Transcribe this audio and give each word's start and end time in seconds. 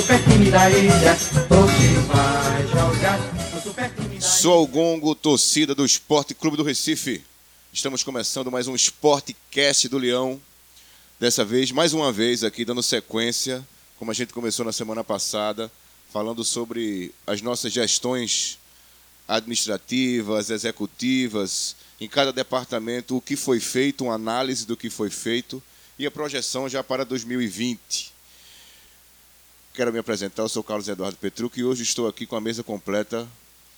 super 0.00 0.22
time 0.24 0.50
da 0.50 0.70
ilha. 0.70 1.14
Você 1.14 1.94
vai 2.08 2.66
jogar 2.66 3.18
no 3.18 3.60
super 3.60 3.94
time 3.94 4.08
da 4.08 4.14
ilha. 4.14 4.20
Sou 4.20 4.64
o 4.64 4.66
Gongo, 4.66 5.14
torcida 5.14 5.74
do 5.74 5.84
Esporte 5.84 6.32
Clube 6.32 6.56
do 6.56 6.62
Recife. 6.62 7.22
Estamos 7.70 8.02
começando 8.02 8.50
mais 8.50 8.66
um 8.66 8.74
Sportcast 8.74 9.88
do 9.88 9.98
Leão. 9.98 10.40
Dessa 11.18 11.44
vez, 11.44 11.70
mais 11.70 11.92
uma 11.92 12.10
vez 12.10 12.42
aqui, 12.42 12.64
dando 12.64 12.82
sequência, 12.82 13.66
como 13.98 14.10
a 14.10 14.14
gente 14.14 14.32
começou 14.32 14.64
na 14.64 14.72
semana 14.72 15.04
passada, 15.04 15.70
falando 16.10 16.42
sobre 16.44 17.12
as 17.26 17.42
nossas 17.42 17.70
gestões 17.70 18.58
administrativas, 19.28 20.48
executivas, 20.48 21.76
em 22.00 22.08
cada 22.08 22.32
departamento, 22.32 23.18
o 23.18 23.20
que 23.20 23.36
foi 23.36 23.60
feito, 23.60 24.04
uma 24.04 24.14
análise 24.14 24.66
do 24.66 24.78
que 24.78 24.88
foi 24.88 25.10
feito 25.10 25.62
e 25.98 26.06
a 26.06 26.10
projeção 26.10 26.70
já 26.70 26.82
para 26.82 27.04
2020. 27.04 28.09
Quero 29.72 29.92
me 29.92 30.00
apresentar, 30.00 30.42
eu 30.42 30.48
sou 30.48 30.64
Carlos 30.64 30.88
Eduardo 30.88 31.16
Petruc 31.16 31.58
e 31.58 31.62
hoje 31.62 31.84
estou 31.84 32.08
aqui 32.08 32.26
com 32.26 32.34
a 32.34 32.40
mesa 32.40 32.62
completa. 32.62 33.26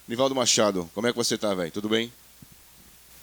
Nivaldo 0.08 0.34
Machado, 0.34 0.90
como 0.94 1.06
é 1.06 1.12
que 1.12 1.16
você 1.16 1.34
está, 1.34 1.54
velho? 1.54 1.70
Tudo 1.70 1.88
bem? 1.88 2.10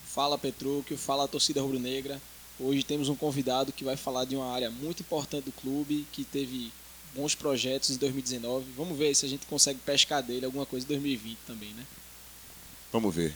Fala 0.05 0.37
Petrúquio, 0.37 0.95
fala 0.95 1.27
torcida 1.27 1.61
rubro-negra. 1.61 2.21
Hoje 2.59 2.83
temos 2.83 3.09
um 3.09 3.15
convidado 3.15 3.71
que 3.73 3.83
vai 3.83 3.97
falar 3.97 4.25
de 4.25 4.35
uma 4.35 4.53
área 4.53 4.69
muito 4.69 5.01
importante 5.01 5.45
do 5.45 5.51
clube, 5.51 6.05
que 6.11 6.23
teve 6.23 6.71
bons 7.15 7.33
projetos 7.33 7.89
em 7.89 7.97
2019. 7.97 8.65
Vamos 8.77 8.95
ver 8.95 9.15
se 9.15 9.25
a 9.25 9.29
gente 9.29 9.47
consegue 9.47 9.79
pescar 9.79 10.21
dele 10.21 10.45
alguma 10.45 10.65
coisa 10.65 10.85
em 10.85 10.89
2020 10.89 11.37
também, 11.47 11.73
né? 11.73 11.83
Vamos 12.93 13.13
ver. 13.13 13.35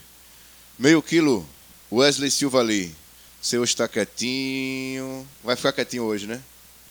Meio 0.78 1.02
quilo, 1.02 1.48
Wesley 1.92 2.30
Silva 2.30 2.60
ali. 2.60 2.96
Seu 3.42 3.64
está 3.64 3.88
quietinho. 3.88 5.28
Vai 5.44 5.56
ficar 5.56 5.74
quietinho 5.74 6.04
hoje, 6.04 6.28
né? 6.28 6.42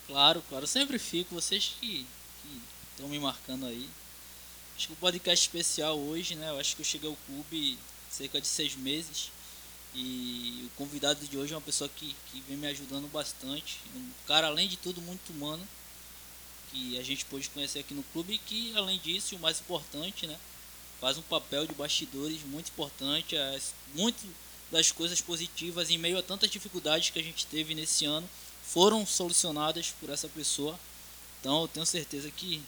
Claro, 0.09 0.43
claro, 0.49 0.65
eu 0.65 0.69
sempre 0.69 0.99
fico. 0.99 1.37
Vocês 1.37 1.77
que 1.81 2.05
estão 2.93 3.09
me 3.09 3.19
marcando 3.19 3.67
aí. 3.67 3.89
Acho 4.77 4.87
que 4.89 4.93
o 4.93 4.97
podcast 4.97 5.47
especial 5.47 5.99
hoje, 5.99 6.35
né? 6.35 6.51
Eu 6.51 6.59
acho 6.59 6.75
que 6.75 6.83
eu 6.83 6.87
cheguei 6.87 7.09
ao 7.09 7.17
clube 7.27 7.79
cerca 8.11 8.41
de 8.41 8.47
seis 8.47 8.75
meses. 8.75 9.31
E 9.95 10.65
o 10.67 10.71
convidado 10.77 11.27
de 11.27 11.37
hoje 11.37 11.53
é 11.53 11.57
uma 11.57 11.63
pessoa 11.63 11.91
que, 11.95 12.17
que 12.31 12.41
vem 12.43 12.57
me 12.57 12.67
ajudando 12.67 13.11
bastante. 13.13 13.81
Um 13.95 14.11
cara, 14.27 14.47
além 14.47 14.69
de 14.69 14.77
tudo, 14.77 15.01
muito 15.03 15.31
humano. 15.31 15.67
Que 16.71 16.99
a 16.99 17.03
gente 17.03 17.25
pôde 17.27 17.51
conhecer 17.51 17.81
aqui 17.81 17.93
no 17.93 18.03
clube. 18.05 18.35
E 18.35 18.39
que, 18.39 18.77
além 18.77 18.99
disso, 18.99 19.37
o 19.37 19.39
mais 19.39 19.61
importante, 19.61 20.27
né? 20.27 20.39
Faz 21.01 21.19
um 21.19 21.23
papel 21.23 21.67
de 21.67 21.75
bastidores 21.75 22.43
muito 22.45 22.69
importante. 22.69 23.37
As, 23.37 23.75
muito 23.95 24.27
das 24.71 24.91
coisas 24.91 25.21
positivas, 25.21 25.91
em 25.91 25.99
meio 25.99 26.19
a 26.19 26.23
tantas 26.23 26.51
dificuldades 26.51 27.11
que 27.11 27.19
a 27.19 27.23
gente 27.23 27.47
teve 27.47 27.75
nesse 27.75 28.07
ano, 28.07 28.29
foram 28.65 29.05
solucionadas 29.07 29.93
por 30.01 30.09
essa 30.09 30.29
pessoa. 30.29 30.79
Então 31.41 31.61
eu 31.61 31.69
tenho 31.69 31.85
certeza 31.85 32.31
que 32.31 32.63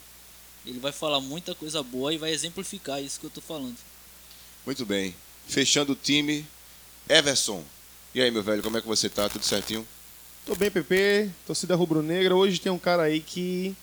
ele 0.67 0.79
vai 0.79 0.93
falar 0.93 1.21
muita 1.21 1.55
coisa 1.55 1.83
boa 1.83 2.13
e 2.13 2.19
vai 2.19 2.33
exemplificar 2.33 3.03
isso 3.03 3.21
que 3.21 3.27
eu 3.27 3.29
estou 3.29 3.43
falando. 3.43 3.77
Muito 4.65 4.87
bem. 4.87 5.15
Fechando 5.47 5.93
o 5.93 5.97
time, 5.97 6.47
Everson. 7.09 7.63
E 8.15 8.21
aí, 8.21 8.31
meu 8.31 8.43
velho, 8.43 8.63
como 8.63 8.79
é 8.79 8.81
que 8.81 8.87
você 8.87 9.09
tá? 9.09 9.29
Tudo 9.29 9.45
certinho? 9.45 9.87
Tô 10.47 10.55
bem, 10.55 10.71
PP, 10.71 11.31
torcida 11.47 11.75
rubro-negra. 11.75 12.35
Hoje 12.35 12.61
tem 12.61 12.71
um 12.71 12.79
cara 12.79 13.03
aí 13.05 13.21
que, 13.21 13.75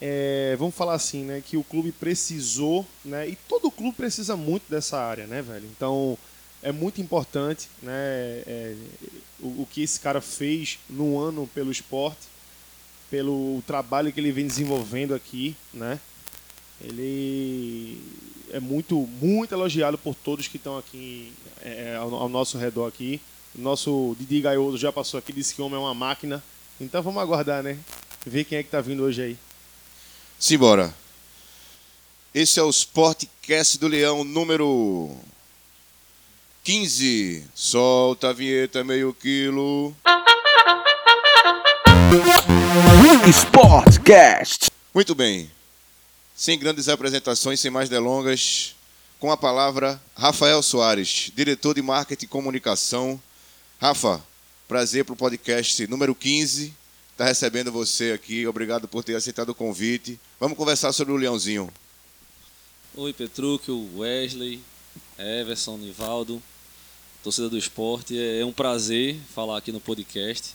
é, 0.00 0.54
vamos 0.58 0.74
falar 0.74 0.94
assim, 0.94 1.24
né, 1.24 1.42
que 1.44 1.56
o 1.56 1.64
clube 1.64 1.92
precisou, 1.92 2.86
né, 3.04 3.28
e 3.28 3.36
todo 3.48 3.70
clube 3.70 3.96
precisa 3.96 4.36
muito 4.36 4.64
dessa 4.68 4.98
área, 4.98 5.26
né, 5.26 5.42
velho? 5.42 5.66
Então, 5.66 6.18
é 6.62 6.72
muito 6.72 7.00
importante, 7.00 7.68
né, 7.82 7.92
é, 8.46 8.74
o, 9.40 9.62
o 9.62 9.68
que 9.70 9.82
esse 9.82 10.00
cara 10.00 10.20
fez 10.20 10.78
no 10.90 11.18
ano 11.18 11.48
pelo 11.54 11.70
esporte, 11.70 12.26
pelo 13.10 13.62
trabalho 13.66 14.12
que 14.12 14.20
ele 14.20 14.32
vem 14.32 14.46
desenvolvendo 14.46 15.14
aqui, 15.14 15.56
né? 15.72 16.00
Ele 16.80 18.00
é 18.50 18.60
muito, 18.60 18.96
muito 19.20 19.54
elogiado 19.54 19.96
por 19.96 20.14
todos 20.14 20.48
que 20.48 20.56
estão 20.56 20.76
aqui 20.76 21.32
é, 21.62 21.96
ao, 21.96 22.14
ao 22.14 22.28
nosso 22.28 22.58
redor 22.58 22.86
aqui. 22.86 23.20
O 23.54 23.60
nosso 23.60 24.14
Didi 24.18 24.40
Gaioso 24.40 24.76
já 24.76 24.92
passou 24.92 25.18
aqui, 25.18 25.32
disse 25.32 25.54
que 25.54 25.62
o 25.62 25.66
homem 25.66 25.78
é 25.78 25.82
uma 25.82 25.94
máquina. 25.94 26.42
Então 26.80 27.02
vamos 27.02 27.22
aguardar, 27.22 27.62
né? 27.62 27.78
Ver 28.24 28.44
quem 28.44 28.58
é 28.58 28.62
que 28.62 28.70
tá 28.70 28.80
vindo 28.80 29.02
hoje 29.02 29.22
aí. 29.22 29.38
Simbora. 30.38 30.94
Esse 32.34 32.60
é 32.60 32.62
o 32.62 32.68
Sportcast 32.68 33.78
do 33.78 33.88
Leão 33.88 34.22
número 34.22 35.16
15. 36.62 37.46
Solta 37.54 38.28
a 38.28 38.32
vinheta, 38.34 38.84
meio 38.84 39.14
quilo. 39.14 39.96
Sportcast. 43.32 44.70
Muito 44.94 45.14
bem. 45.14 45.50
Sem 46.34 46.58
grandes 46.58 46.88
apresentações, 46.88 47.58
sem 47.58 47.70
mais 47.70 47.88
delongas, 47.88 48.74
com 49.18 49.32
a 49.32 49.36
palavra 49.36 50.00
Rafael 50.14 50.62
Soares, 50.62 51.32
diretor 51.34 51.74
de 51.74 51.80
marketing 51.80 52.26
e 52.26 52.28
comunicação. 52.28 53.20
Rafa, 53.80 54.22
prazer 54.68 55.04
para 55.04 55.14
o 55.14 55.16
podcast 55.16 55.86
número 55.86 56.14
15. 56.14 56.74
Está 57.12 57.24
recebendo 57.24 57.72
você 57.72 58.12
aqui. 58.12 58.46
Obrigado 58.46 58.86
por 58.86 59.02
ter 59.02 59.16
aceitado 59.16 59.48
o 59.48 59.54
convite. 59.54 60.20
Vamos 60.38 60.58
conversar 60.58 60.92
sobre 60.92 61.14
o 61.14 61.16
Leãozinho. 61.16 61.72
Oi, 62.94 63.12
Petrúquio, 63.12 63.88
Wesley, 63.96 64.60
Everson, 65.18 65.78
Nivaldo, 65.78 66.42
torcida 67.22 67.48
do 67.48 67.56
esporte. 67.56 68.18
É 68.18 68.44
um 68.44 68.52
prazer 68.52 69.18
falar 69.34 69.56
aqui 69.56 69.72
no 69.72 69.80
podcast. 69.80 70.54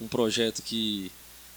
Um 0.00 0.08
projeto 0.08 0.62
que 0.62 1.12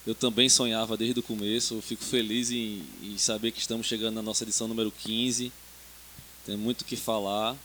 eu 0.06 0.16
também 0.16 0.50
sonhava 0.50 0.97
desde 0.97 1.19
o 1.19 1.23
começo. 1.23 1.75
Eu 1.75 1.81
fico 1.81 2.03
feliz 2.03 2.51
em, 2.51 2.84
em 3.03 3.17
saber 3.17 3.51
que 3.51 3.59
estamos 3.59 3.85
chegando 3.85 4.16
na 4.16 4.22
nossa 4.22 4.44
edição 4.44 4.67
número 4.67 4.91
15. 4.91 5.51
Tem 6.45 6.57
muito 6.57 6.81
o 6.81 6.85
que 6.85 6.95
falar. 6.95 7.56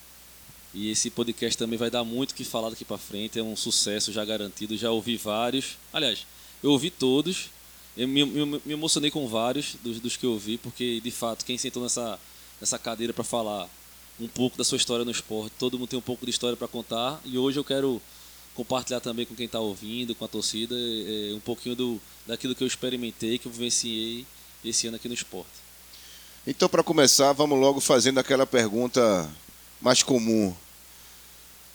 E 0.74 0.90
esse 0.90 1.08
podcast 1.08 1.56
também 1.56 1.78
vai 1.78 1.90
dar 1.90 2.04
muito 2.04 2.32
o 2.32 2.34
que 2.34 2.44
falar 2.44 2.68
daqui 2.68 2.84
para 2.84 2.98
frente. 2.98 3.38
É 3.38 3.42
um 3.42 3.56
sucesso 3.56 4.12
já 4.12 4.24
garantido. 4.24 4.76
Já 4.76 4.90
ouvi 4.90 5.16
vários. 5.16 5.78
Aliás, 5.92 6.26
eu 6.62 6.70
ouvi 6.70 6.90
todos. 6.90 7.48
Eu 7.96 8.06
me, 8.06 8.22
me, 8.26 8.44
me 8.44 8.72
emocionei 8.74 9.10
com 9.10 9.26
vários 9.26 9.76
dos, 9.82 9.98
dos 9.98 10.18
que 10.18 10.26
eu 10.26 10.32
ouvi, 10.32 10.58
porque 10.58 11.00
de 11.00 11.10
fato, 11.10 11.46
quem 11.46 11.56
sentou 11.56 11.82
nessa, 11.82 12.20
nessa 12.60 12.78
cadeira 12.78 13.14
para 13.14 13.24
falar 13.24 13.70
um 14.20 14.28
pouco 14.28 14.58
da 14.58 14.64
sua 14.64 14.76
história 14.76 15.04
no 15.04 15.10
esporte, 15.10 15.54
todo 15.58 15.78
mundo 15.78 15.88
tem 15.88 15.98
um 15.98 16.02
pouco 16.02 16.26
de 16.26 16.30
história 16.30 16.56
para 16.56 16.68
contar. 16.68 17.18
E 17.24 17.38
hoje 17.38 17.58
eu 17.58 17.64
quero 17.64 18.02
compartilhar 18.56 19.00
também 19.00 19.26
com 19.26 19.34
quem 19.34 19.46
está 19.46 19.60
ouvindo, 19.60 20.14
com 20.14 20.24
a 20.24 20.28
torcida, 20.28 20.74
é, 20.74 21.34
um 21.34 21.40
pouquinho 21.40 21.76
do, 21.76 22.00
daquilo 22.26 22.54
que 22.54 22.64
eu 22.64 22.66
experimentei, 22.66 23.38
que 23.38 23.46
eu 23.46 23.52
vivenciei 23.52 24.26
esse 24.64 24.86
ano 24.86 24.96
aqui 24.96 25.06
no 25.06 25.14
esporte. 25.14 25.52
Então, 26.46 26.68
para 26.68 26.82
começar, 26.82 27.32
vamos 27.32 27.58
logo 27.60 27.80
fazendo 27.80 28.18
aquela 28.18 28.46
pergunta 28.46 29.28
mais 29.80 30.02
comum. 30.02 30.54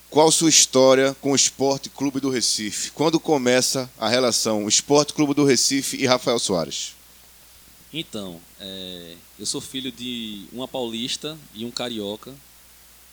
Qual 0.10 0.30
sua 0.32 0.50
história 0.50 1.16
com 1.22 1.32
o 1.32 1.36
Esporte 1.36 1.90
Clube 1.90 2.20
do 2.20 2.30
Recife? 2.30 2.92
Quando 2.92 3.20
começa 3.20 3.90
a 3.98 4.10
relação 4.10 4.68
Esporte 4.68 5.14
Clube 5.14 5.34
do 5.34 5.46
Recife 5.46 5.96
e 5.96 6.06
Rafael 6.06 6.40
Soares? 6.40 6.96
Então, 7.94 8.42
é, 8.60 9.16
eu 9.40 9.46
sou 9.46 9.62
filho 9.62 9.92
de 9.92 10.46
uma 10.52 10.68
paulista 10.68 11.38
e 11.54 11.64
um 11.64 11.72
carioca. 11.72 12.34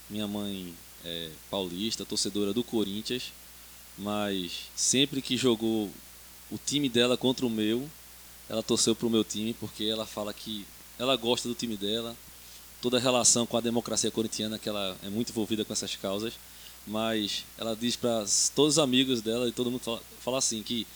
Minha 0.09 0.27
mãe 0.27 0.75
é 1.05 1.31
paulista, 1.51 2.05
torcedora 2.05 2.53
do 2.53 2.65
Corinthians, 2.65 3.33
mas 3.99 4.69
sempre 4.77 5.21
que 5.21 5.37
jogou 5.37 5.91
o 6.51 6.59
time 6.65 6.89
dela 6.89 7.17
contra 7.17 7.45
o 7.45 7.51
meu, 7.51 7.89
ela 8.49 8.63
torceu 8.63 8.95
para 8.95 9.07
o 9.07 9.11
meu 9.11 9.25
time 9.25 9.53
porque 9.55 9.85
ela 9.85 10.07
fala 10.07 10.33
que 10.33 10.65
ela 10.99 11.17
gosta 11.17 11.49
do 11.49 11.55
time 11.55 11.77
dela, 11.77 12.17
toda 12.81 12.97
a 12.97 13.01
relação 13.01 13.47
com 13.47 13.57
a 13.57 13.61
democracia 13.61 14.11
corintiana, 14.11 14.59
que 14.59 14.69
ela 14.69 14.97
é 15.03 15.09
muito 15.09 15.31
envolvida 15.31 15.65
com 15.65 15.73
essas 15.73 15.95
causas, 15.97 16.35
mas 16.87 17.45
ela 17.59 17.77
diz 17.77 17.97
para 17.97 18.25
todos 18.55 18.75
os 18.75 18.79
amigos 18.79 19.21
dela 19.21 19.49
e 19.49 19.53
todo 19.53 19.71
mundo 19.71 19.81
fala, 19.81 20.03
fala 20.21 20.39
assim 20.39 20.63
que 20.63 20.87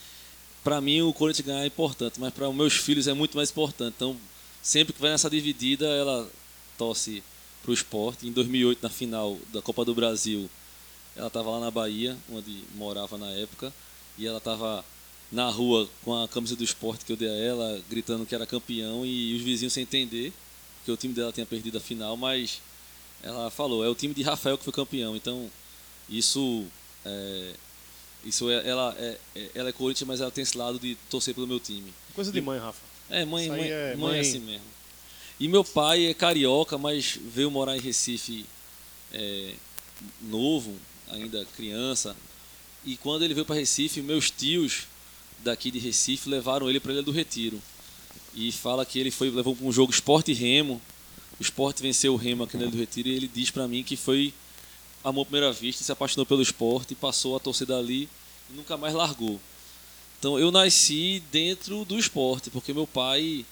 para 0.65 0.81
mim 0.81 1.03
o 1.03 1.12
Corinthians 1.12 1.47
ganhar 1.47 1.65
é 1.65 1.67
importante, 1.67 2.21
mas 2.21 2.32
para 2.32 2.49
os 2.49 2.55
meus 2.55 2.75
filhos 2.75 3.09
é 3.09 3.12
muito 3.12 3.37
mais 3.37 3.50
importante. 3.50 3.94
Então, 3.97 4.17
sempre 4.62 4.93
que 4.93 5.00
vai 5.00 5.11
nessa 5.11 5.29
dividida, 5.29 5.87
ela 5.87 6.29
torce 6.79 7.23
para 7.62 7.71
o 7.71 7.75
esporte. 7.75 8.27
Em 8.27 8.32
2008, 8.32 8.82
na 8.82 8.88
final 8.88 9.38
da 9.53 9.61
Copa 9.61 9.85
do 9.85 9.94
Brasil, 9.94 10.49
ela 11.17 11.29
estava 11.29 11.50
lá 11.50 11.61
na 11.61 11.70
Bahia, 11.70 12.17
onde 12.31 12.64
morava 12.75 13.19
na 13.19 13.31
época, 13.31 13.73
e 14.19 14.26
ela 14.26 14.38
estava 14.38 14.85
na 15.31 15.49
rua 15.49 15.88
com 16.05 16.14
a 16.23 16.29
camisa 16.29 16.55
do 16.55 16.64
esporte 16.64 17.05
que 17.05 17.12
eu 17.12 17.17
dei 17.17 17.29
a 17.29 17.32
ela, 17.32 17.82
gritando 17.88 18.26
que 18.26 18.35
era 18.35 18.47
campeão, 18.47 19.05
e 19.05 19.35
os 19.37 19.43
vizinhos 19.43 19.73
sem 19.73 19.82
entender, 19.82 20.32
porque 20.79 20.93
o 20.93 20.97
time 20.97 21.14
dela 21.14 21.32
tinha 21.32 21.47
perdido 21.47 21.79
a 21.79 21.81
final, 21.81 22.17
mas 22.17 22.61
ela 23.23 23.50
falou, 23.50 23.85
é 23.85 23.88
o 23.88 23.94
time 23.94 24.12
de 24.12 24.23
Rafael 24.23 24.59
que 24.59 24.64
foi 24.64 24.73
campeão. 24.73 25.17
Então, 25.17 25.50
isso 26.09 26.67
é, 27.05 27.55
isso 28.25 28.50
é, 28.50 28.69
ela, 28.69 28.94
é, 28.99 29.19
ela 29.55 29.69
é 29.69 29.73
Corinthians, 29.73 30.06
mas 30.06 30.20
ela 30.20 30.31
tem 30.31 30.43
esse 30.43 30.56
lado 30.56 30.79
de 30.79 30.97
torcer 31.11 31.35
pelo 31.35 31.47
meu 31.47 31.61
time. 31.61 31.93
Coisa 32.15 32.31
de 32.31 32.41
mãe, 32.41 32.58
Rafa. 32.58 32.81
É, 33.11 33.25
mãe, 33.25 33.49
mãe, 33.49 33.61
é 33.61 33.65
mãe 33.65 33.93
é 33.93 33.97
mãe. 33.97 34.20
assim 34.20 34.38
mesmo. 34.38 34.67
E 35.41 35.49
meu 35.49 35.65
pai 35.65 36.06
é 36.06 36.15
carioca, 36.15 36.79
mas 36.79 37.19
veio 37.20 37.50
morar 37.50 37.76
em 37.76 37.81
Recife 37.81 38.47
é, 39.12 39.55
novo, 40.20 40.76
ainda 41.12 41.44
criança. 41.56 42.17
E 42.85 42.97
quando 42.97 43.25
ele 43.25 43.35
veio 43.35 43.47
para 43.47 43.56
Recife, 43.56 44.00
meus 44.00 44.31
tios 44.31 44.87
daqui 45.41 45.70
de 45.70 45.79
Recife 45.79 46.29
levaram 46.29 46.69
ele 46.69 46.81
para 46.81 46.93
Ilha 46.93 47.03
do 47.03 47.12
Retiro. 47.12 47.61
e 48.35 48.50
fala 48.50 48.87
que 48.87 48.99
ele 48.99 49.11
foi 49.11 49.31
levou 49.31 49.55
para 49.55 49.67
um 49.67 49.73
jogo 49.73 49.93
Sport 49.93 50.29
e 50.29 50.32
Remo. 50.32 50.81
O 51.38 51.43
Sport 51.43 51.81
venceu 51.81 52.14
o 52.14 52.17
Remo 52.17 52.44
aqui 52.44 52.56
no 52.56 52.62
Ilha 52.62 52.70
do 52.70 52.79
Retiro 52.79 53.09
e 53.09 53.14
ele 53.14 53.29
diz 53.29 53.50
para 53.50 53.69
mim 53.69 53.82
que 53.82 53.97
foi 53.97 54.32
amor 55.05 55.23
à 55.23 55.25
primeira 55.25 55.53
vista, 55.53 55.85
se 55.85 55.93
apaixonou 55.93 56.25
pelo 56.25 56.41
esporte, 56.41 56.94
passou 56.94 57.37
a 57.37 57.41
torcida 57.41 57.76
ali 57.76 58.08
e 58.50 58.55
nunca 58.55 58.76
mais 58.76 58.94
largou. 58.94 59.41
Então 60.19 60.38
eu 60.38 60.50
nasci 60.50 61.23
dentro 61.32 61.85
do 61.85 61.99
esporte, 61.99 62.49
porque 62.49 62.73
meu 62.73 62.87
pai, 62.87 63.44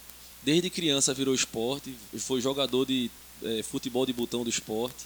desde 0.43 0.71
criança, 0.71 1.13
virou 1.13 1.35
esporte, 1.35 1.95
foi 2.17 2.41
jogador 2.41 2.87
de 2.87 3.11
eh, 3.43 3.63
futebol 3.63 4.07
de 4.07 4.13
botão 4.13 4.45
do 4.45 4.51
esporte. 4.51 5.05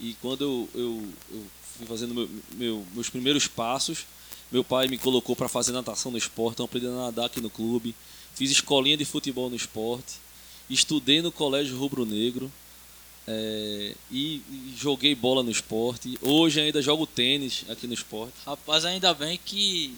E 0.00 0.14
quando 0.20 0.42
eu, 0.42 0.68
eu, 0.74 1.08
eu 1.30 1.46
fui 1.80 1.88
fazendo 1.88 2.14
meu- 2.14 2.28
meu- 2.54 2.86
meus 2.94 3.08
primeiros 3.08 3.46
passos, 3.46 4.06
meu 4.52 4.62
pai 4.62 4.86
me 4.88 4.98
colocou 4.98 5.34
para 5.34 5.48
fazer 5.48 5.72
natação 5.72 6.10
no 6.12 6.18
esporte, 6.18 6.54
então 6.54 6.66
aprendi 6.66 6.86
a 6.86 6.90
nadar 6.90 7.26
aqui 7.26 7.40
no 7.40 7.50
clube. 7.50 7.94
Fiz 8.34 8.50
escolinha 8.50 8.96
de 8.96 9.04
futebol 9.04 9.50
no 9.50 9.56
esporte, 9.56 10.14
estudei 10.68 11.20
no 11.22 11.32
colégio 11.32 11.76
rubro-negro 11.76 12.50
é, 13.26 13.94
e, 14.10 14.36
e 14.50 14.74
joguei 14.76 15.14
bola 15.14 15.42
no 15.42 15.50
esporte. 15.50 16.18
Hoje 16.22 16.60
ainda 16.60 16.80
jogo 16.82 17.06
tênis 17.06 17.64
aqui 17.68 17.86
no 17.86 17.94
esporte. 17.94 18.34
Rapaz, 18.44 18.84
ainda 18.84 19.12
bem 19.14 19.38
que 19.44 19.94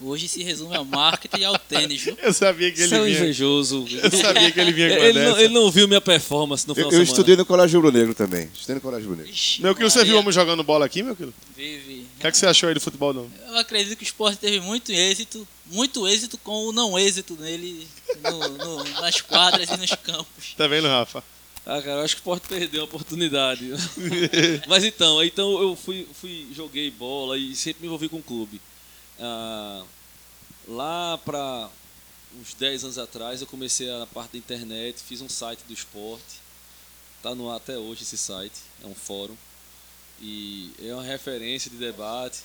hoje 0.00 0.28
se 0.28 0.42
resume 0.42 0.76
ao 0.76 0.84
marketing 0.84 1.40
e 1.40 1.44
ao 1.44 1.58
tênis, 1.58 2.02
viu? 2.02 2.16
Eu 2.22 2.32
sabia 2.32 2.70
que 2.70 2.80
ele 2.82 2.94
é 2.94 3.00
um 3.00 3.04
vinha. 3.04 3.16
invejoso. 3.18 3.86
Eu 4.02 4.10
sabia 4.10 4.50
que 4.52 4.60
ele 4.60 4.72
vinha 4.72 4.88
com 4.96 5.02
Ele 5.04 5.24
não, 5.24 5.38
ele 5.38 5.54
não 5.54 5.70
viu 5.70 5.86
minha 5.88 6.00
performance 6.00 6.66
no 6.66 6.72
Eu, 6.72 6.74
final 6.76 6.88
eu 6.88 6.92
semana. 6.92 7.08
estudei 7.10 7.36
no 7.36 7.44
Colégio 7.46 7.80
Rubro 7.80 7.96
Negro 7.98 8.14
também. 8.14 8.48
Estudei 8.54 8.74
no 8.76 8.80
Colégio 8.80 9.08
Rubro 9.08 9.22
Negro. 9.24 9.32
Ixi, 9.36 9.62
Meu 9.62 9.74
querido, 9.74 9.90
você 9.90 10.04
viu 10.04 10.18
homem 10.18 10.32
jogando 10.32 10.62
bola 10.62 10.84
aqui, 10.86 11.02
meu 11.02 11.14
querido? 11.16 11.34
Vive. 11.56 12.06
O 12.16 12.20
que, 12.20 12.26
é 12.26 12.30
que 12.30 12.38
você 12.38 12.46
achou 12.46 12.68
aí 12.68 12.74
do 12.74 12.80
futebol, 12.80 13.12
não? 13.12 13.30
Eu 13.48 13.58
acredito 13.58 13.96
que 13.96 14.02
o 14.02 14.06
esporte 14.06 14.38
teve 14.38 14.60
muito 14.60 14.92
êxito, 14.92 15.46
muito 15.66 16.06
êxito 16.06 16.36
com 16.38 16.66
o 16.66 16.72
não 16.72 16.98
êxito 16.98 17.36
nele 17.40 17.86
no- 18.22 18.48
no- 18.84 18.84
nas 19.00 19.20
quadras 19.20 19.68
e 19.70 19.76
nos 19.76 19.90
campos. 20.02 20.54
Tá 20.56 20.66
vendo, 20.66 20.88
Rafa? 20.88 21.22
Ah, 21.68 21.82
cara, 21.82 21.98
eu 22.00 22.04
acho 22.04 22.14
que 22.14 22.20
o 22.20 22.22
Sport 22.22 22.44
perdeu 22.48 22.82
a 22.82 22.84
oportunidade. 22.84 23.72
Mas 24.68 24.84
então, 24.84 25.20
então 25.24 25.60
eu 25.60 25.74
fui, 25.74 26.06
fui 26.20 26.46
joguei 26.54 26.90
bola 26.92 27.36
e 27.36 27.56
sempre 27.56 27.80
me 27.82 27.86
envolvi 27.88 28.08
com 28.08 28.18
o 28.18 28.22
clube. 28.22 28.60
Ah, 29.20 29.82
lá 30.68 31.18
para 31.24 31.68
uns 32.40 32.54
10 32.54 32.84
anos 32.84 32.98
atrás 32.98 33.40
eu 33.40 33.46
comecei 33.46 33.90
a- 33.90 34.06
parte 34.12 34.32
da 34.32 34.38
internet, 34.38 35.00
fiz 35.02 35.20
um 35.20 35.28
site 35.28 35.60
do 35.66 35.72
esporte. 35.72 36.44
Tá 37.22 37.34
no 37.34 37.50
ar 37.50 37.56
até 37.56 37.76
hoje 37.78 38.02
esse 38.02 38.18
site, 38.18 38.54
é 38.84 38.86
um 38.86 38.94
fórum. 38.94 39.36
E 40.20 40.70
é 40.82 40.92
uma 40.94 41.02
referência 41.02 41.70
de 41.70 41.76
debate. 41.76 42.40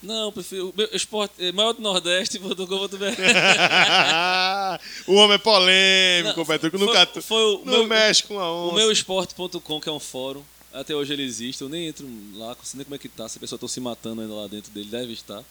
Não, 0.00 0.30
prefiro. 0.30 0.68
o 0.70 0.74
meu 0.76 0.88
Esporte 0.92 1.34
é 1.40 1.50
maior 1.50 1.72
do 1.72 1.82
Nordeste, 1.82 2.38
do 2.54 2.66
Globo.br. 2.68 3.04
o 5.08 5.14
homem 5.14 5.34
é 5.34 5.38
polêmico, 5.38 6.46
Petruco. 6.46 6.78
foi- 6.78 6.86
Nunca 6.86 7.22
foi 7.22 7.42
o 7.42 7.64
não 7.64 7.78
meu- 7.78 7.86
mexe 7.88 8.22
com 8.22 8.38
a 8.38 8.52
onça. 8.52 8.74
O 8.74 8.76
meu 8.76 8.92
esporte.com, 8.92 9.80
que 9.80 9.88
é 9.88 9.92
um 9.92 9.98
fórum, 9.98 10.44
até 10.72 10.94
hoje 10.94 11.12
ele 11.12 11.24
existe. 11.24 11.62
Eu 11.62 11.68
nem 11.68 11.88
entro 11.88 12.06
lá, 12.34 12.48
não 12.48 12.56
sei 12.64 12.78
nem 12.78 12.84
como 12.84 12.94
é 12.94 12.98
que 12.98 13.08
tá. 13.08 13.28
Se 13.28 13.38
a 13.38 13.40
pessoa 13.40 13.56
está 13.56 13.66
se 13.66 13.80
matando 13.80 14.20
ainda 14.20 14.34
lá 14.34 14.46
dentro 14.46 14.70
dele, 14.70 14.88
deve 14.88 15.12
estar. 15.12 15.42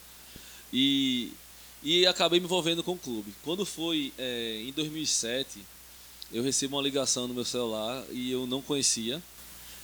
E, 0.71 1.31
e 1.83 2.05
acabei 2.05 2.39
me 2.39 2.45
envolvendo 2.45 2.83
com 2.83 2.93
o 2.93 2.97
clube. 2.97 3.33
Quando 3.43 3.65
foi 3.65 4.13
é, 4.17 4.63
em 4.65 4.71
2007, 4.71 5.59
eu 6.31 6.43
recebo 6.43 6.75
uma 6.75 6.81
ligação 6.81 7.27
no 7.27 7.33
meu 7.33 7.45
celular 7.45 8.03
e 8.11 8.31
eu 8.31 8.45
não 8.45 8.61
conhecia. 8.61 9.21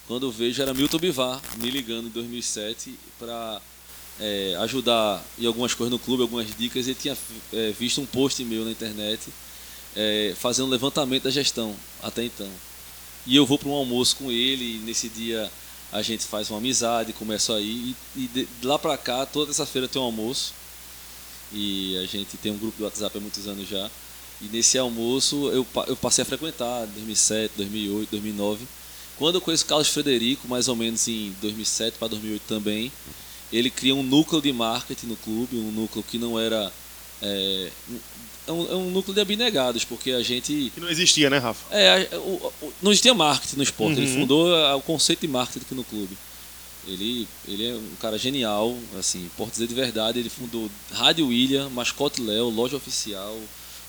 Quando 0.07 0.31
vejo, 0.31 0.61
era 0.61 0.73
Milton 0.73 0.99
Bivar 0.99 1.41
me 1.57 1.69
ligando 1.69 2.07
em 2.07 2.11
2007 2.11 2.93
para 3.17 3.61
ajudar 4.61 5.25
em 5.39 5.45
algumas 5.45 5.73
coisas 5.73 5.91
no 5.91 5.97
clube, 5.97 6.23
algumas 6.23 6.55
dicas. 6.55 6.87
Ele 6.87 6.95
tinha 6.95 7.17
é, 7.53 7.71
visto 7.71 8.01
um 8.01 8.05
post 8.05 8.43
meu 8.43 8.65
na 8.65 8.71
internet 8.71 9.31
é, 9.95 10.33
fazendo 10.37 10.67
um 10.67 10.69
levantamento 10.69 11.23
da 11.23 11.29
gestão 11.29 11.75
até 12.01 12.23
então. 12.23 12.49
E 13.25 13.35
eu 13.35 13.45
vou 13.45 13.57
para 13.57 13.69
um 13.69 13.73
almoço 13.73 14.17
com 14.17 14.31
ele, 14.31 14.75
e 14.75 14.79
nesse 14.79 15.07
dia 15.07 15.49
a 15.91 16.01
gente 16.01 16.25
faz 16.25 16.49
uma 16.49 16.57
amizade, 16.57 17.13
começa 17.13 17.55
aí, 17.55 17.95
e, 18.15 18.23
e 18.23 18.27
de, 18.27 18.47
lá 18.63 18.77
para 18.77 18.97
cá, 18.97 19.25
toda 19.25 19.51
essa-feira 19.51 19.87
tem 19.87 20.01
um 20.01 20.05
almoço, 20.05 20.53
e 21.53 21.97
a 21.97 22.05
gente 22.05 22.35
tem 22.37 22.51
um 22.51 22.57
grupo 22.57 22.77
do 22.77 22.83
WhatsApp 22.85 23.17
há 23.17 23.21
muitos 23.21 23.47
anos 23.47 23.67
já, 23.67 23.89
e 24.41 24.45
nesse 24.51 24.77
almoço 24.77 25.49
eu, 25.49 25.65
eu 25.87 25.95
passei 25.95 26.21
a 26.23 26.25
frequentar, 26.25 26.85
2007, 26.87 27.53
2008, 27.57 28.09
2009. 28.11 28.65
Quando 29.17 29.35
eu 29.35 29.41
conheço 29.41 29.63
o 29.63 29.67
Carlos 29.67 29.87
Frederico, 29.89 30.47
mais 30.47 30.67
ou 30.67 30.75
menos 30.75 31.07
em 31.07 31.33
2007 31.41 31.97
para 31.97 32.07
2008 32.09 32.41
também, 32.47 32.91
ele 33.51 33.69
cria 33.69 33.93
um 33.93 34.01
núcleo 34.03 34.41
de 34.41 34.51
marketing 34.51 35.05
no 35.05 35.15
clube, 35.17 35.55
um 35.57 35.71
núcleo 35.71 36.03
que 36.03 36.17
não 36.17 36.39
era... 36.39 36.71
É, 37.21 37.69
é 38.47 38.51
um, 38.51 38.71
é 38.71 38.75
um 38.75 38.89
núcleo 38.89 39.13
de 39.13 39.21
abnegados, 39.21 39.85
porque 39.85 40.11
a 40.11 40.21
gente 40.23 40.71
Que 40.73 40.81
não 40.81 40.89
existia, 40.89 41.29
né, 41.29 41.37
Rafa? 41.37 41.63
é, 41.73 42.09
o- 42.17 42.51
o- 42.61 42.73
não 42.81 42.91
existia 42.91 43.13
marketing 43.13 43.55
no 43.57 43.63
esporte. 43.63 43.99
Ele 44.01 44.07
Uhum. 44.11 44.21
fundou 44.21 44.53
a- 44.53 44.75
o 44.75 44.81
conceito 44.81 45.21
de 45.21 45.27
marketing 45.27 45.63
aqui 45.65 45.75
no 45.75 45.83
clube. 45.83 46.17
Ele, 46.87 47.27
ele 47.47 47.69
é 47.69 47.73
um 47.73 47.95
cara 48.01 48.17
genial, 48.17 48.75
assim, 48.99 49.29
por 49.37 49.49
dizer 49.49 49.67
de 49.67 49.73
verdade, 49.73 50.19
ele 50.19 50.29
fundou 50.29 50.69
Rádio 50.91 51.31
Ilha, 51.31 51.69
Mascote 51.69 52.21
Léo, 52.21 52.49
Loja 52.49 52.75
Oficial, 52.75 53.39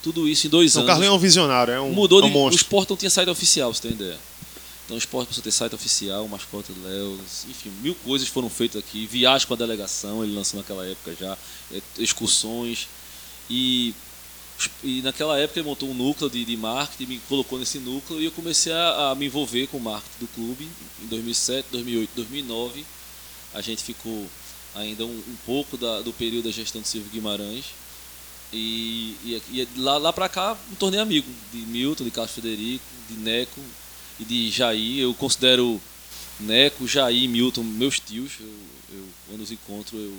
tudo 0.02 0.28
isso 0.28 0.46
em 0.46 0.50
dois 0.50 0.70
Então, 0.72 0.82
o 0.82 0.84
anos. 0.84 0.92
Carlinhos 0.94 1.14
é 1.14 1.16
um 1.16 1.20
visionário, 1.20 1.74
é 1.74 1.80
um, 1.80 1.92
Mudou 1.92 2.20
é 2.20 2.24
um 2.24 2.26
de. 2.28 2.32
O 2.32 2.38
monstro. 2.38 2.56
esporte 2.56 2.90
não 2.90 2.96
tinha 2.96 3.10
site 3.10 3.28
oficial, 3.28 3.74
você 3.74 3.82
ter 3.82 3.94
ideia. 3.94 4.18
Então 4.84 4.96
o 4.96 4.98
esporte 4.98 5.28
passou 5.28 5.40
a 5.40 5.44
ter 5.44 5.50
site 5.50 5.74
oficial, 5.74 6.28
mascote 6.28 6.70
Léo, 6.84 7.18
enfim, 7.48 7.72
mil 7.82 7.94
coisas 7.96 8.28
foram 8.28 8.50
feitas 8.50 8.82
aqui. 8.82 9.06
Viagem 9.06 9.48
com 9.48 9.54
a 9.54 9.56
delegação, 9.56 10.22
ele 10.22 10.34
lançou 10.34 10.60
naquela 10.60 10.86
época 10.86 11.16
já, 11.18 11.36
eh, 11.72 11.80
excursões. 11.98 12.86
E, 13.48 13.94
e 14.82 15.02
naquela 15.02 15.38
época 15.38 15.58
ele 15.60 15.68
montou 15.68 15.88
um 15.90 15.94
núcleo 15.94 16.30
de, 16.30 16.44
de 16.44 16.56
marketing, 16.56 17.06
me 17.06 17.18
colocou 17.28 17.58
nesse 17.58 17.78
núcleo 17.78 18.20
e 18.20 18.24
eu 18.26 18.30
comecei 18.32 18.72
a, 18.72 19.10
a 19.10 19.14
me 19.14 19.26
envolver 19.26 19.66
com 19.66 19.78
o 19.78 19.80
marketing 19.80 20.18
do 20.20 20.28
clube 20.28 20.68
em 21.02 21.06
2007, 21.06 21.66
2008, 21.72 22.10
2009. 22.14 22.84
A 23.52 23.60
gente 23.60 23.82
ficou 23.82 24.26
ainda 24.74 25.04
um, 25.04 25.10
um 25.10 25.36
pouco 25.44 25.76
da- 25.76 26.00
do 26.02 26.12
período 26.12 26.44
da 26.44 26.50
gestão 26.50 26.80
de 26.80 26.88
Silvio 26.88 27.10
Guimarães. 27.10 27.64
E, 28.52 29.16
e, 29.24 29.42
e 29.52 29.68
lá, 29.76 29.98
lá 29.98 30.12
pra 30.12 30.28
cá 30.28 30.56
me 30.70 30.76
tornei 30.76 31.00
amigo 31.00 31.26
de 31.52 31.58
Milton, 31.58 32.04
de 32.04 32.10
Carlos 32.12 32.32
Frederico, 32.32 32.84
de 33.08 33.16
Neco 33.16 33.60
e 34.20 34.24
de 34.24 34.50
Jair. 34.50 35.00
Eu 35.00 35.12
considero 35.14 35.80
Neco, 36.38 36.86
Jair 36.86 37.24
e 37.24 37.28
Milton 37.28 37.64
meus 37.64 37.98
tios. 37.98 38.32
Eu, 38.38 38.54
eu, 38.92 39.04
quando 39.28 39.40
os 39.40 39.50
encontro, 39.50 39.96
eu, 39.96 40.16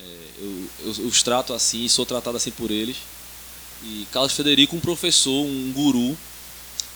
é, 0.00 0.18
eu, 0.38 0.68
eu, 0.86 0.94
eu 0.98 1.06
os 1.06 1.22
trato 1.22 1.52
assim, 1.52 1.86
sou 1.88 2.04
tratado 2.04 2.36
assim 2.36 2.50
por 2.50 2.70
eles. 2.72 2.96
E 3.86 4.06
Carlos 4.10 4.32
Frederico, 4.32 4.76
um 4.76 4.80
professor, 4.80 5.44
um 5.44 5.72
guru. 5.72 6.16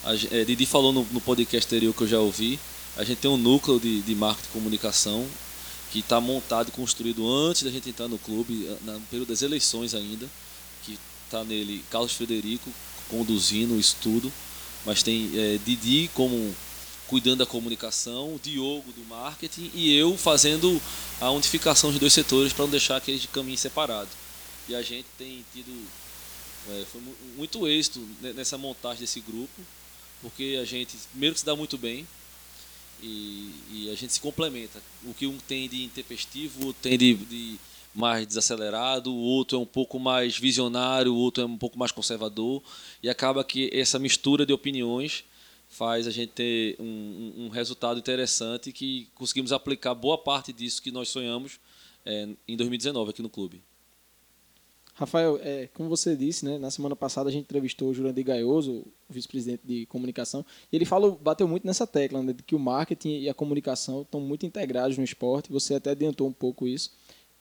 A, 0.05 0.15
é, 0.15 0.45
Didi 0.45 0.65
falou 0.67 0.93
no, 0.93 1.05
no 1.13 1.21
podcast 1.21 1.67
anterior 1.67 1.95
que 1.95 2.03
eu 2.03 2.09
já 2.09 2.19
ouvi. 2.19 2.59
A 2.97 3.05
gente 3.05 3.19
tem 3.19 3.31
um 3.31 3.37
núcleo 3.37 3.79
de, 3.79 4.01
de 4.03 4.15
marketing 4.15 4.49
e 4.49 4.53
comunicação 4.53 5.27
que 5.93 6.01
está 6.01 6.21
montado 6.21 6.69
e 6.69 6.73
construído 6.73 7.27
antes 7.31 7.63
da 7.63 7.71
gente 7.71 7.89
entrar 7.89 8.09
no 8.09 8.19
clube, 8.19 8.69
na- 8.85 8.95
no 8.95 9.01
período 9.03 9.29
das 9.29 9.43
eleições 9.43 9.95
ainda, 9.95 10.29
que 10.85 10.99
está 11.25 11.45
nele 11.45 11.85
Carlos 11.91 12.13
Frederico 12.13 12.71
conduzindo 13.09 13.79
isso 13.79 13.97
tudo, 14.03 14.31
mas 14.85 15.03
tem 15.03 15.31
é, 15.35 15.59
Didi 15.65 16.11
como 16.15 16.55
cuidando 17.07 17.39
da 17.39 17.47
comunicação, 17.47 18.35
o 18.35 18.41
Diogo 18.43 18.93
do 18.93 19.03
marketing 19.09 19.71
e 19.75 19.95
eu 19.97 20.17
fazendo 20.19 20.81
a 21.21 21.31
unificação 21.31 21.91
dos 21.91 21.99
dois 21.99 22.13
setores 22.13 22.53
para 22.53 22.65
não 22.65 22.71
deixar 22.71 22.97
aqueles 22.99 23.23
de 23.23 23.29
caminho 23.29 23.57
separado. 23.57 24.11
E 24.69 24.75
a 24.75 24.83
gente 24.83 25.07
tem 25.17 25.43
tido 25.55 25.73
é, 26.71 26.85
foi 26.85 27.01
mu- 27.01 27.15
muito 27.37 27.67
êxito 27.67 28.01
ne- 28.21 28.33
nessa 28.33 28.57
montagem 28.59 29.01
desse 29.01 29.21
grupo, 29.21 29.61
porque 30.23 30.59
a 30.61 30.65
gente 30.65 30.97
primeiro 31.11 31.35
que 31.35 31.41
se 31.41 31.47
dá 31.47 31.55
muito 31.57 31.77
bem, 31.79 32.07
e, 33.03 33.53
e 33.71 33.91
a 33.93 33.95
gente 33.95 34.13
se 34.13 34.21
complementa. 34.21 34.83
O 35.05 35.15
que 35.15 35.27
um 35.27 35.39
tem 35.39 35.69
de 35.69 35.85
intempestivo, 35.85 36.63
o 36.63 36.67
outro 36.67 36.83
tem 36.83 36.99
de, 36.99 37.15
de 37.15 37.57
mais 37.95 38.27
desacelerado, 38.27 39.13
o 39.13 39.17
outro 39.17 39.57
é 39.57 39.61
um 39.61 39.67
pouco 39.67 39.99
mais 39.99 40.37
visionário, 40.37 41.13
o 41.15 41.17
outro 41.17 41.43
é 41.43 41.47
um 41.47 41.57
pouco 41.57 41.79
mais 41.79 41.93
conservador, 41.93 42.63
e 43.03 43.09
acaba 43.09 43.43
que 43.45 43.71
essa 43.73 43.99
mistura 43.99 44.45
de 44.45 44.53
opiniões 44.53 45.25
faz 45.69 46.07
a 46.07 46.11
gente 46.11 46.31
ter 46.31 46.77
um, 46.81 46.85
um- 47.37 47.45
um 47.47 47.49
resultado 47.51 47.99
interessante 47.99 48.73
que 48.73 49.07
conseguimos 49.15 49.53
aplicar 49.53 49.95
boa 49.95 50.19
parte 50.19 50.53
disso 50.53 50.83
que 50.83 50.91
nós 50.91 51.09
sonhamos 51.09 51.61
é, 52.07 52.27
em 52.49 52.57
2019 52.57 53.11
aqui 53.11 53.23
no 53.23 53.29
clube. 53.29 53.61
Rafael, 54.99 55.39
é, 55.41 55.69
como 55.75 55.89
você 55.89 56.17
disse, 56.17 56.45
né, 56.45 56.59
na 56.59 56.73
semana 56.73 56.97
passada 56.97 57.29
a 57.29 57.33
gente 57.33 57.45
entrevistou 57.45 57.91
o 57.91 57.95
Jurandir 57.95 58.25
Gaioso, 58.25 58.85
vice-presidente 59.09 59.63
de 59.65 59.87
comunicação, 59.87 60.45
e 60.73 60.77
ele 60.77 60.85
falou, 60.85 61.13
bateu 61.23 61.47
muito 61.47 61.65
nessa 61.65 61.87
tecla, 61.87 62.21
né, 62.21 62.33
de 62.33 62.43
que 62.43 62.57
o 62.57 62.59
marketing 62.59 63.21
e 63.21 63.29
a 63.29 63.35
comunicação 63.35 64.03
estão 64.03 64.21
muito 64.21 64.45
integrados 64.45 64.99
no 64.99 65.05
esporte, 65.05 65.53
você 65.53 65.75
até 65.75 65.91
adiantou 65.91 66.27
um 66.27 66.33
pouco 66.33 66.67
isso. 66.67 66.91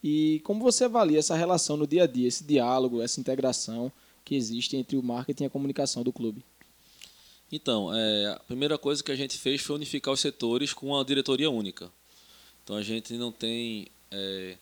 E 0.04 0.40
como 0.44 0.62
você 0.62 0.84
avalia 0.84 1.18
essa 1.18 1.34
relação 1.34 1.76
no 1.76 1.84
dia 1.84 2.04
a 2.04 2.06
dia, 2.06 2.28
esse 2.28 2.44
diálogo, 2.44 3.02
essa 3.02 3.18
integração 3.18 3.90
que 4.24 4.36
existe 4.36 4.76
entre 4.76 4.96
o 4.96 5.02
marketing 5.02 5.42
e 5.42 5.46
a 5.46 5.50
comunicação 5.50 6.04
do 6.04 6.12
clube? 6.12 6.44
Então, 7.50 7.92
é, 7.92 8.34
a 8.36 8.40
primeira 8.46 8.78
coisa 8.78 9.02
que 9.02 9.10
a 9.10 9.16
gente 9.16 9.36
fez 9.36 9.60
foi 9.60 9.74
unificar 9.74 10.14
os 10.14 10.20
setores 10.20 10.72
com 10.72 10.90
uma 10.90 11.04
diretoria 11.04 11.50
única. 11.50 11.90
Então 12.62 12.76
a 12.76 12.82
gente 12.82 13.14
não 13.14 13.32
tem 13.32 13.88
é, 14.12 14.56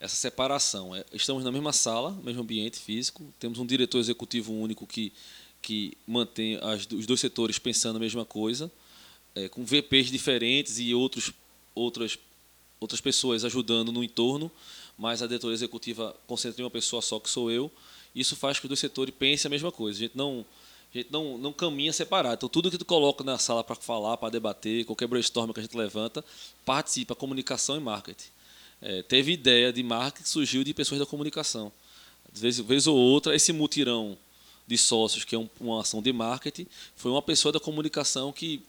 essa 0.00 0.16
separação. 0.16 0.94
É, 0.94 1.04
estamos 1.12 1.44
na 1.44 1.52
mesma 1.52 1.72
sala, 1.72 2.12
mesmo 2.22 2.42
ambiente 2.42 2.78
físico, 2.78 3.32
temos 3.38 3.58
um 3.58 3.66
diretor 3.66 3.98
executivo 3.98 4.52
único 4.52 4.86
que, 4.86 5.12
que 5.62 5.96
mantém 6.06 6.56
as, 6.56 6.86
os 6.92 7.06
dois 7.06 7.20
setores 7.20 7.58
pensando 7.58 7.96
a 7.96 8.00
mesma 8.00 8.24
coisa, 8.24 8.70
é, 9.34 9.48
com 9.48 9.64
VPs 9.64 10.10
diferentes 10.10 10.78
e 10.78 10.94
outros, 10.94 11.32
outras, 11.74 12.18
outras 12.80 13.00
pessoas 13.00 13.44
ajudando 13.44 13.92
no 13.92 14.02
entorno, 14.02 14.50
mas 14.96 15.22
a 15.22 15.26
diretoria 15.26 15.54
executiva 15.54 16.16
concentra 16.26 16.62
em 16.62 16.64
uma 16.64 16.70
pessoa 16.70 17.02
só, 17.02 17.20
que 17.20 17.28
sou 17.28 17.50
eu. 17.50 17.70
Isso 18.14 18.34
faz 18.34 18.58
que 18.58 18.64
os 18.64 18.68
dois 18.68 18.80
setores 18.80 19.14
pensem 19.14 19.48
a 19.48 19.50
mesma 19.50 19.70
coisa. 19.70 19.98
A 19.98 20.00
gente 20.00 20.16
não, 20.16 20.44
a 20.94 20.96
gente 20.96 21.12
não, 21.12 21.36
não 21.36 21.52
caminha 21.52 21.92
separado. 21.92 22.36
Então, 22.36 22.48
tudo 22.48 22.70
que 22.70 22.78
tu 22.78 22.84
coloca 22.86 23.22
na 23.22 23.36
sala 23.36 23.62
para 23.62 23.76
falar, 23.76 24.16
para 24.16 24.30
debater, 24.30 24.86
qualquer 24.86 25.06
brainstorm 25.06 25.52
que 25.52 25.60
a 25.60 25.62
gente 25.62 25.76
levanta, 25.76 26.24
participa 26.64 27.14
comunicação 27.14 27.76
e 27.76 27.80
marketing. 27.80 28.30
É, 28.80 29.02
teve 29.02 29.32
ideia 29.32 29.72
de 29.72 29.82
marketing 29.82 30.22
que 30.22 30.28
surgiu 30.28 30.62
de 30.62 30.74
pessoas 30.74 31.00
da 31.00 31.06
comunicação. 31.06 31.72
Às 32.32 32.40
vezes, 32.40 32.60
vez 32.60 32.86
ou 32.86 32.96
outra, 32.96 33.34
esse 33.34 33.52
mutirão 33.52 34.16
de 34.66 34.76
sócios, 34.76 35.24
que 35.24 35.34
é 35.34 35.38
um, 35.38 35.48
uma 35.60 35.80
ação 35.80 36.02
de 36.02 36.12
marketing, 36.12 36.66
foi 36.94 37.10
uma 37.10 37.22
pessoa 37.22 37.52
da 37.52 37.60
comunicação 37.60 38.32
que 38.32 38.62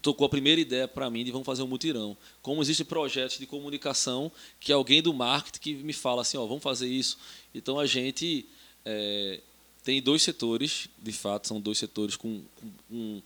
tocou 0.00 0.24
a 0.24 0.30
primeira 0.30 0.60
ideia 0.60 0.86
para 0.86 1.10
mim 1.10 1.24
de 1.24 1.32
vamos 1.32 1.44
fazer 1.44 1.62
um 1.62 1.66
mutirão. 1.66 2.16
Como 2.40 2.62
existem 2.62 2.86
projetos 2.86 3.38
de 3.38 3.46
comunicação 3.46 4.30
que 4.60 4.72
alguém 4.72 5.02
do 5.02 5.12
marketing 5.12 5.58
que 5.58 5.74
me 5.74 5.92
fala 5.92 6.22
assim, 6.22 6.36
ó, 6.36 6.46
vamos 6.46 6.62
fazer 6.62 6.86
isso. 6.86 7.18
Então 7.52 7.80
a 7.80 7.86
gente 7.86 8.46
é, 8.84 9.40
tem 9.82 10.00
dois 10.00 10.22
setores, 10.22 10.88
de 11.02 11.12
fato, 11.12 11.48
são 11.48 11.60
dois 11.60 11.78
setores 11.78 12.14
com, 12.14 12.40
com, 12.88 13.22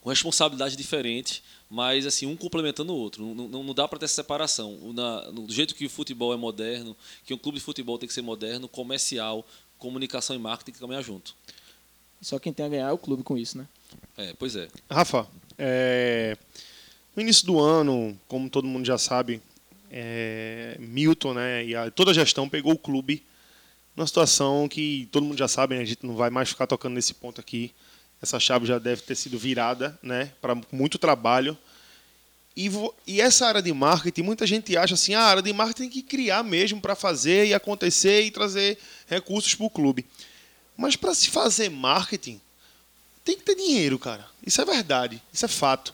com 0.00 0.10
responsabilidades 0.10 0.76
diferentes, 0.76 1.40
mas 1.74 2.06
assim 2.06 2.24
um 2.24 2.36
complementando 2.36 2.92
o 2.92 2.96
outro. 2.96 3.24
Não, 3.34 3.48
não, 3.48 3.64
não 3.64 3.74
dá 3.74 3.88
para 3.88 3.98
ter 3.98 4.04
essa 4.04 4.14
separação. 4.14 4.78
Na, 4.94 5.22
do 5.30 5.52
jeito 5.52 5.74
que 5.74 5.84
o 5.84 5.90
futebol 5.90 6.32
é 6.32 6.36
moderno, 6.36 6.96
que 7.24 7.34
um 7.34 7.38
clube 7.38 7.58
de 7.58 7.64
futebol 7.64 7.98
tem 7.98 8.06
que 8.06 8.14
ser 8.14 8.22
moderno, 8.22 8.68
comercial, 8.68 9.44
comunicação 9.76 10.36
e 10.36 10.38
marketing 10.38 10.66
tem 10.66 10.74
que 10.74 10.80
caminhar 10.80 11.02
junto. 11.02 11.34
Só 12.22 12.38
quem 12.38 12.52
tem 12.52 12.64
a 12.64 12.68
ganhar 12.68 12.88
é 12.88 12.92
o 12.92 12.98
clube 12.98 13.24
com 13.24 13.36
isso, 13.36 13.58
né? 13.58 13.66
É, 14.16 14.32
pois 14.38 14.54
é. 14.54 14.68
Rafa, 14.88 15.26
é, 15.58 16.38
no 17.16 17.22
início 17.22 17.44
do 17.44 17.58
ano, 17.58 18.16
como 18.28 18.48
todo 18.48 18.68
mundo 18.68 18.86
já 18.86 18.96
sabe, 18.96 19.42
é, 19.90 20.76
Milton 20.78 21.34
né, 21.34 21.66
e 21.66 21.74
a, 21.74 21.90
toda 21.90 22.12
a 22.12 22.14
gestão 22.14 22.48
pegou 22.48 22.72
o 22.72 22.78
clube 22.78 23.24
numa 23.96 24.06
situação 24.06 24.68
que 24.68 25.08
todo 25.10 25.26
mundo 25.26 25.38
já 25.38 25.48
sabe, 25.48 25.74
né, 25.74 25.82
a 25.82 25.84
gente 25.84 26.06
não 26.06 26.14
vai 26.14 26.30
mais 26.30 26.50
ficar 26.50 26.68
tocando 26.68 26.94
nesse 26.94 27.14
ponto 27.14 27.40
aqui. 27.40 27.74
Essa 28.22 28.40
chave 28.40 28.64
já 28.64 28.78
deve 28.78 29.02
ter 29.02 29.16
sido 29.16 29.38
virada 29.38 29.98
né, 30.02 30.32
para 30.40 30.56
muito 30.72 30.98
trabalho. 30.98 31.58
E, 32.56 32.70
e, 33.06 33.20
essa 33.20 33.46
área 33.46 33.60
de 33.60 33.72
marketing, 33.72 34.22
muita 34.22 34.46
gente 34.46 34.76
acha 34.76 34.94
assim, 34.94 35.14
ah, 35.14 35.22
a 35.22 35.26
área 35.26 35.42
de 35.42 35.52
marketing 35.52 35.82
tem 35.82 35.90
que 35.90 36.02
criar 36.02 36.44
mesmo 36.44 36.80
para 36.80 36.94
fazer 36.94 37.46
e 37.46 37.54
acontecer 37.54 38.22
e 38.22 38.30
trazer 38.30 38.78
recursos 39.08 39.54
para 39.56 39.66
o 39.66 39.70
clube. 39.70 40.06
Mas 40.76 40.94
para 40.94 41.14
se 41.14 41.30
fazer 41.30 41.68
marketing, 41.68 42.40
tem 43.24 43.36
que 43.36 43.42
ter 43.42 43.56
dinheiro, 43.56 43.98
cara. 43.98 44.26
Isso 44.46 44.60
é 44.60 44.64
verdade, 44.64 45.20
isso 45.32 45.44
é 45.44 45.48
fato. 45.48 45.92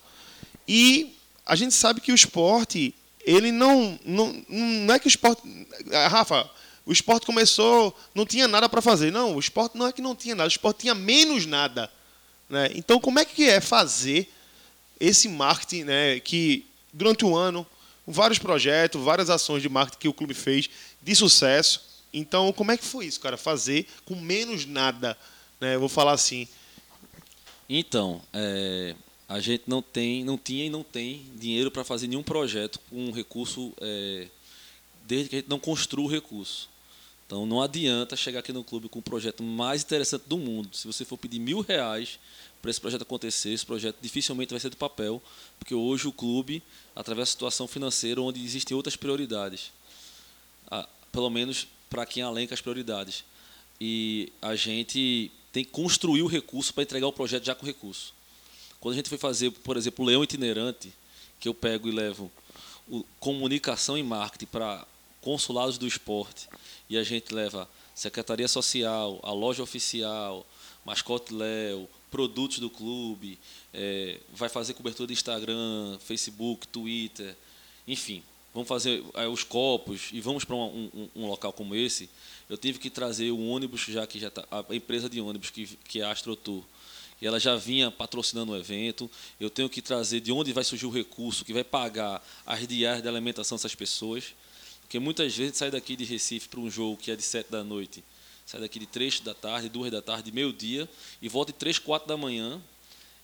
E 0.69 1.15
a 1.47 1.57
gente 1.57 1.75
sabe 1.75 2.01
que 2.01 2.13
o 2.13 2.15
esporte, 2.15 2.95
ele 3.25 3.51
não. 3.51 3.99
Não, 4.05 4.45
não 4.49 4.95
é 4.95 4.99
que 4.99 5.07
o 5.07 5.09
esporte. 5.09 5.43
Rafa, 6.11 6.49
o 6.85 6.93
esporte 6.93 7.25
começou, 7.25 7.97
não 8.15 8.27
tinha 8.27 8.47
nada 8.47 8.69
para 8.69 8.83
fazer. 8.83 9.11
Não, 9.11 9.37
o 9.37 9.41
esporte 9.41 9.79
não 9.79 9.87
é 9.87 9.93
que 9.93 10.03
não 10.03 10.15
tinha 10.15 10.35
nada, 10.35 10.47
o 10.47 10.51
esporte 10.51 10.81
tinha 10.81 10.95
menos 10.95 11.47
nada. 11.47 11.91
Né? 12.49 12.71
Então, 12.75 13.01
como 13.01 13.19
é 13.19 13.25
que 13.25 13.49
é 13.49 13.61
fazer 13.61 14.31
esse 15.01 15.29
marketing 15.29 15.85
né, 15.85 16.21
que, 16.21 16.67
durante 16.93 17.25
o 17.25 17.35
ano, 17.35 17.67
vários 18.07 18.39
projetos, 18.39 19.03
várias 19.03 19.31
ações 19.31 19.63
de 19.63 19.69
marketing 19.69 19.99
que 19.99 20.09
o 20.09 20.13
clube 20.13 20.35
fez 20.35 20.69
de 21.03 21.15
sucesso. 21.15 21.83
Então, 22.13 22.53
como 22.53 22.71
é 22.71 22.77
que 22.77 22.85
foi 22.85 23.07
isso, 23.07 23.19
cara? 23.21 23.37
Fazer 23.37 23.87
com 24.05 24.15
menos 24.15 24.67
nada, 24.67 25.17
né? 25.61 25.77
Eu 25.77 25.81
vou 25.81 25.89
falar 25.89 26.13
assim. 26.13 26.47
Então, 27.69 28.21
é, 28.33 28.95
a 29.29 29.39
gente 29.39 29.65
não 29.69 29.81
tem, 29.81 30.25
não 30.25 30.37
tinha 30.37 30.67
e 30.67 30.71
não 30.71 30.83
tem 30.83 31.25
dinheiro 31.37 31.71
para 31.71 31.85
fazer 31.85 32.09
nenhum 32.09 32.23
projeto 32.23 32.81
com 32.91 33.13
recurso 33.13 33.73
é, 33.81 34.27
desde 35.07 35.29
que 35.29 35.37
a 35.37 35.39
gente 35.39 35.49
não 35.49 35.61
construa 35.61 36.05
o 36.05 36.11
recurso. 36.11 36.69
Então 37.31 37.47
não 37.47 37.63
adianta 37.63 38.17
chegar 38.17 38.41
aqui 38.41 38.53
no 38.53 38.65
clube 38.65 38.89
com 38.89 38.99
o 38.99 39.03
projeto 39.03 39.41
mais 39.45 39.83
interessante 39.83 40.25
do 40.27 40.37
mundo. 40.37 40.77
Se 40.77 40.85
você 40.85 41.05
for 41.05 41.17
pedir 41.17 41.39
mil 41.39 41.61
reais 41.61 42.19
para 42.61 42.71
esse 42.71 42.81
projeto 42.81 43.03
acontecer, 43.03 43.51
esse 43.51 43.65
projeto 43.65 43.97
dificilmente 44.01 44.51
vai 44.51 44.61
ser 44.61 44.69
do 44.69 44.77
papel, 44.77 45.23
porque 45.59 45.75
hoje 45.75 46.07
o 46.07 46.13
clube 46.13 46.63
atravessa 46.95 47.31
a 47.31 47.33
situação 47.33 47.67
financeira 47.67 48.21
onde 48.21 48.43
existem 48.45 48.77
outras 48.77 48.97
prioridades, 48.97 49.73
ah, 50.71 50.89
pelo 51.11 51.31
menos 51.31 51.67
para 51.89 52.05
quem 52.05 52.23
alenca 52.23 52.55
as 52.55 52.61
prioridades. 52.61 53.25
E 53.81 54.33
a 54.43 54.55
gente 54.55 55.33
tem 55.53 55.65
que 55.65 55.71
construir 55.71 56.23
o 56.23 56.27
recurso 56.27 56.73
para 56.73 56.83
entregar 56.83 57.07
o 57.07 57.13
projeto 57.13 57.45
já 57.45 57.55
com 57.55 57.65
recurso. 57.65 58.15
Quando 58.79 58.95
a 58.95 58.97
gente 58.97 59.09
foi 59.09 59.19
fazer, 59.19 59.51
por 59.51 59.77
exemplo, 59.77 60.05
o 60.05 60.09
Leão 60.09 60.23
Itinerante, 60.23 60.93
que 61.39 61.49
eu 61.49 61.55
pego 61.55 61.89
e 61.89 61.93
levo 61.93 62.31
o 62.89 63.05
comunicação 63.19 63.97
e 63.97 64.03
marketing 64.03 64.47
para 64.47 64.87
consulados 65.21 65.79
do 65.79 65.87
esporte 65.87 66.49
e 66.89 66.99
a 66.99 67.03
gente 67.03 67.33
leva 67.33 67.69
secretaria 67.95 68.49
social, 68.49 69.21
a 69.23 69.33
loja 69.33 69.63
oficial, 69.63 70.47
mascote 70.85 71.33
Léo, 71.33 71.89
produtos 72.11 72.59
do 72.59 72.69
clube, 72.69 73.39
é, 73.73 74.19
vai 74.33 74.49
fazer 74.49 74.75
cobertura 74.75 75.07
de 75.07 75.13
Instagram, 75.13 75.99
Facebook, 76.01 76.67
Twitter, 76.69 77.37
enfim, 77.87 78.23
vamos 78.53 78.69
fazer 78.69 79.05
é, 79.15 79.27
os 79.27 79.45
copos 79.45 80.09
e 80.13 80.21
vamos 80.21 80.45
para 80.45 80.57
um, 80.57 80.91
um, 80.95 81.23
um, 81.23 81.27
local 81.27 81.53
como 81.53 81.75
esse. 81.75 82.11
Eu 82.49 82.59
tive 82.59 82.79
que 82.79 82.91
trazer 82.91 83.31
o 83.31 83.49
ônibus, 83.49 83.83
já 83.83 84.07
que 84.07 84.19
já 84.19 84.31
tá, 84.31 84.45
a 84.51 84.75
empresa 84.75 85.09
de 85.09 85.21
ônibus 85.21 85.51
que, 85.51 85.67
que 85.85 86.01
é 86.01 86.05
a 86.05 86.11
AstroTour, 86.11 86.65
e 87.21 87.27
ela 87.27 87.39
já 87.39 87.55
vinha 87.55 87.91
patrocinando 87.91 88.53
o 88.53 88.57
evento. 88.57 89.11
Eu 89.39 89.51
tenho 89.51 89.69
que 89.69 89.83
trazer 89.83 90.21
de 90.21 90.33
onde 90.33 90.53
vai 90.53 90.65
surgir 90.65 90.87
o 90.87 90.91
recurso 90.91 91.45
que 91.45 91.53
vai 91.53 91.63
pagar 91.63 92.27
as 92.47 92.67
diárias 92.67 93.03
de 93.03 93.09
alimentação 93.09 93.57
dessas 93.57 93.75
pessoas. 93.75 94.35
Porque 94.81 94.99
muitas 94.99 95.37
vezes 95.37 95.59
sai 95.59 95.71
daqui 95.71 95.95
de 95.95 96.05
Recife 96.05 96.49
para 96.49 96.59
um 96.59 96.71
jogo 96.71 96.97
que 96.97 97.11
é 97.11 97.17
de 97.17 97.23
7 97.23 97.51
da 97.51 97.63
noite, 97.63 98.03
sai 98.51 98.61
daqui 98.61 98.81
de 98.81 98.87
3 98.87 99.21
da 99.21 99.33
tarde, 99.33 99.69
2 99.69 99.93
da 99.93 100.03
tarde, 100.03 100.33
meio-dia, 100.33 100.89
e 101.23 101.29
volta 101.29 101.53
de 101.53 101.59
3, 101.59 101.79
4 101.79 102.09
da 102.09 102.17
manhã. 102.17 102.61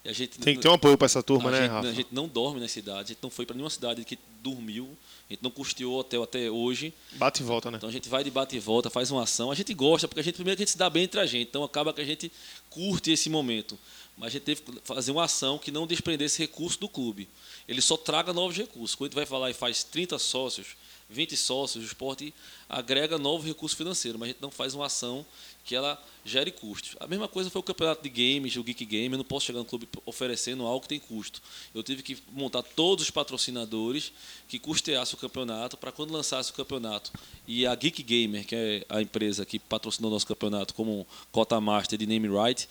A 0.05 0.13
gente, 0.13 0.39
Tem 0.39 0.55
que 0.55 0.63
ter 0.63 0.69
um 0.69 0.75
apoio 0.75 0.97
para 0.97 1.07
essa 1.07 1.21
turma, 1.21 1.51
né, 1.51 1.63
gente, 1.63 1.71
Rafa? 1.71 1.89
A 1.89 1.93
gente 1.93 2.09
não 2.13 2.29
dorme 2.29 2.61
na 2.61 2.69
cidade, 2.69 3.01
a 3.01 3.09
gente 3.09 3.19
não 3.21 3.29
foi 3.29 3.45
para 3.45 3.55
nenhuma 3.55 3.71
cidade 3.71 4.05
que 4.05 4.17
dormiu, 4.41 4.97
a 5.29 5.33
gente 5.33 5.43
não 5.43 5.51
custeou 5.51 5.99
hotel 5.99 6.23
até 6.23 6.49
hoje. 6.49 6.95
Bate 7.15 7.43
e 7.43 7.45
volta, 7.45 7.73
né? 7.73 7.79
Então 7.79 7.89
a 7.89 7.93
gente 7.93 8.09
vai 8.09 8.23
de 8.23 8.31
bate 8.31 8.55
e 8.55 8.61
volta, 8.61 8.89
faz 8.89 9.11
uma 9.11 9.25
ação. 9.25 9.51
A 9.51 9.55
gente 9.57 9.75
gosta, 9.75 10.07
porque 10.07 10.21
a 10.21 10.23
gente 10.23 10.37
primeiro 10.37 10.57
a 10.57 10.61
gente 10.61 10.71
se 10.71 10.79
dá 10.79 10.89
bem 10.89 11.03
entre 11.03 11.19
a 11.19 11.27
gente, 11.27 11.49
então 11.49 11.65
acaba 11.65 11.93
que 11.93 12.01
a 12.01 12.05
gente 12.05 12.31
curte 12.71 13.11
esse 13.11 13.29
momento. 13.29 13.77
Mas 14.17 14.29
a 14.29 14.31
gente 14.31 14.45
teve 14.45 14.63
que 14.63 14.73
fazer 14.85 15.11
uma 15.11 15.25
ação 15.25 15.59
que 15.59 15.73
não 15.73 15.89
desprendesse 15.89 16.39
recurso 16.39 16.79
do 16.79 16.89
clube. 16.89 17.29
Ele 17.67 17.83
só 17.83 17.97
traga 17.97 18.33
novos 18.33 18.57
recursos. 18.57 18.95
Quando 18.95 19.09
a 19.09 19.11
gente 19.11 19.17
vai 19.17 19.27
falar 19.27 19.51
e 19.51 19.55
faz 19.55 19.83
30 19.83 20.21
sócios, 20.21 20.69
20 21.09 21.37
sócios, 21.37 21.85
o 21.85 21.87
esporte 21.87 22.35
agrega 22.69 23.17
novo 23.17 23.47
recurso 23.47 23.77
financeiro, 23.77 24.19
mas 24.19 24.29
a 24.29 24.33
gente 24.33 24.43
não 24.43 24.51
faz 24.51 24.75
uma 24.75 24.87
ação 24.87 25.25
que 25.65 25.75
ela 25.75 26.01
gere 26.25 26.53
custos. 26.53 26.97
A 27.01 27.09
mesma 27.09 27.27
coisa 27.27 27.51
foi 27.51 27.61
o 27.61 27.63
campeonato 27.63 28.03
de 28.03 28.09
games, 28.09 28.57
o 28.57 28.63
Geek 28.63 28.85
Game. 28.85 29.13
Eu 29.13 29.19
não 29.19 29.25
posso 29.25 29.47
chegar 29.47 29.59
no 29.59 29.65
clube 29.65 29.89
oferecendo 30.05 30.65
algo 30.65 30.81
que 30.81 30.89
tem 30.89 31.01
custo. 31.01 31.43
Eu 31.75 31.83
tive 31.83 32.03
que 32.03 32.19
montar 32.33 32.63
todos 32.63 33.05
os 33.05 33.11
patrocinadores 33.11 34.13
que 34.49 34.61
custeassem 34.61 35.17
o 35.17 35.19
campeonato 35.19 35.77
para 35.77 35.91
quando 35.91 36.13
lançasse 36.13 36.53
o 36.53 36.55
campeonato. 36.55 37.13
E 37.49 37.67
a 37.67 37.75
Geek 37.75 38.03
Gamer, 38.03 38.47
que 38.47 38.55
é 38.55 38.87
a 38.89 39.03
empresa 39.03 39.45
que 39.45 39.59
patrocinou 39.59 40.11
nosso 40.11 40.27
campeonato 40.27 40.73
como 40.73 41.07
cota 41.33 41.61
master 41.61 41.99
de 41.99 42.07
name 42.07 42.29
right, 42.29 42.69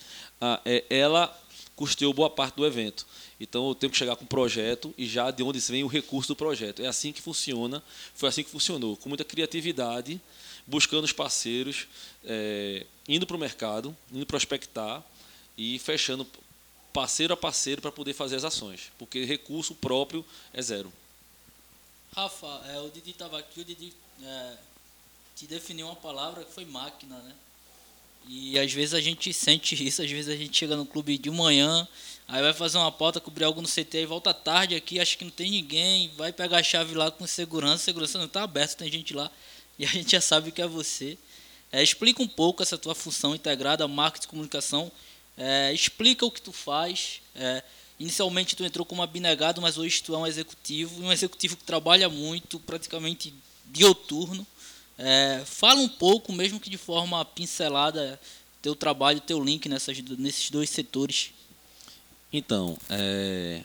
é, 0.64 0.86
ela 0.90 1.28
custeou 1.76 2.14
boa 2.14 2.30
parte 2.30 2.56
do 2.56 2.66
evento. 2.66 3.06
Então 3.40 3.68
eu 3.68 3.76
tenho 3.76 3.92
que 3.92 3.98
chegar 3.98 4.16
com 4.16 4.24
um 4.24 4.28
projeto 4.28 4.94
e 4.98 5.06
já 5.06 5.30
de 5.32 5.44
onde 5.44 5.60
vem 5.60 5.84
o 5.84 5.88
recurso 5.88 6.30
do 6.30 6.36
projeto. 6.36 6.82
É 6.82 6.88
assim 6.88 7.12
que 7.12 7.22
funciona, 7.22 7.84
foi 8.14 8.30
assim 8.30 8.44
que 8.44 8.50
funcionou, 8.50 8.96
com 8.98 9.10
muita 9.10 9.24
criatividade, 9.24 10.20
buscando 10.66 11.04
os 11.04 11.12
parceiros, 11.12 11.88
é, 12.24 12.86
indo 13.08 13.28
para 13.28 13.36
o 13.36 13.40
mercado, 13.40 13.96
indo 14.12 14.26
prospectar 14.26 15.04
e 15.58 15.78
fechando 15.80 16.26
parceiro 16.94 17.34
a 17.34 17.38
parceiro 17.38 17.82
para 17.82 17.92
poder 17.92 18.14
fazer 18.14 18.38
as 18.38 18.46
ações, 18.46 18.92
porque 18.98 19.26
recurso 19.26 19.76
próprio 19.76 20.26
é 20.54 20.62
zero. 20.62 20.92
Rafa, 22.16 22.48
é, 22.70 22.80
o 22.80 22.90
Didi 22.90 23.12
estava 23.12 23.38
aqui, 23.38 23.60
o 23.60 23.66
Didi 23.66 23.94
é, 24.24 24.58
te 25.36 25.46
definiu 25.46 25.88
uma 25.88 25.96
palavra 25.96 26.46
que 26.46 26.54
foi 26.54 26.64
máquina, 26.64 27.18
né? 27.18 27.36
E 28.28 28.58
às 28.58 28.72
vezes 28.72 28.94
a 28.94 29.02
gente 29.02 29.32
sente 29.34 29.76
isso, 29.86 30.02
às 30.02 30.10
vezes 30.10 30.34
a 30.34 30.36
gente 30.36 30.58
chega 30.58 30.76
no 30.76 30.86
clube 30.86 31.18
de 31.18 31.30
manhã, 31.30 31.88
aí 32.28 32.42
vai 32.42 32.54
fazer 32.54 32.78
uma 32.78 32.92
pauta, 32.92 33.20
cobrir 33.20 33.46
algo 33.46 33.62
no 33.62 33.68
CT 33.68 34.00
e 34.00 34.06
volta 34.06 34.34
tarde 34.34 34.76
aqui, 34.76 35.00
acha 35.00 35.16
que 35.16 35.24
não 35.24 35.32
tem 35.32 35.52
ninguém, 35.52 36.12
vai 36.18 36.34
pegar 36.34 36.58
a 36.58 36.64
chave 36.64 36.96
lá 36.96 37.12
com 37.12 37.28
segurança, 37.28 37.84
segurança 37.84 38.18
não 38.18 38.26
está 38.26 38.44
aberta, 38.44 38.78
tem 38.78 38.92
gente 38.92 39.14
lá 39.14 39.32
e 39.78 39.86
a 39.86 39.90
gente 39.90 40.12
já 40.12 40.22
sabe 40.22 40.52
que 40.52 40.62
é 40.62 40.68
você. 40.68 41.18
É, 41.72 41.84
explica 41.84 42.24
um 42.24 42.28
pouco 42.28 42.64
essa 42.64 42.78
tua 42.78 42.96
função 42.96 43.36
integrada, 43.36 43.88
marketing 43.88 44.26
e 44.26 44.30
comunicação. 44.30 44.92
É, 45.38 45.74
explica 45.74 46.26
o 46.26 46.32
que 46.32 46.42
tu 46.42 46.54
faz. 46.54 47.22
É, 47.36 47.62
inicialmente 48.00 48.56
tu 48.56 48.64
entrou 48.64 48.86
como 48.86 49.04
abnegado, 49.04 49.62
mas 49.62 49.78
hoje 49.78 50.02
tu 50.02 50.16
é 50.16 50.18
um 50.18 50.26
executivo, 50.26 51.04
um 51.04 51.12
executivo 51.12 51.58
que 51.58 51.64
trabalha 51.64 52.08
muito, 52.08 52.60
praticamente 52.60 53.34
dioturno. 53.66 54.46
É, 54.98 55.44
fala 55.46 55.82
um 55.82 55.90
pouco, 55.90 56.32
mesmo 56.32 56.60
que 56.60 56.70
de 56.70 56.78
forma 56.78 57.24
pincelada, 57.26 58.20
teu 58.62 58.76
trabalho, 58.76 59.20
teu 59.20 59.44
link 59.44 59.68
nessas, 59.68 60.00
nesses 60.18 60.50
dois 60.50 60.70
setores. 60.70 61.32
Então, 62.32 62.78
é, 62.90 63.64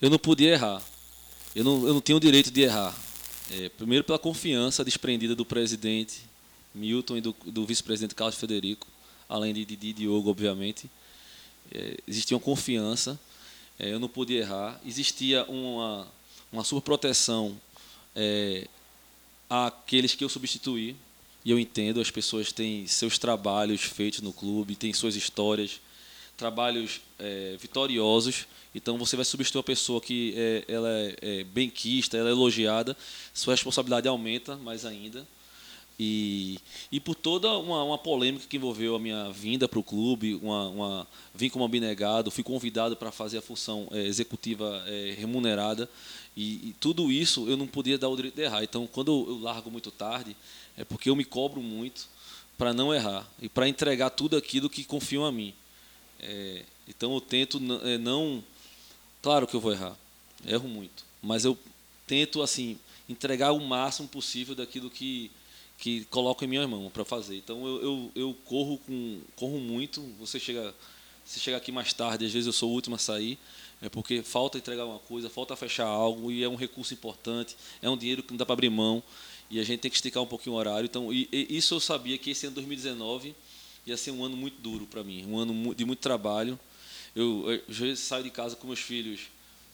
eu 0.00 0.10
não 0.10 0.18
podia 0.18 0.52
errar. 0.52 0.82
Eu 1.54 1.64
não, 1.64 1.86
eu 1.86 1.94
não 1.94 2.00
tenho 2.00 2.18
o 2.18 2.20
direito 2.20 2.50
de 2.50 2.62
errar. 2.62 2.96
É, 3.50 3.68
primeiro, 3.70 4.04
pela 4.04 4.18
confiança 4.18 4.84
desprendida 4.84 5.34
do 5.34 5.44
presidente 5.44 6.20
Milton 6.74 7.16
e 7.16 7.20
do, 7.20 7.34
do 7.46 7.66
vice-presidente 7.66 8.14
Carlos 8.14 8.36
Federico, 8.36 8.86
além 9.28 9.54
de 9.54 9.64
Didi 9.64 9.88
e 9.88 9.92
Diogo, 9.92 10.30
obviamente. 10.30 10.88
É, 11.72 11.96
existia 12.06 12.36
uma 12.36 12.42
confiança, 12.42 13.18
é, 13.78 13.92
eu 13.92 13.98
não 13.98 14.08
podia 14.08 14.40
errar. 14.40 14.80
Existia 14.84 15.44
uma, 15.44 16.06
uma 16.52 16.64
superproteção 16.64 17.58
é, 18.14 18.66
àqueles 19.48 20.14
que 20.14 20.24
eu 20.24 20.28
substituí. 20.28 20.96
E 21.44 21.50
eu 21.50 21.58
entendo, 21.58 22.00
as 22.00 22.10
pessoas 22.10 22.52
têm 22.52 22.86
seus 22.86 23.18
trabalhos 23.18 23.82
feitos 23.82 24.20
no 24.20 24.32
clube, 24.32 24.76
têm 24.76 24.92
suas 24.92 25.16
histórias, 25.16 25.80
trabalhos 26.36 27.00
é, 27.18 27.56
vitoriosos. 27.58 28.46
Então 28.74 28.98
você 28.98 29.16
vai 29.16 29.24
substituir 29.24 29.58
uma 29.58 29.64
pessoa 29.64 30.00
que 30.00 30.34
é, 30.36 30.64
ela 30.68 30.88
é, 30.88 31.16
é 31.22 31.44
benquista, 31.44 32.16
ela 32.16 32.28
é 32.28 32.32
elogiada, 32.32 32.96
sua 33.32 33.54
responsabilidade 33.54 34.06
aumenta 34.06 34.56
mais 34.56 34.84
ainda. 34.84 35.26
E, 36.00 36.60
e 36.92 37.00
por 37.00 37.16
toda 37.16 37.50
uma, 37.58 37.82
uma 37.82 37.98
polêmica 37.98 38.46
que 38.48 38.56
envolveu 38.56 38.94
a 38.94 39.00
minha 39.00 39.32
vinda 39.32 39.66
para 39.66 39.80
o 39.80 39.82
clube, 39.82 40.36
uma, 40.36 40.68
uma, 40.68 41.08
vim 41.34 41.48
como 41.48 41.64
abnegado, 41.64 42.30
fui 42.30 42.44
convidado 42.44 42.96
para 42.96 43.10
fazer 43.10 43.38
a 43.38 43.42
função 43.42 43.88
é, 43.90 44.06
executiva 44.06 44.84
é, 44.86 45.16
remunerada, 45.18 45.90
e, 46.38 46.68
e, 46.68 46.76
tudo 46.78 47.10
isso 47.10 47.48
eu 47.48 47.56
não 47.56 47.66
podia 47.66 47.98
dar 47.98 48.08
o 48.08 48.14
direito 48.14 48.36
de 48.36 48.42
errar. 48.42 48.62
Então, 48.62 48.86
quando 48.86 49.10
eu, 49.10 49.38
largo 49.40 49.72
muito 49.72 49.90
tarde, 49.90 50.36
é 50.76 50.84
porque 50.84 51.10
eu 51.10 51.16
me 51.16 51.24
cobro 51.24 51.60
muito 51.60 52.08
para 52.56 52.72
não 52.72 52.94
errar 52.94 53.28
e 53.42 53.48
para 53.48 53.68
entregar 53.68 54.10
tudo 54.10 54.36
aquilo 54.36 54.70
que 54.70 54.84
confiam 54.84 55.24
a 55.24 55.32
mim. 55.32 55.52
É, 56.20 56.64
então, 56.86 57.12
eu 57.12 57.20
tento 57.20 57.60
é, 57.82 57.98
não. 57.98 58.44
Claro 59.20 59.48
que 59.48 59.56
eu 59.56 59.60
vou 59.60 59.72
errar, 59.72 59.96
erro 60.46 60.68
muito, 60.68 61.04
mas 61.20 61.44
eu 61.44 61.58
tento 62.06 62.40
assim 62.40 62.78
entregar 63.08 63.50
o 63.50 63.58
máximo 63.58 64.06
possível 64.06 64.54
daquilo 64.54 64.88
que 64.88 65.32
que 65.76 66.04
coloco 66.06 66.44
em 66.44 66.48
minha 66.48 66.66
mão 66.66 66.90
para 66.90 67.04
fazer. 67.04 67.36
Então 67.36 67.66
eu, 67.66 67.82
eu, 67.82 68.12
eu, 68.14 68.36
corro 68.44 68.78
com 68.78 69.20
corro 69.36 69.58
muito. 69.58 70.00
Você 70.18 70.38
chega 70.38 70.74
se 71.24 71.38
chega 71.40 71.56
aqui 71.56 71.70
mais 71.70 71.92
tarde, 71.92 72.24
às 72.24 72.32
vezes 72.32 72.46
eu 72.46 72.52
sou 72.52 72.70
o 72.70 72.72
último 72.72 72.96
a 72.96 72.98
sair, 72.98 73.38
é 73.80 73.88
porque 73.88 74.22
falta 74.22 74.58
entregar 74.58 74.84
uma 74.84 74.98
coisa, 74.98 75.30
falta 75.30 75.54
fechar 75.56 75.86
algo 75.86 76.30
e 76.30 76.42
é 76.42 76.48
um 76.48 76.56
recurso 76.56 76.94
importante, 76.94 77.56
é 77.80 77.88
um 77.88 77.96
dinheiro 77.96 78.22
que 78.22 78.30
não 78.30 78.38
dá 78.38 78.44
para 78.44 78.54
abrir 78.54 78.70
mão 78.70 79.02
e 79.50 79.60
a 79.60 79.64
gente 79.64 79.80
tem 79.80 79.90
que 79.90 79.96
esticar 79.96 80.22
um 80.22 80.26
pouquinho 80.26 80.56
o 80.56 80.58
horário. 80.58 80.86
Então 80.86 81.12
e, 81.12 81.28
e 81.32 81.56
isso 81.56 81.74
eu 81.74 81.80
sabia 81.80 82.18
que 82.18 82.30
esse 82.30 82.46
ano 82.46 82.54
2019 82.56 83.34
ia 83.86 83.96
ser 83.96 84.10
um 84.10 84.24
ano 84.24 84.36
muito 84.36 84.60
duro 84.60 84.86
para 84.86 85.02
mim, 85.02 85.24
um 85.26 85.38
ano 85.38 85.74
de 85.74 85.84
muito 85.84 86.00
trabalho. 86.00 86.58
Eu, 87.14 87.46
eu 87.68 87.96
saio 87.96 88.24
de 88.24 88.30
casa 88.30 88.54
com 88.56 88.66
meus 88.66 88.80
filhos, 88.80 89.22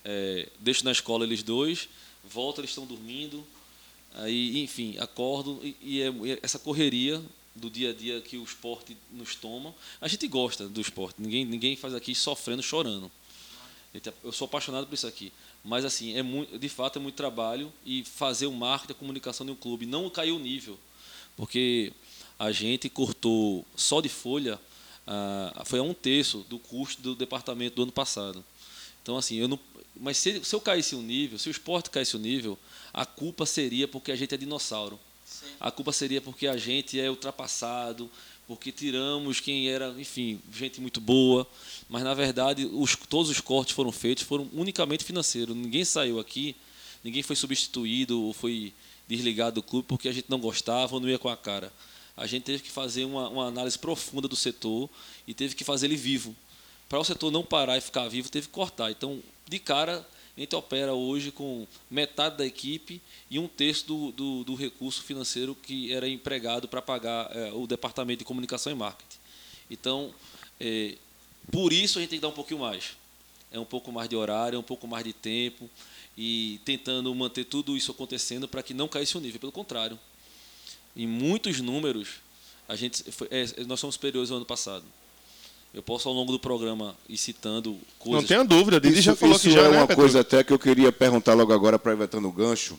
é, 0.05 0.49
deixo 0.61 0.85
na 0.85 0.93
escola 0.93 1.25
eles 1.25 1.43
dois, 1.43 1.89
volto 2.25 2.61
eles 2.61 2.71
estão 2.71 2.87
dormindo 2.87 3.45
Aí, 4.15 4.63
enfim, 4.63 4.97
acordo 4.99 5.61
e, 5.83 6.01
é, 6.01 6.09
e, 6.09 6.33
é 6.33 6.39
essa 6.41 6.59
correria 6.59 7.21
do 7.55 7.69
dia 7.69 7.91
a 7.91 7.93
dia 7.93 8.21
que 8.21 8.37
o 8.37 8.45
esporte 8.45 8.97
nos 9.11 9.35
toma. 9.35 9.75
A 10.01 10.07
gente 10.07 10.27
gosta 10.29 10.69
do 10.69 10.81
esporte, 10.81 11.21
ninguém, 11.21 11.45
ninguém 11.45 11.77
faz 11.77 11.95
aqui 11.95 12.15
sofrendo, 12.15 12.63
chorando. 12.63 13.11
Eu 14.23 14.33
sou 14.33 14.47
apaixonado 14.47 14.87
por 14.87 14.95
isso 14.95 15.07
aqui. 15.07 15.33
Mas, 15.63 15.85
assim, 15.85 16.17
é 16.17 16.23
muito, 16.23 16.59
de 16.59 16.69
fato 16.69 16.99
é 16.99 17.03
muito 17.03 17.15
trabalho 17.15 17.73
e 17.87 18.05
fazer 18.05 18.47
o 18.47 18.53
marketing, 18.53 18.93
a 18.93 18.97
comunicação 18.97 19.47
de 19.47 19.53
um 19.53 19.57
clube. 19.57 19.87
Não 19.87 20.11
caiu 20.11 20.37
o 20.37 20.39
nível, 20.39 20.79
porque 21.37 21.93
a 22.39 22.51
gente 22.51 22.89
cortou 22.89 23.65
só 23.77 24.01
de 24.01 24.09
folha, 24.09 24.61
ah, 25.07 25.63
foi 25.65 25.79
a 25.79 25.83
um 25.83 25.95
terço 25.95 26.39
do 26.49 26.59
custo 26.59 27.01
do 27.03 27.15
departamento 27.15 27.77
do 27.77 27.83
ano 27.83 27.93
passado. 27.93 28.45
Então, 29.03 29.17
assim, 29.17 29.37
eu 29.37 29.47
não, 29.47 29.59
mas 29.97 30.17
se, 30.17 30.45
se 30.45 30.55
eu 30.55 30.61
caísse 30.61 30.95
um 30.97 31.03
nível, 31.03 31.39
se 31.39 31.49
o 31.49 31.51
esporte 31.51 31.91
caísse 31.91 32.17
um 32.17 32.21
nível, 32.21 32.59
a 32.93 33.07
culpa 33.07 33.47
seria 33.47 33.87
porque 33.87 34.11
a 34.11 34.17
gente 34.17 34.35
é 34.35 34.39
dinossauro. 34.39 34.99
Sim. 35.25 35.47
A 35.61 35.71
culpa 35.71 35.93
seria 35.93 36.21
porque 36.21 36.47
a 36.47 36.57
gente 36.57 36.99
é 36.99 37.09
ultrapassado, 37.09 38.11
porque 38.47 38.71
tiramos 38.71 39.41
quem 39.41 39.69
era, 39.69 39.89
enfim, 39.99 40.41
gente 40.53 40.81
muito 40.81 41.01
boa. 41.01 41.47
Mas 41.89 42.03
na 42.03 42.15
verdade, 42.15 42.67
os, 42.67 42.97
todos 42.97 43.31
os 43.31 43.41
cortes 43.41 43.75
foram 43.75 43.93
feitos 43.93 44.25
foram 44.25 44.49
unicamente 44.53 45.05
financeiros. 45.05 45.57
Ninguém 45.57 45.85
saiu 45.85 46.21
aqui, 46.21 46.55
ninguém 47.03 47.23
foi 47.23 47.37
substituído 47.37 48.23
ou 48.23 48.33
foi 48.33 48.73
desligado 49.09 49.57
do 49.57 49.63
clube 49.63 49.87
porque 49.89 50.09
a 50.09 50.13
gente 50.13 50.27
não 50.29 50.39
gostava 50.39 50.95
ou 50.95 51.01
não 51.01 51.09
ia 51.09 51.19
com 51.19 51.29
a 51.29 51.37
cara. 51.37 51.73
A 52.17 52.27
gente 52.27 52.45
teve 52.45 52.63
que 52.63 52.71
fazer 52.71 53.05
uma, 53.05 53.29
uma 53.29 53.47
análise 53.47 53.79
profunda 53.79 54.29
do 54.29 54.37
setor 54.37 54.89
e 55.27 55.35
teve 55.35 55.55
que 55.55 55.65
fazer 55.65 55.87
ele 55.87 55.97
vivo. 55.97 56.35
Para 56.89 57.01
o 57.01 57.05
setor 57.05 57.31
não 57.31 57.43
parar 57.43 57.77
e 57.77 57.81
ficar 57.81 58.07
vivo, 58.09 58.31
teve 58.31 58.47
que 58.47 58.53
cortar. 58.53 58.91
Então, 58.91 59.21
de 59.49 59.59
cara, 59.59 60.07
a 60.37 60.41
gente 60.41 60.57
opera 60.57 60.93
hoje 60.95 61.31
com 61.31 61.67
metade 61.89 62.37
da 62.37 62.45
equipe 62.45 63.01
e 63.31 63.39
um 63.39 63.47
terço 63.47 63.87
do, 63.87 64.13
do, 64.13 64.45
do 64.45 64.55
recurso 64.55 65.03
financeiro 65.03 65.55
que 65.55 65.93
era 65.93 66.09
empregado 66.09 66.67
para 66.67 66.83
pagar 66.83 67.31
é, 67.35 67.53
o 67.53 67.67
departamento 67.67 68.19
de 68.19 68.25
comunicação 68.25 68.73
e 68.73 68.75
marketing. 68.75 69.19
Então, 69.71 70.13
é, 70.59 70.97
por 71.53 71.73
isso 71.73 71.99
a 71.99 72.03
gente 72.03 72.11
tem 72.11 72.19
que 72.19 72.23
dar 72.23 72.29
um 72.29 72.33
pouquinho 72.33 72.61
mais. 72.61 72.97
É 73.53 73.61
um 73.61 73.65
pouco 73.65 73.93
mais 73.93 74.09
de 74.09 74.17
horário, 74.17 74.57
é 74.57 74.59
um 74.59 74.65
pouco 74.65 74.89
mais 74.89 75.05
de 75.05 75.13
tempo 75.13 75.71
e 76.19 76.61
tentando 76.65 77.15
manter 77.15 77.45
tudo 77.45 77.77
isso 77.77 77.93
acontecendo 77.93 78.49
para 78.49 78.63
que 78.63 78.75
não 78.75 78.89
caísse 78.89 79.17
o 79.17 79.21
nível. 79.21 79.39
Pelo 79.39 79.53
contrário, 79.53 79.99
em 80.97 81.07
muitos 81.07 81.61
números, 81.61 82.17
a 82.69 82.75
gente, 82.75 83.05
é, 83.31 83.65
nós 83.65 83.79
somos 83.79 83.95
superiores 83.95 84.33
ao 84.33 84.39
ano 84.39 84.47
passado. 84.47 84.85
Eu 85.75 85.83
posso 85.83 86.09
ao 86.09 86.15
longo 86.15 86.31
do 86.31 86.39
programa 86.39 86.97
ir 87.09 87.17
citando 87.17 87.77
coisas. 87.99 88.23
Não 88.23 88.29
tenha 88.29 88.45
dúvida, 88.45 88.81
Didi 88.81 89.01
já 89.01 89.17
falou 89.17 89.35
isso 89.35 89.49
que 89.49 89.53
já 89.53 89.63
é 89.63 89.71
né, 89.73 89.79
uma 89.79 89.89
coisa 89.89 90.21
até 90.21 90.45
que 90.45 90.53
eu 90.53 90.59
queria 90.59 90.93
perguntar 90.93 91.35
logo 91.35 91.53
agora, 91.53 91.75
aproveitando 91.75 92.29
o 92.29 92.33
gancho. 92.33 92.79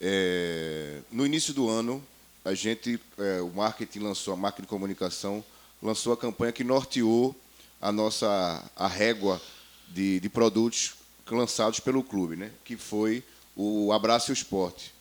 É, 0.00 1.00
no 1.10 1.26
início 1.26 1.52
do 1.52 1.68
ano, 1.68 2.00
a 2.44 2.54
gente, 2.54 3.00
é, 3.18 3.40
o 3.40 3.50
marketing 3.50 3.98
lançou, 3.98 4.32
a 4.32 4.36
marketing 4.36 4.62
de 4.62 4.68
comunicação 4.68 5.44
lançou 5.82 6.12
a 6.12 6.16
campanha 6.16 6.52
que 6.52 6.62
norteou 6.62 7.34
a 7.82 7.90
nossa 7.90 8.64
a 8.76 8.86
régua 8.86 9.42
de, 9.88 10.20
de 10.20 10.28
produtos 10.28 10.94
lançados 11.28 11.80
pelo 11.80 12.02
clube, 12.04 12.36
né? 12.36 12.52
Que 12.64 12.76
foi 12.76 13.24
o 13.56 13.92
Abraço 13.92 14.30
e 14.30 14.32
o 14.32 14.34
Esporte. 14.34 14.94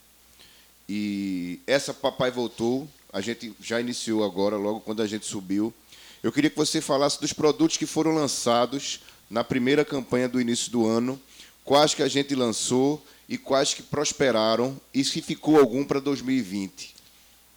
E 0.87 1.59
essa 1.67 1.93
Papai 1.93 2.31
Voltou, 2.31 2.89
a 3.13 3.21
gente 3.21 3.53
já 3.61 3.79
iniciou 3.79 4.23
agora, 4.23 4.57
logo 4.57 4.79
quando 4.79 5.03
a 5.03 5.07
gente 5.07 5.27
subiu 5.27 5.71
eu 6.21 6.31
queria 6.31 6.49
que 6.49 6.57
você 6.57 6.81
falasse 6.81 7.19
dos 7.19 7.33
produtos 7.33 7.77
que 7.77 7.85
foram 7.85 8.13
lançados 8.13 8.99
na 9.29 9.43
primeira 9.43 9.85
campanha 9.85 10.27
do 10.27 10.41
início 10.41 10.71
do 10.71 10.85
ano, 10.85 11.21
quais 11.63 11.93
que 11.93 12.03
a 12.03 12.07
gente 12.07 12.35
lançou 12.35 13.03
e 13.27 13.37
quais 13.37 13.73
que 13.73 13.83
prosperaram 13.83 14.79
e 14.93 15.03
se 15.05 15.21
ficou 15.21 15.59
algum 15.59 15.85
para 15.85 15.99
2020. 15.99 16.95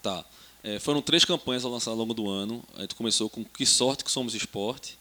Tá. 0.03 0.25
É, 0.63 0.79
foram 0.79 1.03
três 1.03 1.25
campanhas 1.25 1.65
lançadas 1.65 1.89
ao 1.89 1.97
longo 1.97 2.15
do 2.15 2.29
ano. 2.29 2.63
A 2.77 2.83
gente 2.83 2.95
começou 2.95 3.29
com 3.29 3.45
Que 3.45 3.67
Sorte 3.67 4.05
que 4.05 4.11
Somos 4.11 4.35
Esporte. 4.35 4.97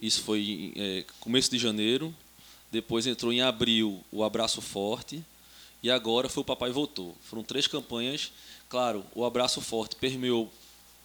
Isso 0.00 0.22
foi 0.22 0.72
é, 0.76 1.04
começo 1.18 1.50
de 1.50 1.58
janeiro. 1.58 2.14
Depois 2.70 3.06
entrou 3.06 3.32
em 3.32 3.40
abril 3.40 4.04
o 4.12 4.22
Abraço 4.22 4.60
Forte. 4.60 5.24
E 5.82 5.90
agora 5.90 6.28
foi 6.28 6.42
o 6.42 6.44
Papai 6.44 6.70
Voltou. 6.70 7.16
Foram 7.22 7.42
três 7.42 7.66
campanhas. 7.66 8.30
Claro, 8.68 9.04
o 9.14 9.24
Abraço 9.24 9.60
Forte 9.60 9.96
permeou 9.96 10.52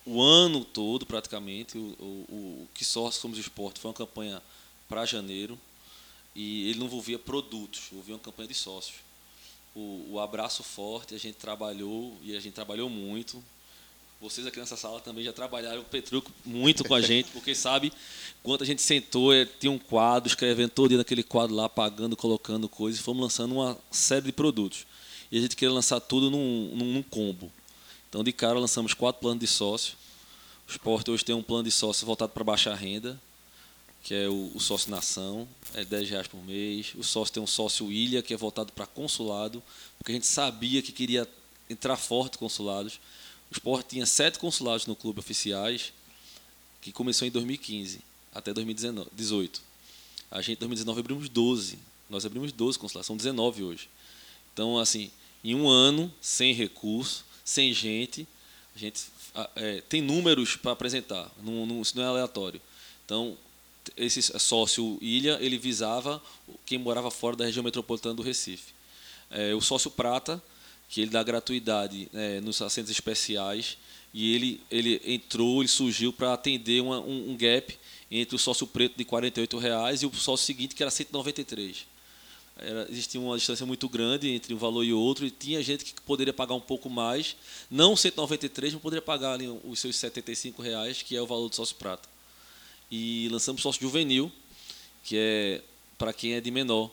o 0.06 0.22
ano 0.22 0.64
todo, 0.64 1.06
praticamente. 1.06 1.78
O, 1.78 1.96
o, 2.00 2.36
o 2.64 2.68
Que 2.74 2.84
Sorte 2.84 3.18
Somos 3.18 3.38
Esporte 3.38 3.80
foi 3.80 3.90
uma 3.90 3.96
campanha 3.96 4.42
para 4.88 5.06
janeiro 5.06 5.58
e 6.36 6.70
ele 6.70 6.80
não 6.80 6.88
envolvia 6.88 7.20
produtos, 7.20 7.84
envolvia 7.92 8.16
uma 8.16 8.22
campanha 8.22 8.48
de 8.48 8.56
sócios. 8.56 8.98
O, 9.76 10.08
o, 10.12 10.20
Abraço 10.20 10.64
Forte, 10.64 11.16
a 11.16 11.18
gente 11.18 11.36
trabalhou 11.36 12.16
e 12.22 12.36
a 12.36 12.40
gente 12.40 12.54
trabalhou 12.54 12.90
muito. 12.90 13.44
Vocês 14.22 14.46
aqui 14.48 14.60
nessa 14.60 14.78
sala 14.78 15.00
também 15.00 15.24
já 15.24 15.34
trabalharam 15.34 15.82
o 15.82 15.86
Petruco 15.86 16.32
muito 16.46 16.84
com 16.84 16.94
a 16.94 17.02
gente, 17.02 17.32
porque 17.32 17.54
sabe 17.54 17.92
quanto 18.42 18.64
a 18.64 18.66
gente 18.66 18.82
sentou, 18.82 19.34
é, 19.34 19.46
tinha 19.46 19.72
um 19.72 19.80
quadro, 19.80 20.28
escrevendo 20.30 20.70
todo 20.70 20.90
dia 20.90 20.98
naquele 20.98 21.24
quadro 21.24 21.56
lá, 21.56 21.66
apagando, 21.66 22.16
colocando 22.16 22.70
coisas, 22.70 23.00
e 23.00 23.04
fomos 23.04 23.24
lançando 23.24 23.54
uma 23.54 23.78
série 23.92 24.26
de 24.26 24.32
produtos. 24.32 24.86
E 25.32 25.38
a 25.38 25.42
gente 25.42 25.56
queria 25.56 25.74
lançar 25.74 26.00
tudo 26.00 26.30
num, 26.30 26.72
num, 26.76 26.94
num 26.94 27.04
combo. 27.04 27.52
Então, 28.14 28.24
de 28.24 28.32
cara, 28.32 28.60
lançamos 28.60 28.94
quatro 28.94 29.20
planos 29.20 29.40
de 29.40 29.48
sócio. 29.48 29.96
O 30.68 30.72
esporte 30.72 31.10
hoje 31.10 31.26
tem 31.26 31.34
um 31.34 31.42
plano 31.42 31.64
de 31.64 31.72
sócio 31.72 32.06
voltado 32.06 32.32
para 32.32 32.44
baixar 32.44 32.76
renda, 32.76 33.20
que 34.04 34.14
é 34.14 34.30
o, 34.30 34.52
o, 34.54 34.60
sócio 34.60 34.92
nação, 34.92 35.48
é 35.74 35.84
10 35.84 36.12
reais 36.12 36.28
por 36.28 36.38
mês. 36.46 36.94
O 36.94 37.04
sócio 37.04 37.34
tem 37.34 37.42
um 37.42 37.48
sócio 37.48 37.92
ilha, 37.92 38.22
que 38.22 38.32
é 38.32 38.38
voltado 38.38 38.72
para 38.72 38.86
consulado, 38.86 39.64
porque 39.98 40.12
a 40.12 40.14
gente 40.14 40.28
sabia 40.28 40.80
que 40.84 40.92
queria 40.92 41.28
entrar 41.68 41.98
forte 41.98 42.38
consulados. 42.38 43.00
O 43.50 43.54
esporte 43.54 43.88
tinha 43.88 44.06
sete 44.06 44.38
consulados 44.38 44.86
no 44.86 44.96
clube 44.96 45.20
oficiais, 45.20 45.92
que 46.82 46.92
começou 46.92 47.28
em 47.28 47.32
2015 47.32 48.00
até 48.32 48.54
2018. 48.54 49.60
A 50.30 50.40
gente, 50.40 50.58
em 50.58 50.60
2019, 50.60 51.00
abrimos 51.00 51.30
12. 51.30 51.80
Nós 52.08 52.28
abrimos 52.28 52.52
12 52.52 52.78
consulados, 52.78 53.08
são 53.08 53.18
19 53.18 53.64
hoje. 53.64 53.90
Então, 54.54 54.78
assim, 54.78 55.10
em 55.44 55.56
um 55.56 55.68
ano, 55.68 56.14
sem 56.22 56.54
recurso, 56.54 57.26
sem 57.44 57.74
gente. 57.74 58.28
A 58.76 58.80
gente 58.80 59.02
é, 59.56 59.82
tem 59.82 60.02
números 60.02 60.56
para 60.56 60.72
apresentar, 60.72 61.30
não, 61.42 61.66
não, 61.66 61.82
isso 61.82 61.96
não 61.96 62.04
é 62.04 62.08
aleatório. 62.08 62.62
Então, 63.06 63.38
esse 63.98 64.22
sócio 64.40 64.98
Ilha, 65.02 65.38
ele 65.42 65.58
visava 65.58 66.22
quem 66.66 66.78
morava 66.78 67.12
fora 67.12 67.36
da 67.36 67.46
região 67.46 67.64
metropolitana 67.64 68.16
do 68.16 68.24
Recife. 68.24 68.74
É, 69.30 69.54
o 69.54 69.62
sócio 69.62 69.92
Prata, 69.92 70.42
que 70.88 71.02
ele 71.02 71.12
dá 71.12 71.22
gratuidade 71.24 72.10
é, 72.14 72.40
nos 72.42 72.62
assentos 72.62 72.92
especiais, 72.92 73.78
e 74.14 74.36
ele, 74.36 74.62
ele 74.70 75.02
entrou, 75.06 75.62
ele 75.62 75.68
surgiu 75.68 76.14
para 76.14 76.34
atender 76.34 76.82
uma, 76.82 77.00
um, 77.00 77.32
um, 77.32 77.38
gap 77.38 77.78
entre 78.12 78.36
o 78.36 78.40
sócio 78.40 78.68
preto 78.68 78.96
de 78.96 79.04
48 79.04 79.58
reais 79.58 80.04
e 80.04 80.06
o 80.06 80.14
sócio 80.14 80.46
seguinte, 80.46 80.76
que 80.76 80.84
era 80.84 80.92
193 80.92 81.93
era, 82.58 82.88
existia 82.90 83.20
uma 83.20 83.38
distância 83.38 83.66
muito 83.66 83.90
grande 83.90 84.30
entre 84.30 84.54
um 84.54 84.58
valor 84.58 84.84
e 84.84 84.94
outro, 84.94 85.26
e 85.26 85.32
tinha 85.32 85.62
gente 85.64 85.86
que 85.86 86.00
poderia 86.02 86.34
pagar 86.34 86.54
um 86.54 86.62
pouco 86.62 86.90
mais, 86.90 87.36
não 87.70 87.96
193, 87.96 88.74
mas 88.74 88.82
poderia 88.82 89.02
pagar 89.02 89.34
ali 89.34 89.48
os 89.48 89.80
seus 89.80 89.96
75 89.96 90.62
reais, 90.62 91.02
que 91.02 91.16
é 91.16 91.22
o 91.22 91.26
valor 91.26 91.50
do 91.50 91.56
sócio 91.56 91.76
prata. 91.76 92.08
E 92.92 93.28
lançamos 93.32 93.62
sócio 93.62 93.82
juvenil, 93.82 94.32
que 95.04 95.18
é 95.18 95.62
para 95.98 96.14
quem 96.14 96.34
é 96.34 96.42
de 96.42 96.52
menor 96.52 96.92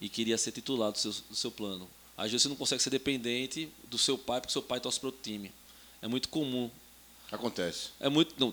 e 0.00 0.08
queria 0.08 0.38
ser 0.38 0.52
titular 0.52 0.92
do 0.92 0.98
seu, 0.98 1.12
do 1.12 1.36
seu 1.36 1.50
plano. 1.50 1.88
Às 2.16 2.30
vezes 2.30 2.42
você 2.42 2.48
não 2.48 2.56
consegue 2.56 2.82
ser 2.82 2.90
dependente 2.90 3.68
do 3.88 3.98
seu 3.98 4.16
pai, 4.16 4.40
porque 4.40 4.52
seu 4.52 4.62
pai 4.62 4.80
torce 4.80 5.00
para 5.00 5.08
o 5.08 5.12
time. 5.12 5.50
É 6.02 6.08
muito 6.08 6.28
comum 6.28 6.70
Acontece. 7.32 7.90
É 8.00 8.08
muito. 8.08 8.34
Não, 8.38 8.52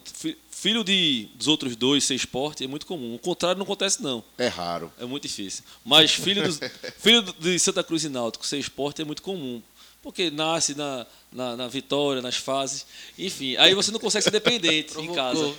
filho 0.52 0.84
de, 0.84 1.28
dos 1.34 1.48
outros 1.48 1.76
dois 1.76 2.04
ser 2.04 2.14
esporte 2.14 2.64
é 2.64 2.68
muito 2.68 2.86
comum. 2.86 3.16
O 3.16 3.20
contrário 3.20 3.58
não 3.58 3.64
acontece, 3.64 4.04
não. 4.04 4.24
É 4.38 4.48
raro. 4.48 4.92
É 5.00 5.06
muito 5.06 5.24
difícil. 5.24 5.64
Mas 5.84 6.12
filho, 6.12 6.44
dos, 6.44 6.60
filho 7.00 7.24
de 7.40 7.58
Santa 7.58 7.84
Cruz 7.84 8.04
e 8.04 8.10
Náutico 8.10 8.46
ser 8.46 8.58
esporte 8.58 9.02
é 9.02 9.06
muito 9.06 9.24
comum. 9.24 9.62
Porque 10.04 10.30
nasce 10.30 10.76
na, 10.76 11.08
na, 11.32 11.56
na, 11.58 11.68
vitória, 11.68 12.22
nas 12.22 12.36
fases. 12.36 12.86
Enfim, 13.18 13.56
aí 13.58 13.74
você 13.74 13.92
não 13.92 14.00
consegue 14.00 14.24
ser 14.24 14.32
dependente 14.32 15.00
em 15.00 15.12
casa. 15.12 15.54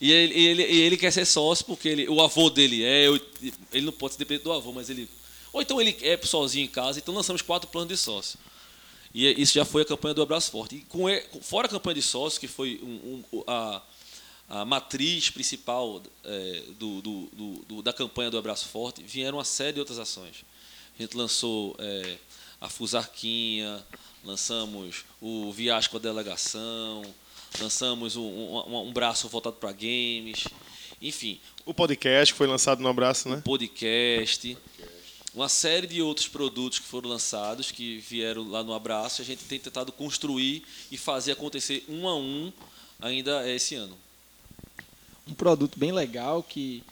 E 0.00 0.10
ele, 0.10 0.34
ele, 0.34 0.62
ele 0.62 0.96
quer 0.96 1.12
ser 1.12 1.26
sócio 1.26 1.66
porque 1.66 1.88
ele, 1.88 2.08
o 2.08 2.20
avô 2.22 2.48
dele 2.48 2.82
é. 2.82 3.04
Ele 3.72 3.86
não 3.86 3.92
pode 3.92 4.14
ser 4.14 4.18
dependente 4.18 4.44
do 4.44 4.52
avô, 4.52 4.72
mas 4.72 4.88
ele. 4.88 5.08
Ou 5.52 5.60
então 5.60 5.80
ele 5.80 5.96
é 6.00 6.18
sozinho 6.22 6.64
em 6.64 6.68
casa, 6.68 6.98
então 6.98 7.14
lançamos 7.14 7.42
quatro 7.42 7.68
planos 7.68 7.88
de 7.88 7.96
sócio. 7.96 8.38
E 9.14 9.40
isso 9.40 9.54
já 9.54 9.64
foi 9.64 9.82
a 9.82 9.84
campanha 9.84 10.12
do 10.12 10.22
Abraço 10.22 10.50
Forte. 10.50 10.74
E 10.74 10.80
com, 10.80 11.06
fora 11.40 11.68
a 11.68 11.70
campanha 11.70 11.94
de 11.94 12.02
sócios, 12.02 12.36
que 12.36 12.48
foi 12.48 12.80
um, 12.82 13.22
um, 13.32 13.44
a, 13.46 13.80
a 14.48 14.64
matriz 14.64 15.30
principal 15.30 16.02
é, 16.24 16.62
do, 16.78 17.00
do, 17.00 17.30
do, 17.68 17.82
da 17.82 17.92
campanha 17.92 18.28
do 18.28 18.36
Abraço 18.36 18.66
Forte, 18.66 19.04
vieram 19.04 19.38
uma 19.38 19.44
série 19.44 19.74
de 19.74 19.80
outras 19.80 20.00
ações. 20.00 20.44
A 20.98 21.02
gente 21.02 21.16
lançou 21.16 21.76
é, 21.78 22.16
a 22.60 22.68
Fusarquinha, 22.68 23.84
lançamos 24.24 25.04
o 25.20 25.52
Viagem 25.52 25.88
com 25.90 25.96
a 25.96 26.00
Delegação, 26.00 27.02
lançamos 27.60 28.16
um, 28.16 28.22
um, 28.22 28.88
um 28.88 28.92
braço 28.92 29.28
voltado 29.28 29.56
para 29.56 29.70
games, 29.70 30.44
enfim. 31.00 31.40
O 31.64 31.72
podcast 31.72 32.34
foi 32.34 32.46
lançado 32.46 32.82
no 32.82 32.88
Abraço, 32.88 33.28
né? 33.28 33.36
O 33.36 33.42
podcast 33.42 34.56
uma 35.34 35.48
série 35.48 35.86
de 35.86 36.00
outros 36.00 36.28
produtos 36.28 36.78
que 36.78 36.86
foram 36.86 37.10
lançados, 37.10 37.72
que 37.72 37.98
vieram 37.98 38.48
lá 38.48 38.62
no 38.62 38.72
Abraço, 38.72 39.20
a 39.20 39.24
gente 39.24 39.44
tem 39.44 39.58
tentado 39.58 39.90
construir 39.90 40.64
e 40.92 40.96
fazer 40.96 41.32
acontecer 41.32 41.84
um 41.88 42.06
a 42.06 42.16
um 42.16 42.52
ainda 43.00 43.48
esse 43.50 43.74
ano. 43.74 43.96
Um 45.26 45.34
produto 45.34 45.78
bem 45.78 45.90
legal 45.90 46.42
que 46.42 46.84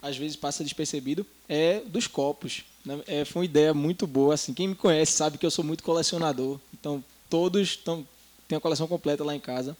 às 0.00 0.16
vezes 0.16 0.36
passa 0.36 0.62
despercebido 0.62 1.26
é 1.48 1.80
dos 1.80 2.06
copos. 2.06 2.62
Né? 2.84 3.00
É, 3.06 3.24
foi 3.24 3.40
uma 3.40 3.46
ideia 3.46 3.74
muito 3.74 4.06
boa. 4.06 4.34
Assim, 4.34 4.54
quem 4.54 4.68
me 4.68 4.74
conhece 4.76 5.12
sabe 5.12 5.36
que 5.36 5.44
eu 5.44 5.50
sou 5.50 5.64
muito 5.64 5.82
colecionador. 5.82 6.60
Então 6.72 7.02
todos 7.28 7.70
estão 7.70 8.06
tem 8.46 8.56
a 8.56 8.60
coleção 8.60 8.86
completa 8.86 9.24
lá 9.24 9.34
em 9.34 9.40
casa. 9.40 9.76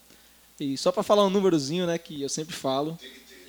E 0.59 0.77
só 0.77 0.91
para 0.91 1.03
falar 1.03 1.25
um 1.25 1.31
númerozinho, 1.31 1.87
né, 1.87 1.97
que 1.97 2.21
eu 2.21 2.29
sempre 2.29 2.55
falo, 2.55 2.99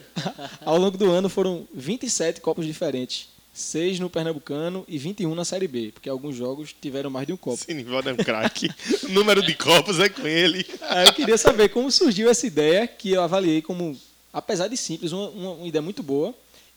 ao 0.64 0.78
longo 0.78 0.98
do 0.98 1.10
ano 1.10 1.28
foram 1.28 1.68
27 1.74 2.40
copos 2.40 2.66
diferentes 2.66 3.28
6 3.54 4.00
no 4.00 4.10
Pernambucano 4.10 4.86
e 4.88 4.98
21 4.98 5.36
na 5.36 5.44
Série 5.44 5.68
B, 5.68 5.92
porque 5.94 6.10
alguns 6.10 6.36
jogos 6.36 6.74
tiveram 6.80 7.10
mais 7.10 7.28
de 7.28 7.34
um 7.34 7.38
copo. 7.38 7.58
Sinivaldo 7.58 8.10
é 8.10 8.14
um 8.14 8.18
craque. 8.18 8.70
o 9.04 9.10
número 9.10 9.42
de 9.42 9.54
copos 9.56 10.00
é 10.00 10.08
com 10.08 10.26
ele. 10.26 10.66
Aí 10.82 11.08
eu 11.08 11.14
queria 11.14 11.38
saber 11.38 11.70
como 11.70 11.92
surgiu 11.92 12.30
essa 12.30 12.48
ideia, 12.48 12.88
que 12.88 13.12
eu 13.12 13.22
avaliei 13.22 13.62
como, 13.62 14.00
apesar 14.32 14.68
de 14.68 14.78
simples, 14.78 15.12
uma, 15.12 15.30
uma, 15.30 15.68
ideia 15.68 15.82
muito 15.82 16.02
boa. 16.02 16.34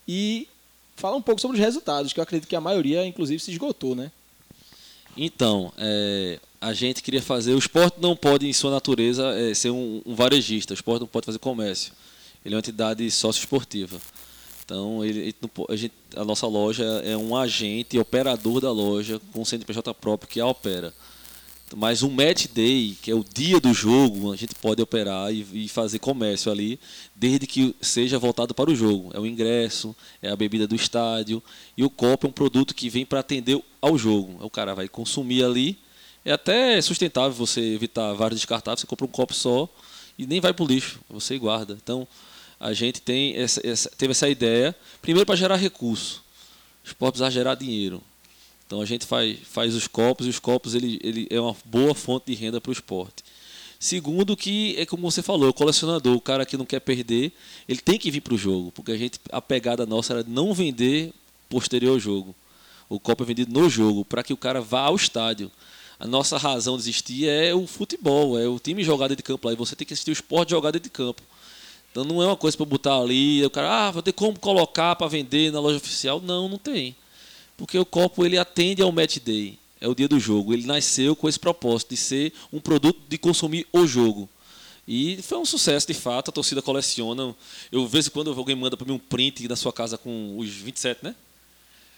E 0.09 0.49
fala 0.97 1.17
um 1.17 1.23
pouco 1.23 1.41
sobre 1.41 1.57
os 1.57 1.63
resultados, 1.63 2.13
que 2.13 2.19
eu 2.19 2.25
acredito 2.25 2.49
que 2.49 2.57
a 2.57 2.61
maioria, 2.61 3.07
inclusive, 3.07 3.41
se 3.41 3.53
esgotou, 3.53 3.95
né? 3.95 4.11
Então, 5.17 5.73
é, 5.77 6.41
a 6.61 6.73
gente 6.73 7.03
queria 7.03 7.23
fazer. 7.23 7.55
O 7.55 7.59
esporte 7.59 7.99
não 8.01 8.17
pode, 8.17 8.49
em 8.49 8.53
sua 8.53 8.71
natureza, 8.71 9.25
é, 9.39 9.55
ser 9.55 9.71
um, 9.71 10.03
um 10.07 10.15
varejista. 10.15 10.73
O 10.73 10.75
esporte 10.75 11.01
não 11.01 11.07
pode 11.07 11.27
fazer 11.27 11.39
comércio. 11.39 11.93
Ele 12.45 12.55
é 12.55 12.57
uma 12.57 12.61
entidade 12.61 13.09
sócio-esportiva. 13.11 14.01
Então, 14.65 15.05
ele, 15.05 15.35
a, 15.69 15.77
gente, 15.77 15.95
a, 16.17 16.25
nossa 16.25 16.47
loja 16.47 16.85
é 17.05 17.17
um 17.17 17.37
agente 17.37 17.99
operador 17.99 18.61
da 18.61 18.71
loja 18.71 19.21
com 19.33 19.45
CNPJ 19.45 19.93
próprio 19.95 20.29
que 20.29 20.41
a 20.41 20.47
opera. 20.47 20.95
Mas 21.75 22.03
um 22.03 22.11
match 22.11 22.47
day, 22.49 22.97
que 23.01 23.11
é 23.11 23.15
o 23.15 23.25
dia 23.25 23.59
do 23.59 23.73
jogo, 23.73 24.33
a 24.33 24.37
gente 24.37 24.55
pode 24.55 24.83
operar 24.83 25.33
e, 25.33 25.47
e, 25.65 25.69
fazer 25.69 25.99
comércio 25.99 26.53
ali, 26.53 26.79
desde 27.15 27.47
que 27.47 27.75
seja 27.81 28.19
voltado 28.19 28.55
para 28.55 28.71
o 28.71 28.75
jogo. 28.75 29.11
É 29.15 29.19
o 29.19 29.27
ingresso, 29.27 29.97
é 30.21 30.31
a 30.31 30.37
bebida 30.37 30.67
do 30.67 30.75
estádio. 30.75 31.43
E 31.77 31.83
o 31.83 31.91
copo 31.91 32.27
é 32.27 32.31
um 32.31 32.33
produto 32.33 32.75
que 32.75 32.89
vem 32.89 33.07
para 33.07 33.21
atender 33.21 33.63
ao 33.81 33.97
jogo. 33.97 34.37
O 34.45 34.51
cara 34.51 34.75
vai 34.75 34.89
consumir 34.89 35.45
ali. 35.45 35.79
É 36.25 36.33
até 36.33 36.81
sustentável 36.81 37.33
você 37.33 37.61
evitar 37.61 38.13
vários 38.13 38.41
descartáveis. 38.41 38.81
Você 38.81 38.87
compra 38.87 39.07
um 39.07 39.11
copo 39.11 39.35
só 39.35 39.69
e 40.19 40.27
nem 40.27 40.41
vai 40.41 40.53
para 40.53 40.65
o 40.65 40.69
lixo. 40.69 41.01
Você 41.09 41.39
guarda. 41.39 41.77
Então, 41.83 42.07
a 42.63 42.73
gente 42.73 43.03
tem 43.03 43.35
essa, 43.37 43.61
essa, 43.67 43.91
teve 43.91 44.13
essa 44.13 44.29
ideia, 44.29 44.73
primeiro 45.03 45.27
para 45.27 45.35
gerar 45.35 45.57
recurso. 45.57 46.23
O 46.85 46.87
esporte 46.87 47.15
precisa 47.15 47.29
gerar 47.29 47.57
dinheiro. 47.57 48.01
Então 48.65 48.81
a 48.81 48.87
gente 48.87 49.05
faz, 49.05 49.37
faz 49.43 49.75
os 49.75 49.89
copos 49.89 50.27
e 50.27 50.31
os 50.31 50.39
copos 50.39 50.77
ele, 50.77 51.01
ele 51.03 51.27
é 51.29 51.41
uma 51.41 51.57
boa 51.65 51.93
fonte 51.93 52.27
de 52.27 52.35
renda 52.35 52.61
para 52.61 52.71
o 52.71 52.73
esporte. 52.73 53.25
Segundo 53.81 54.37
que 54.37 54.77
é 54.79 54.87
como 54.87 55.11
você 55.11 55.23
falou, 55.23 55.49
o 55.49 55.53
colecionador, 55.53 56.15
o 56.15 56.21
cara 56.21 56.47
que 56.47 56.57
não 56.57 56.65
quer 56.65 56.79
perder, 56.79 57.33
ele 57.69 57.81
tem 57.81 57.99
que 57.99 58.13
vir 58.13 58.21
para 58.21 58.35
o 58.35 58.39
jogo, 58.39 58.71
porque 58.71 58.93
a 58.93 58.97
gente 58.97 59.19
a 59.33 59.43
pegada 59.43 59.85
nossa 59.85 60.13
era 60.13 60.23
não 60.23 60.55
vender 60.55 61.13
posterior 61.49 61.95
ao 61.95 61.99
jogo. 61.99 62.33
O 62.89 63.01
copo 63.01 63.25
é 63.25 63.27
vendido 63.27 63.53
no 63.53 63.69
jogo 63.69 64.05
para 64.05 64.23
que 64.23 64.33
o 64.33 64.37
cara 64.37 64.61
vá 64.61 64.83
ao 64.83 64.95
estádio. 64.95 65.51
A 65.99 66.07
nossa 66.07 66.39
razão 66.39 66.77
de 66.77 66.85
existir 66.85 67.29
é 67.29 67.53
o 67.53 67.67
futebol, 67.67 68.39
é 68.39 68.47
o 68.47 68.61
time 68.61 68.85
jogado 68.85 69.17
de 69.17 69.23
campo 69.23 69.49
lá 69.49 69.53
e 69.53 69.57
você 69.57 69.75
tem 69.75 69.85
que 69.85 69.95
assistir 69.95 70.13
o 70.13 70.13
esporte 70.13 70.51
jogado 70.51 70.79
de 70.79 70.89
campo. 70.89 71.23
Então 71.93 72.05
não 72.05 72.23
é 72.23 72.27
uma 72.27 72.37
coisa 72.37 72.57
para 72.57 72.65
botar 72.65 72.97
ali, 72.97 73.45
o 73.45 73.51
cara, 73.51 73.89
ah, 73.89 73.91
vou 73.91 74.03
ter 74.03 74.13
como 74.13 74.39
colocar 74.39 74.97
para 74.97 75.07
vender 75.07 75.53
na 75.53 75.61
loja 75.61 75.77
oficial. 75.77 76.21
Não, 76.21 76.49
não 76.49 76.57
tem. 76.57 76.97
Porque 77.55 77.79
o 77.79 77.85
copo 77.85 78.25
ele 78.25 78.39
atende 78.39 78.83
ao 78.83 78.91
match 78.91 79.19
day, 79.19 79.59
é 79.79 79.87
o 79.87 79.95
dia 79.95 80.09
do 80.09 80.19
jogo. 80.19 80.55
Ele 80.55 80.67
nasceu 80.67 81.15
com 81.15 81.29
esse 81.29 81.39
propósito 81.39 81.91
de 81.91 81.99
ser 81.99 82.33
um 82.51 82.59
produto 82.59 82.99
de 83.07 83.19
consumir 83.19 83.67
o 83.71 83.87
jogo. 83.87 84.27
E 84.89 85.21
foi 85.23 85.37
um 85.39 85.45
sucesso 85.45 85.87
de 85.87 85.95
fato, 85.95 86.31
a 86.31 86.33
torcida 86.33 86.63
coleciona. 86.63 87.37
Eu 87.71 87.87
vejo 87.87 88.11
quando 88.11 88.33
alguém 88.33 88.57
manda 88.57 88.77
para 88.77 88.87
mim 88.87 88.95
um 88.95 88.99
print 88.99 89.47
na 89.47 89.55
sua 89.55 89.73
casa 89.73 89.99
com 89.99 90.37
os 90.39 90.49
27, 90.49 91.05
né? 91.05 91.15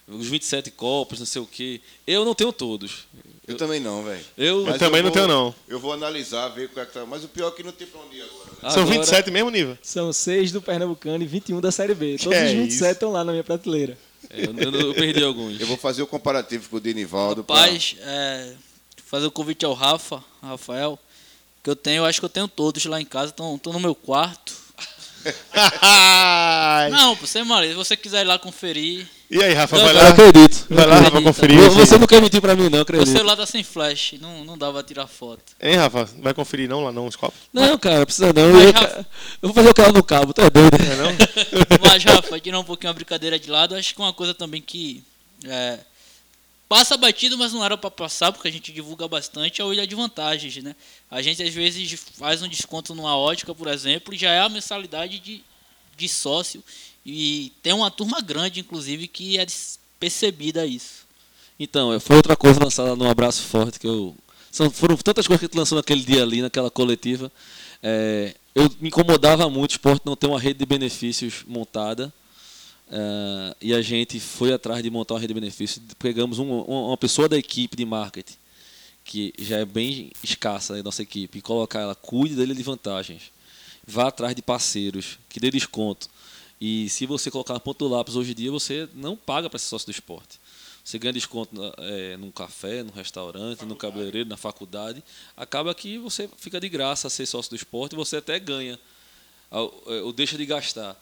Os 0.06 0.26
27 0.26 0.70
copos, 0.70 1.18
não 1.18 1.26
sei 1.26 1.40
o 1.40 1.46
quê. 1.46 1.80
Eu 2.06 2.24
não 2.24 2.34
tenho 2.34 2.52
todos. 2.52 3.06
Eu, 3.46 3.54
eu 3.54 3.56
também 3.56 3.80
não, 3.80 4.04
velho. 4.04 4.24
Eu, 4.36 4.66
eu 4.66 4.78
também 4.78 5.00
eu 5.00 5.02
vou, 5.02 5.02
não 5.04 5.10
tenho, 5.10 5.28
não. 5.28 5.54
Eu 5.66 5.80
vou 5.80 5.92
analisar, 5.92 6.48
ver 6.48 6.68
qual 6.68 6.82
é 6.82 6.86
que 6.86 6.92
tá. 6.92 7.06
Mas 7.06 7.24
o 7.24 7.28
pior 7.28 7.48
é 7.48 7.50
que 7.52 7.62
não 7.62 7.72
tem 7.72 7.86
pra 7.86 8.00
onde 8.00 8.16
ir 8.16 8.22
agora. 8.22 8.50
Né? 8.62 8.70
São 8.70 8.82
agora, 8.82 8.98
27 8.98 9.30
mesmo 9.30 9.50
nível? 9.50 9.78
São 9.82 10.12
6 10.12 10.52
do 10.52 10.60
Pernambucano 10.60 11.24
e 11.24 11.26
21 11.26 11.60
da 11.60 11.72
Série 11.72 11.94
B. 11.94 12.18
Todos 12.18 12.36
é 12.36 12.46
os 12.46 12.52
27 12.52 12.92
estão 12.92 13.12
lá 13.12 13.24
na 13.24 13.32
minha 13.32 13.44
prateleira. 13.44 13.96
É, 14.28 14.44
eu, 14.44 14.80
eu, 14.80 14.94
perdi 14.94 15.22
alguns. 15.22 15.58
Eu 15.58 15.66
vou 15.66 15.76
fazer 15.76 16.02
o 16.02 16.06
comparativo 16.06 16.68
com 16.68 16.76
o 16.76 16.80
Denivaldo. 16.80 17.40
Rapaz, 17.40 17.94
pra... 17.94 18.10
é, 18.10 18.54
fazer 19.06 19.26
o 19.26 19.30
convite 19.30 19.64
ao 19.64 19.72
Rafa, 19.72 20.22
Rafael, 20.42 20.98
que 21.62 21.70
eu 21.70 21.76
tenho, 21.76 21.98
eu 21.98 22.04
acho 22.04 22.20
que 22.20 22.24
eu 22.24 22.30
tenho 22.30 22.48
todos 22.48 22.84
lá 22.84 23.00
em 23.00 23.06
casa, 23.06 23.30
estão 23.30 23.58
no 23.72 23.80
meu 23.80 23.94
quarto. 23.94 24.63
Não, 26.90 27.14
você, 27.14 27.42
mano, 27.42 27.66
se 27.66 27.74
você 27.74 27.96
quiser 27.96 28.22
ir 28.22 28.24
lá 28.24 28.38
conferir, 28.38 29.06
e 29.30 29.42
aí, 29.42 29.52
Rafa, 29.54 29.76
não, 29.76 29.84
vai 29.84 29.94
lá. 29.94 30.08
acredito. 30.10 30.66
Vai 30.70 30.87
lá, 30.87 31.00
Rafa, 31.00 31.22
conferir. 31.22 31.58
Você 31.70 31.98
não 31.98 32.06
quer 32.06 32.20
mentir 32.20 32.40
pra 32.40 32.54
mim, 32.54 32.68
não, 32.68 32.82
acredito. 32.82 33.08
O 33.08 33.10
celular 33.10 33.37
tá 33.37 33.46
sem 33.46 33.64
flash, 33.64 34.14
não, 34.20 34.44
não 34.44 34.56
dá 34.56 34.70
pra 34.70 34.82
tirar 34.82 35.06
foto. 35.06 35.42
Hein, 35.60 35.76
Rafa? 35.76 36.08
Vai 36.20 36.32
conferir 36.34 36.68
não 36.68 36.84
lá 36.84 36.92
não 36.92 37.06
os 37.06 37.16
copos? 37.16 37.40
Não, 37.52 37.76
cara, 37.78 38.04
precisa 38.04 38.32
não. 38.32 38.42
Eu, 38.42 38.70
Rafa... 38.70 39.06
eu, 39.42 39.48
vou 39.48 39.54
fazer 39.54 39.70
o 39.70 39.74
cara 39.74 39.92
no 39.92 40.04
cabo, 40.04 40.32
tu 40.32 40.40
é 40.40 40.50
doido. 40.50 40.76
É, 40.76 40.96
não? 40.96 41.10
Mas, 41.80 42.04
Rafa, 42.04 42.38
tirar 42.38 42.60
um 42.60 42.64
pouquinho 42.64 42.90
a 42.90 42.94
brincadeira 42.94 43.38
de 43.38 43.50
lado, 43.50 43.74
acho 43.74 43.94
que 43.94 44.00
uma 44.00 44.12
coisa 44.12 44.34
também 44.34 44.60
que 44.60 45.02
é, 45.46 45.78
passa 46.68 46.96
batido, 46.96 47.37
mas 47.38 47.53
não 47.53 47.64
era 47.64 47.77
para 47.77 47.90
passar, 47.90 48.33
porque 48.33 48.48
a 48.48 48.53
gente 48.53 48.72
divulga 48.72 49.07
bastante, 49.07 49.61
é 49.61 49.64
o 49.64 49.72
Ilha 49.72 49.87
de 49.87 49.94
Vantagens, 49.94 50.57
né? 50.62 50.74
A 51.11 51.22
gente 51.22 51.42
às 51.42 51.53
vezes 51.53 51.92
faz 52.16 52.42
um 52.42 52.48
desconto 52.48 52.94
numa 52.94 53.16
ótica, 53.16 53.55
por 53.55 53.68
exemplo, 53.68 54.14
e 54.14 54.18
já 54.18 54.31
é 54.31 54.40
a 54.40 54.48
mensalidade 54.48 55.18
de, 55.18 55.42
de 55.96 56.09
sócio. 56.09 56.62
E 57.05 57.53
tem 57.62 57.72
uma 57.72 57.90
turma 57.90 58.20
grande, 58.20 58.61
inclusive, 58.61 59.07
que 59.07 59.38
é 59.38 59.46
percebida 60.00 60.66
isso. 60.66 61.05
Então, 61.59 61.98
foi 62.00 62.16
outra 62.16 62.37
coisa 62.37 62.62
lançada 62.62 62.96
no 62.96 63.09
Abraço 63.09 63.42
Forte 63.42 63.79
que 63.79 63.87
eu 63.87 64.14
São, 64.50 64.70
foram 64.70 64.96
tantas 64.96 65.27
coisas 65.27 65.40
que 65.40 65.44
a 65.44 65.48
gente 65.48 65.59
lançou 65.59 65.77
naquele 65.77 66.03
dia 66.03 66.22
ali, 66.22 66.42
naquela 66.42 66.70
coletiva. 66.70 67.31
É, 67.83 68.35
eu 68.55 68.64
me 68.81 68.88
incomodava 68.88 69.48
muito 69.50 69.72
o 69.72 69.74
esporte 69.74 70.03
não 70.05 70.16
ter 70.16 70.27
uma 70.27 70.40
rede 70.40 70.59
de 70.59 70.66
benefícios 70.66 71.44
montada. 71.46 72.12
É, 72.90 73.57
e 73.61 73.75
a 73.75 73.83
gente 73.83 74.20
foi 74.20 74.53
atrás 74.53 74.83
de 74.83 74.90
montar 74.90 75.14
uma 75.14 75.20
rede 75.20 75.33
de 75.35 75.40
benefícios. 75.40 75.85
Pegamos 75.99 76.38
um- 76.38 76.44
um- 76.44 76.88
uma 76.88 76.97
pessoa 76.97 77.29
da 77.29 77.37
equipe 77.37 77.77
de 77.77 77.85
marketing, 77.85 78.37
que 79.05 79.33
já 79.38 79.59
é 79.59 79.64
bem 79.64 80.12
escassa 80.23 80.75
a 80.75 80.83
nossa 80.83 81.03
equipe, 81.03 81.38
e 81.38 81.42
colocar 81.42 81.81
ela, 81.81 81.94
cuide 81.94 82.35
dele 82.35 82.55
de 82.55 82.62
vantagens. 82.62 83.33
Vá 83.87 84.09
atrás 84.09 84.35
de 84.35 84.42
parceiros, 84.42 85.18
que 85.29 85.38
dê 85.38 85.51
desconto. 85.51 86.09
E 86.61 86.88
se 86.88 87.05
você 87.05 87.31
colocar 87.31 87.53
na 87.53 87.61
ponta 87.61 87.81
do 87.81 87.88
lápis 87.88 88.16
hoje 88.16 88.33
em 88.33 88.35
dia, 88.35 88.51
você 88.51 88.88
não 88.94 89.16
paga 89.16 89.51
para 89.51 89.59
ser 89.59 89.66
sócio 89.66 89.87
do 89.87 89.90
esporte. 89.90 90.40
Você 90.83 90.99
ganha 90.99 91.12
desconto 91.12 91.55
na- 91.55 91.73
é, 91.79 92.16
num 92.16 92.31
café, 92.31 92.83
num 92.83 92.92
restaurante, 92.92 93.64
no 93.64 93.75
cabeleireiro, 93.75 94.29
na 94.29 94.37
faculdade. 94.37 95.03
Acaba 95.37 95.75
que 95.75 95.99
você 95.99 96.29
fica 96.38 96.61
de 96.61 96.68
graça 96.68 97.09
a 97.09 97.11
ser 97.11 97.27
sócio 97.27 97.51
do 97.51 97.57
esporte 97.57 97.94
e 97.94 97.97
você 97.97 98.16
até 98.16 98.38
ganha, 98.38 98.79
é, 99.51 99.57
ou 100.03 100.12
deixa 100.12 100.38
de 100.38 100.47
gastar. 100.47 100.97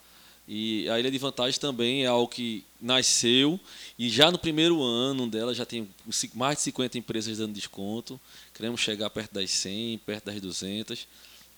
E 0.55 0.87
a 0.91 1.01
Ilha 1.01 1.11
de 1.11 1.17
Vantagens 1.17 1.57
também 1.57 2.05
é 2.05 2.07
algo 2.09 2.29
que 2.29 2.63
nasceu 2.79 3.59
e 3.99 4.11
já 4.11 4.31
no 4.31 4.37
primeiro 4.39 4.83
ano 4.83 5.27
dela 5.27 5.55
já 5.55 5.65
tem 5.65 5.89
mais 6.35 6.59
de 6.59 6.65
50 6.65 6.99
empresas 6.99 7.39
dando 7.39 7.55
desconto. 7.55 8.21
Queremos 8.53 8.79
chegar 8.83 9.09
perto 9.09 9.33
das 9.33 9.51
100, 9.51 9.97
perto 10.05 10.27
das 10.27 10.39
200, 10.43 11.09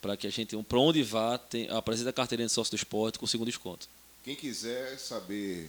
para 0.01 0.17
que 0.17 0.29
a 0.29 0.31
gente, 0.31 0.57
para 0.63 0.79
onde 0.79 1.03
vá, 1.03 1.37
tem, 1.37 1.69
apresente 1.71 2.09
a 2.09 2.13
carteirinha 2.13 2.47
de 2.47 2.53
sócio 2.53 2.71
do 2.71 2.77
esporte 2.77 3.19
com 3.19 3.27
segundo 3.27 3.49
desconto. 3.49 3.89
Quem 4.23 4.37
quiser 4.37 4.97
saber 4.97 5.69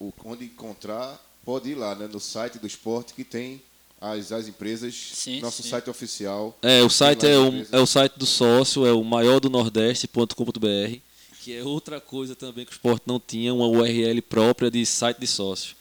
o- 0.00 0.12
onde 0.24 0.46
encontrar, 0.46 1.24
pode 1.44 1.70
ir 1.70 1.76
lá 1.76 1.94
né, 1.94 2.08
no 2.12 2.18
site 2.18 2.58
do 2.58 2.66
esporte 2.66 3.14
que 3.14 3.22
tem 3.22 3.62
as, 4.00 4.32
as 4.32 4.48
empresas, 4.48 4.92
Sim, 5.14 5.40
nosso 5.40 5.62
sim. 5.62 5.68
site 5.70 5.88
oficial. 5.90 6.58
É, 6.60 6.82
o 6.82 6.90
site 6.90 7.24
é 7.24 7.38
o, 7.38 7.66
é 7.70 7.78
o 7.78 7.86
site 7.86 8.14
do 8.18 8.26
sócio, 8.26 8.84
é 8.84 8.92
o 8.92 9.04
maior 9.04 9.38
do 9.38 9.48
nordeste.com.br, 9.48 10.98
que 11.44 11.54
é 11.54 11.62
outra 11.62 12.00
coisa 12.00 12.34
também 12.34 12.64
que 12.64 12.72
o 12.72 12.74
esporte 12.74 13.02
não 13.06 13.20
tinha, 13.20 13.52
uma 13.52 13.66
URL 13.66 14.22
própria 14.22 14.70
de 14.70 14.84
site 14.86 15.18
de 15.18 15.26
sócios. 15.26 15.76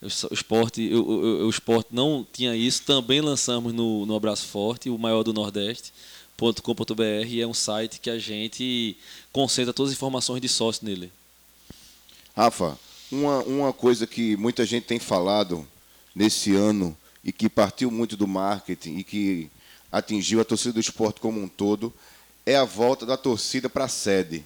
O 0.00 0.32
esporte, 0.32 0.94
o, 0.94 1.02
o- 1.02 1.46
o 1.46 1.50
esporte 1.50 1.88
não 1.92 2.24
tinha 2.32 2.54
isso, 2.54 2.82
também 2.84 3.20
lançamos 3.20 3.72
no, 3.72 4.06
no 4.06 4.14
Abraço 4.14 4.46
Forte, 4.46 4.88
o 4.88 4.96
maior 4.96 5.24
do 5.24 5.32
nordeste.com.br, 5.32 7.26
e 7.26 7.40
é 7.40 7.46
um 7.46 7.52
site 7.54 7.98
que 7.98 8.10
a 8.10 8.18
gente 8.18 8.96
concentra 9.32 9.72
todas 9.72 9.90
as 9.90 9.96
informações 9.96 10.40
de 10.40 10.48
sócio 10.48 10.84
nele. 10.86 11.10
Rafa, 12.36 12.78
uma, 13.10 13.42
uma 13.42 13.72
coisa 13.72 14.06
que 14.06 14.36
muita 14.36 14.64
gente 14.64 14.84
tem 14.84 15.00
falado 15.00 15.66
nesse 16.14 16.54
ano 16.54 16.96
e 17.24 17.32
que 17.32 17.48
partiu 17.48 17.90
muito 17.90 18.16
do 18.16 18.28
marketing 18.28 18.98
e 18.98 19.04
que 19.04 19.50
atingiu 19.90 20.40
a 20.40 20.44
torcida 20.44 20.74
do 20.74 20.80
esporte 20.80 21.20
como 21.20 21.40
um 21.40 21.48
todo 21.48 21.92
é 22.46 22.54
a 22.56 22.64
volta 22.64 23.04
da 23.04 23.16
torcida 23.16 23.68
para 23.68 23.84
a 23.84 23.88
sede. 23.88 24.44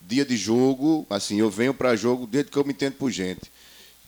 Dia 0.00 0.24
de 0.24 0.36
jogo, 0.36 1.06
assim, 1.10 1.38
eu 1.38 1.50
venho 1.50 1.74
para 1.74 1.94
jogo 1.94 2.26
desde 2.26 2.50
que 2.50 2.56
eu 2.56 2.64
me 2.64 2.72
entendo 2.72 2.94
por 2.94 3.10
gente. 3.10 3.50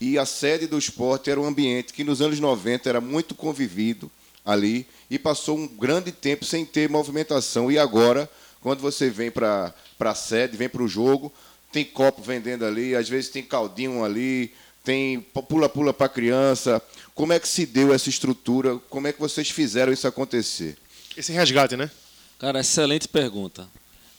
E 0.01 0.19
a 0.19 0.27
sede 0.27 0.67
do 0.67 0.79
esporte 0.79 1.31
era 1.31 1.41
um 1.41 1.45
ambiente 1.45 1.93
que 1.93 2.03
nos 2.03 2.21
anos 2.21 2.41
90 2.41 2.89
era 2.89 3.01
muito 3.01 3.35
convivido 3.35 4.11
ali 4.45 4.87
e 5.09 5.19
passou 5.19 5.57
um 5.57 5.69
grande 5.69 6.11
tempo 6.11 6.45
sem 6.45 6.65
ter 6.65 6.89
movimentação. 6.89 7.71
E 7.71 7.79
agora, 7.79 8.29
quando 8.61 8.81
você 8.81 9.09
vem 9.09 9.31
para 9.31 9.73
a 10.01 10.15
sede, 10.15 10.57
vem 10.57 10.69
para 10.69 10.83
o 10.83 10.89
jogo, 10.89 11.33
tem 11.71 11.85
copo 11.85 12.21
vendendo 12.21 12.65
ali, 12.65 12.95
às 12.95 13.09
vezes 13.09 13.31
tem 13.31 13.43
caldinho 13.43 14.05
ali, 14.05 14.53
tem 14.83 15.21
pula-pula 15.21 15.93
para 15.93 16.09
criança. 16.09 16.83
Como 17.15 17.33
é 17.33 17.39
que 17.39 17.47
se 17.47 17.65
deu 17.65 17.95
essa 17.95 18.09
estrutura? 18.09 18.79
Como 18.91 19.07
é 19.07 19.13
que 19.13 19.21
vocês 19.21 19.51
fizeram 19.51 19.93
isso 19.93 20.09
acontecer? 20.09 20.77
Esse 21.17 21.33
resgate, 21.33 21.77
né? 21.77 21.91
Cara, 22.39 22.61
excelente 22.61 23.07
pergunta. 23.07 23.69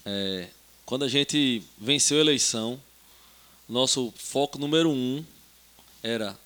É, 0.05 0.47
quando 0.93 1.05
a 1.05 1.09
gente 1.09 1.63
venceu 1.75 2.19
a 2.19 2.21
eleição, 2.21 2.79
nosso 3.67 4.13
foco 4.15 4.59
número 4.59 4.91
um 4.91 5.25
era 6.03 6.39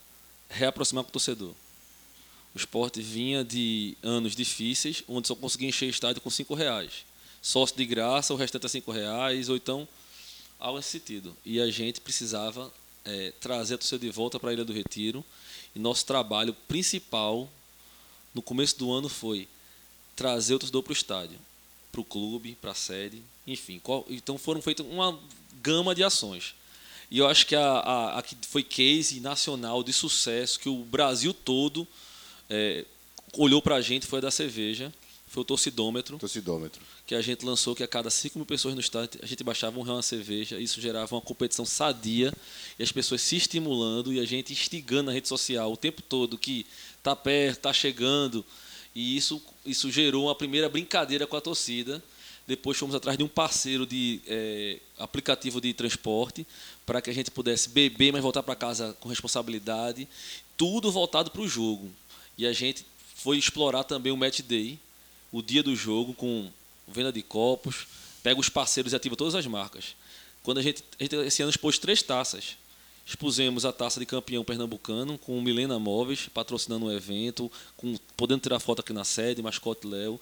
reaproximar 0.49 1.03
com 1.03 1.09
o 1.09 1.11
torcedor. 1.11 1.53
O 2.55 2.57
esporte 2.57 3.01
vinha 3.01 3.43
de 3.43 3.97
anos 4.01 4.37
difíceis, 4.37 5.03
onde 5.05 5.27
só 5.27 5.35
conseguia 5.35 5.67
encher 5.67 5.89
estádio 5.89 6.21
com 6.21 6.29
cinco 6.29 6.53
reais. 6.55 7.03
Sócio 7.41 7.75
de 7.75 7.85
graça, 7.85 8.33
o 8.33 8.37
restante 8.37 8.67
é 8.67 8.69
cinco 8.69 8.89
reais, 8.89 9.49
ou 9.49 9.57
então 9.57 9.85
algo 10.57 10.77
nesse 10.77 10.91
sentido. 10.91 11.35
E 11.43 11.59
a 11.59 11.69
gente 11.69 11.99
precisava 11.99 12.71
é, 13.03 13.33
trazer 13.41 13.73
a 13.73 13.77
torcida 13.77 13.99
de 13.99 14.09
volta 14.09 14.39
para 14.39 14.51
a 14.51 14.53
Ilha 14.53 14.63
do 14.63 14.71
Retiro. 14.71 15.25
E 15.75 15.79
nosso 15.79 16.05
trabalho 16.05 16.53
principal 16.69 17.49
no 18.33 18.41
começo 18.41 18.79
do 18.79 18.93
ano 18.93 19.09
foi 19.09 19.45
trazer 20.15 20.55
o 20.55 20.59
torcedor 20.59 20.83
para 20.83 20.91
o 20.91 20.95
estádio, 20.95 21.37
para 21.91 22.01
o 22.01 22.05
clube, 22.05 22.57
para 22.61 22.71
a 22.71 22.75
sede, 22.75 23.21
enfim. 23.45 23.79
Qual- 23.79 24.05
então 24.09 24.37
foram 24.37 24.61
feitas 24.61 24.85
uma 24.85 25.17
gama 25.61 25.93
de 25.95 26.03
ações. 26.03 26.53
E 27.09 27.17
eu 27.17 27.27
acho 27.27 27.45
que 27.47 27.55
a, 27.55 27.61
a, 27.65 28.19
a 28.19 28.21
que 28.21 28.35
foi 28.47 28.63
case 28.63 29.19
nacional 29.19 29.81
de 29.83 29.93
sucesso, 29.93 30.59
que 30.59 30.67
o 30.69 30.83
Brasil 30.83 31.33
todo 31.33 31.87
é, 32.49 32.85
olhou 33.37 33.61
para 33.61 33.75
a 33.75 33.81
gente, 33.81 34.05
foi 34.05 34.19
a 34.19 34.23
da 34.23 34.31
cerveja, 34.31 34.93
foi 35.29 35.41
o 35.41 35.45
torcidômetro 35.45 36.17
Torcidômetro. 36.17 36.81
que 37.05 37.13
a 37.13 37.21
gente 37.21 37.45
lançou 37.45 37.75
que 37.75 37.83
a 37.83 37.87
cada 37.87 38.09
5 38.09 38.37
mil 38.39 38.45
pessoas 38.45 38.73
no 38.75 38.79
estádio 38.81 39.19
a 39.21 39.25
gente 39.25 39.43
baixava 39.43 39.77
um 39.77 39.81
real 39.81 39.97
na 39.97 40.01
cerveja, 40.01 40.59
isso 40.59 40.79
gerava 40.81 41.15
uma 41.15 41.21
competição 41.21 41.65
sadia 41.65 42.33
e 42.79 42.83
as 42.83 42.91
pessoas 42.91 43.21
se 43.21 43.35
estimulando 43.35 44.11
e 44.13 44.19
a 44.19 44.25
gente 44.25 44.53
instigando 44.53 45.03
na 45.03 45.11
rede 45.11 45.27
social 45.27 45.71
o 45.71 45.77
tempo 45.77 46.01
todo 46.01 46.37
que 46.37 46.65
tá 47.03 47.15
perto, 47.15 47.59
tá 47.61 47.73
chegando 47.73 48.45
e 48.97 49.15
isso, 49.15 49.39
isso 49.63 49.91
gerou 49.91 50.25
uma 50.25 50.33
primeira 50.33 50.67
brincadeira 50.67 51.27
com 51.27 51.37
a 51.37 51.41
torcida. 51.41 52.03
Depois 52.47 52.79
fomos 52.79 52.95
atrás 52.95 53.15
de 53.15 53.23
um 53.23 53.27
parceiro 53.27 53.85
de 53.85 54.19
eh, 54.25 54.79
aplicativo 54.97 55.61
de 55.61 55.71
transporte 55.71 56.47
para 56.83 56.99
que 56.99 57.11
a 57.11 57.13
gente 57.13 57.29
pudesse 57.29 57.69
beber, 57.69 58.11
mas 58.11 58.23
voltar 58.23 58.41
para 58.41 58.55
casa 58.55 58.97
com 58.99 59.07
responsabilidade. 59.07 60.07
Tudo 60.57 60.91
voltado 60.91 61.29
para 61.29 61.41
o 61.41 61.47
jogo. 61.47 61.91
E 62.39 62.47
a 62.47 62.51
gente 62.51 62.87
foi 63.13 63.37
explorar 63.37 63.83
também 63.83 64.11
o 64.11 64.17
Match 64.17 64.39
Day, 64.41 64.79
o 65.31 65.43
dia 65.43 65.61
do 65.61 65.75
jogo, 65.75 66.15
com 66.15 66.51
venda 66.87 67.11
de 67.11 67.21
copos, 67.21 67.85
pega 68.23 68.39
os 68.39 68.49
parceiros 68.49 68.93
e 68.93 68.95
ativa 68.95 69.15
todas 69.15 69.35
as 69.35 69.45
marcas. 69.45 69.95
Quando 70.41 70.57
a 70.57 70.63
gente, 70.63 70.83
a 70.99 71.03
gente 71.03 71.15
esse 71.17 71.43
ano 71.43 71.51
expôs 71.51 71.77
três 71.77 72.01
taças. 72.01 72.57
Expusemos 73.07 73.63
a 73.63 73.71
taça 73.71 74.01
de 74.01 74.05
campeão 74.05 74.43
pernambucano 74.43 75.17
com 75.17 75.37
o 75.37 75.41
Milena 75.41 75.79
Móveis 75.79 76.27
patrocinando 76.27 76.87
o 76.87 76.91
evento, 76.91 77.49
com, 77.77 77.95
podendo 78.17 78.41
tirar 78.41 78.59
foto 78.59 78.81
aqui 78.81 78.91
na 78.91 79.05
sede, 79.05 79.41
mascote 79.41 79.87
Léo. 79.87 80.19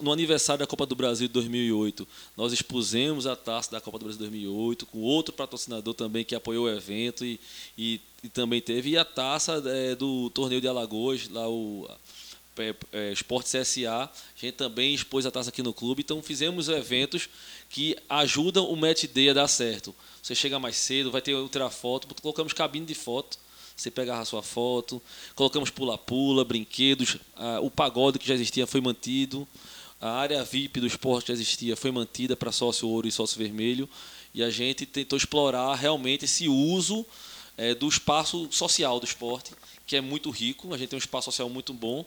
No 0.00 0.12
aniversário 0.12 0.58
da 0.58 0.66
Copa 0.66 0.84
do 0.84 0.96
Brasil 0.96 1.28
de 1.28 1.34
2008, 1.34 2.08
nós 2.36 2.52
expusemos 2.52 3.24
a 3.24 3.36
taça 3.36 3.70
da 3.70 3.80
Copa 3.80 4.00
do 4.00 4.06
Brasil 4.06 4.18
de 4.18 4.30
2008 4.30 4.86
com 4.86 4.98
outro 4.98 5.32
patrocinador 5.32 5.94
também 5.94 6.24
que 6.24 6.34
apoiou 6.34 6.64
o 6.64 6.68
evento 6.68 7.24
e, 7.24 7.38
e, 7.78 8.00
e 8.24 8.28
também 8.28 8.60
teve. 8.60 8.90
E 8.90 8.98
a 8.98 9.04
taça 9.04 9.62
eh, 9.64 9.94
do 9.94 10.28
torneio 10.30 10.60
de 10.60 10.66
Alagoas, 10.66 11.28
lá 11.28 11.48
o 11.48 11.88
é, 12.58 12.74
é, 12.92 13.12
Esporte 13.12 13.56
CSA, 13.56 13.92
a 13.92 14.10
gente 14.34 14.54
também 14.54 14.92
expôs 14.92 15.24
a 15.24 15.30
taça 15.30 15.50
aqui 15.50 15.62
no 15.62 15.72
clube, 15.72 16.02
então 16.02 16.20
fizemos 16.22 16.68
eventos 16.68 17.28
que 17.68 17.96
ajudam 18.08 18.68
o 18.68 18.76
match 18.76 19.04
day 19.04 19.30
a 19.30 19.34
dar 19.34 19.48
certo. 19.48 19.94
Você 20.26 20.34
chega 20.34 20.58
mais 20.58 20.74
cedo, 20.74 21.12
vai 21.12 21.22
ter 21.22 21.36
o 21.36 21.48
tirar 21.48 21.70
foto, 21.70 22.12
colocamos 22.20 22.52
cabine 22.52 22.84
de 22.84 22.96
foto, 22.96 23.38
você 23.76 23.92
pegar 23.92 24.18
a 24.18 24.24
sua 24.24 24.42
foto, 24.42 25.00
colocamos 25.36 25.70
pula-pula, 25.70 26.44
brinquedos, 26.44 27.18
o 27.62 27.70
pagode 27.70 28.18
que 28.18 28.26
já 28.26 28.34
existia 28.34 28.66
foi 28.66 28.80
mantido, 28.80 29.46
a 30.00 30.10
área 30.10 30.42
VIP 30.42 30.80
do 30.80 30.86
esporte 30.88 31.26
que 31.26 31.28
já 31.28 31.34
existia 31.34 31.76
foi 31.76 31.92
mantida 31.92 32.36
para 32.36 32.50
sócio 32.50 32.88
ouro 32.88 33.06
e 33.06 33.12
sócio 33.12 33.38
vermelho, 33.38 33.88
e 34.34 34.42
a 34.42 34.50
gente 34.50 34.84
tentou 34.84 35.16
explorar 35.16 35.72
realmente 35.76 36.24
esse 36.24 36.48
uso 36.48 37.06
é, 37.56 37.72
do 37.72 37.86
espaço 37.86 38.48
social 38.50 38.98
do 38.98 39.06
esporte, 39.06 39.52
que 39.86 39.94
é 39.94 40.00
muito 40.00 40.28
rico, 40.30 40.74
a 40.74 40.76
gente 40.76 40.88
tem 40.88 40.96
um 40.96 40.98
espaço 40.98 41.26
social 41.26 41.48
muito 41.48 41.72
bom, 41.72 42.04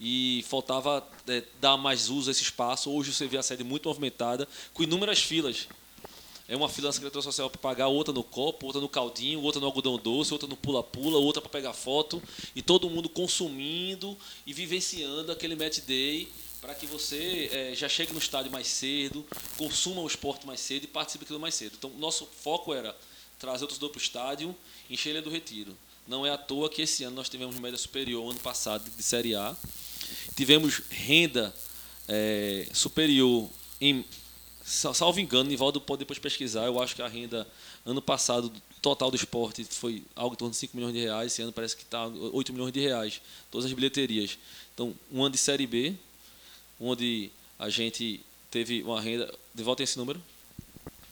e 0.00 0.42
faltava 0.48 1.06
é, 1.28 1.44
dar 1.60 1.76
mais 1.76 2.08
uso 2.08 2.30
a 2.30 2.32
esse 2.32 2.44
espaço. 2.44 2.90
Hoje 2.90 3.12
você 3.12 3.26
vê 3.26 3.36
a 3.36 3.42
sede 3.42 3.62
muito 3.62 3.90
movimentada, 3.90 4.48
com 4.72 4.82
inúmeras 4.82 5.18
filas. 5.18 5.68
É 6.48 6.56
uma 6.56 6.68
fila 6.68 6.88
na 6.88 6.92
Secretaria 6.92 7.22
Social 7.22 7.50
para 7.50 7.60
pagar, 7.60 7.88
outra 7.88 8.12
no 8.12 8.24
copo, 8.24 8.64
outra 8.66 8.80
no 8.80 8.88
caldinho, 8.88 9.42
outra 9.42 9.60
no 9.60 9.66
algodão 9.66 9.98
doce, 9.98 10.32
outra 10.32 10.48
no 10.48 10.56
pula-pula, 10.56 11.18
outra 11.18 11.42
para 11.42 11.50
pegar 11.50 11.74
foto, 11.74 12.22
e 12.56 12.62
todo 12.62 12.88
mundo 12.88 13.06
consumindo 13.06 14.16
e 14.46 14.54
vivenciando 14.54 15.30
aquele 15.30 15.54
match 15.54 15.80
day 15.80 16.26
para 16.58 16.74
que 16.74 16.86
você 16.86 17.50
é, 17.52 17.74
já 17.74 17.86
chegue 17.86 18.12
no 18.12 18.18
estádio 18.18 18.50
mais 18.50 18.66
cedo, 18.66 19.24
consuma 19.58 20.00
o 20.00 20.06
esporte 20.06 20.46
mais 20.46 20.60
cedo 20.60 20.84
e 20.84 20.86
participe 20.86 21.24
daquilo 21.24 21.38
mais 21.38 21.54
cedo. 21.54 21.74
Então, 21.76 21.90
nosso 21.98 22.26
foco 22.26 22.72
era 22.72 22.96
trazer 23.38 23.64
o 23.64 23.68
torcedor 23.68 23.90
para 23.90 23.98
o 23.98 24.02
estádio, 24.02 24.56
encher 24.88 25.10
ele 25.10 25.20
do 25.20 25.30
retiro. 25.30 25.76
Não 26.06 26.24
é 26.24 26.30
à 26.30 26.38
toa 26.38 26.70
que 26.70 26.80
esse 26.80 27.04
ano 27.04 27.16
nós 27.16 27.28
tivemos 27.28 27.58
média 27.58 27.78
superior 27.78 28.30
ano 28.30 28.40
passado 28.40 28.90
de 28.90 29.02
Série 29.02 29.34
A. 29.34 29.54
Tivemos 30.34 30.82
renda 30.88 31.54
é, 32.08 32.66
superior 32.72 33.48
em 33.80 34.04
salvo 34.68 35.18
engano, 35.20 35.48
Nivaldo 35.48 35.80
pode 35.80 36.00
depois 36.00 36.18
pesquisar. 36.18 36.66
Eu 36.66 36.80
acho 36.82 36.94
que 36.94 37.02
a 37.02 37.08
renda 37.08 37.46
ano 37.86 38.00
passado 38.02 38.52
total 38.82 39.10
do 39.10 39.16
esporte 39.16 39.64
foi 39.64 40.02
algo 40.14 40.34
em 40.34 40.38
torno 40.38 40.50
de 40.52 40.56
5 40.58 40.76
milhões 40.76 40.92
de 40.94 41.00
reais. 41.00 41.32
Esse 41.32 41.42
ano 41.42 41.52
parece 41.52 41.76
que 41.76 41.82
está 41.82 42.06
8 42.06 42.52
milhões 42.52 42.72
de 42.72 42.80
reais. 42.80 43.20
Todas 43.50 43.66
as 43.66 43.72
bilheterias. 43.72 44.38
Então, 44.74 44.94
um 45.10 45.22
ano 45.22 45.32
de 45.32 45.38
Série 45.38 45.66
B, 45.66 45.94
onde 46.80 47.30
a 47.58 47.68
gente 47.68 48.20
teve 48.50 48.82
uma 48.82 49.00
renda. 49.00 49.32
De 49.54 49.62
volta 49.62 49.82
esse 49.82 49.98
número? 49.98 50.20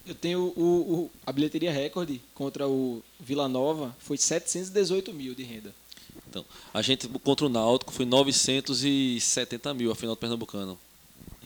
Eu 0.06 0.14
tenho 0.14 0.52
o, 0.56 0.62
o- 1.06 1.10
a 1.26 1.32
bilheteria 1.32 1.72
recorde 1.72 2.20
contra 2.34 2.68
o 2.68 3.02
Vila 3.18 3.48
Nova 3.48 3.94
foi 3.98 4.16
718 4.16 5.12
mil 5.12 5.34
de 5.34 5.42
renda. 5.42 5.74
Então, 6.28 6.44
a 6.72 6.80
gente 6.80 7.08
contra 7.08 7.46
o 7.46 7.48
Náutico 7.48 7.92
foi 7.92 8.04
970 8.04 9.74
mil 9.74 9.90
a 9.90 9.94
final 9.96 10.14
do 10.14 10.18
Pernambucano. 10.18 10.78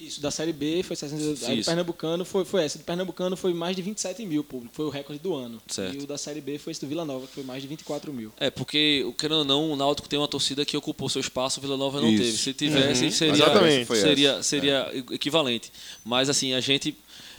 Isso, 0.01 0.21
da 0.21 0.31
Série 0.31 0.53
B 0.53 0.83
foi 0.83 0.97
718 0.97 1.51
Aí 1.51 1.59
do. 1.61 1.65
Pernambucano 1.67 2.25
foi, 2.25 2.45
foi 2.45 2.65
essa. 2.65 2.79
Do 2.79 2.85
Pernambucano 2.85 3.37
foi 3.37 3.53
mais 3.53 3.77
de 3.77 3.83
27 3.83 4.25
mil 4.25 4.43
público. 4.43 4.75
Foi 4.75 4.87
o 4.87 4.89
recorde 4.89 5.23
do 5.23 5.35
ano. 5.35 5.61
Certo. 5.69 5.95
E 5.95 5.99
o 5.99 6.07
da 6.07 6.17
Série 6.17 6.41
B 6.41 6.59
foi 6.59 6.71
esse 6.71 6.81
do 6.81 6.87
Vila 6.87 7.05
Nova, 7.05 7.27
que 7.27 7.35
foi 7.35 7.45
mais 7.45 7.61
de 7.61 7.69
24 7.69 8.13
mil. 8.13 8.33
É, 8.39 8.51
porque, 8.51 9.13
querendo 9.19 9.39
ou 9.41 9.45
não, 9.45 9.73
o 9.73 9.77
Náutico 9.77 10.09
tem 10.09 10.19
uma 10.19 10.27
torcida 10.29 10.65
que 10.65 10.77
ocupou 10.77 11.09
seu 11.09 11.21
espaço, 11.21 11.59
o 11.59 11.63
Vila 11.63 11.77
Nova 11.77 12.01
não 12.01 12.09
Isso. 12.09 12.23
teve. 12.25 12.37
Se 12.39 12.55
tivesse, 12.55 13.05
Uhum. 13.05 13.11
seria, 13.11 13.33
Exatamente. 13.35 13.97
Seria, 13.97 14.43
seria 14.43 14.91
equivalente. 15.13 15.71
Mas, 16.05 16.29
assim, 16.31 16.55
a 16.55 16.61
gente 16.61 16.97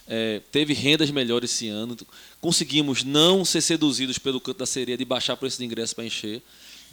é, 0.07 0.41
teve 0.51 0.73
rendas 0.73 1.09
melhores 1.09 1.51
esse 1.51 1.67
ano. 1.67 1.97
Conseguimos 2.39 3.03
não 3.03 3.43
ser 3.43 3.61
seduzidos 3.61 4.19
pelo 4.19 4.39
canto 4.39 4.57
da 4.57 4.65
sereia 4.65 4.97
de 4.97 5.05
baixar 5.05 5.33
o 5.33 5.37
preço 5.37 5.57
de 5.57 5.65
ingresso 5.65 5.95
para 5.95 6.05
encher. 6.05 6.41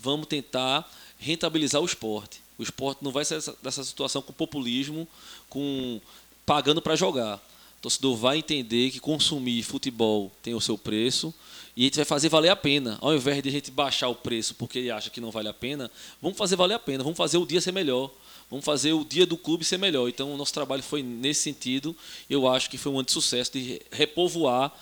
Vamos 0.01 0.27
tentar 0.27 0.91
rentabilizar 1.19 1.83
o 1.83 1.85
esporte. 1.85 2.41
O 2.59 2.63
esporte 2.63 3.05
não 3.05 3.13
vai 3.13 3.25
sair 3.25 3.43
dessa, 3.63 3.85
situação 3.85 4.21
com 4.21 4.33
populismo, 4.33 5.07
com 5.49 6.01
pagando 6.45 6.83
para 6.83 6.97
jogar. 6.97 7.37
O 7.37 7.83
torcedor 7.83 8.17
vai 8.17 8.39
entender 8.39 8.91
que 8.91 8.99
consumir 8.99 9.63
futebol 9.63 10.33
tem 10.43 10.55
o 10.55 10.61
seu 10.61 10.77
preço 10.77 11.33
e 11.77 11.83
a 11.83 11.85
gente 11.85 11.97
vai 11.97 12.05
fazer 12.05 12.29
valer 12.29 12.49
a 12.49 12.57
pena. 12.57 12.99
Ao 13.01 13.15
invés 13.15 13.41
de 13.41 13.49
a 13.49 13.53
gente 13.53 13.71
baixar 13.71 14.09
o 14.09 14.15
preço 14.15 14.55
porque 14.57 14.81
ele 14.81 14.91
acha 14.91 15.11
que 15.11 15.21
não 15.21 15.31
vale 15.31 15.49
a 15.49 15.55
pena, 15.55 15.89
vamos 16.21 16.37
fazer 16.37 16.57
valer 16.57 16.75
a 16.75 16.79
pena, 16.79 17.05
vamos 17.05 17.17
fazer 17.17 17.39
o 17.39 17.47
dia 17.47 17.61
ser 17.61 17.73
melhor. 17.73 18.11
Vamos 18.51 18.65
fazer 18.65 18.95
o 18.95 19.05
dia 19.05 19.27
do 19.27 19.37
clube 19.37 19.63
ser 19.63 19.79
melhor. 19.79 20.09
Então, 20.09 20.33
o 20.33 20.37
nosso 20.37 20.55
trabalho 20.55 20.83
foi 20.83 21.03
nesse 21.03 21.43
sentido. 21.43 21.95
Eu 22.31 22.49
acho 22.49 22.71
que 22.71 22.79
foi 22.79 22.91
um 22.91 22.97
ano 22.97 23.05
de 23.05 23.13
sucesso 23.13 23.53
de 23.53 23.81
repovoar 23.91 24.73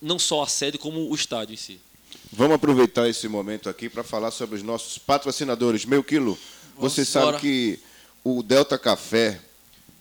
não 0.00 0.18
só 0.18 0.42
a 0.42 0.46
sede, 0.46 0.78
como 0.78 1.10
o 1.10 1.14
estádio 1.14 1.54
em 1.54 1.56
si. 1.56 1.80
Vamos 2.30 2.54
aproveitar 2.54 3.08
esse 3.08 3.26
momento 3.26 3.68
aqui 3.68 3.88
para 3.88 4.04
falar 4.04 4.30
sobre 4.30 4.56
os 4.56 4.62
nossos 4.62 4.98
patrocinadores. 4.98 5.86
Meu 5.86 6.04
quilo, 6.04 6.38
você 6.78 7.02
Vamos 7.02 7.08
sabe 7.08 7.26
embora. 7.26 7.38
que 7.40 7.78
o 8.24 8.42
Delta 8.42 8.78
Café, 8.78 9.40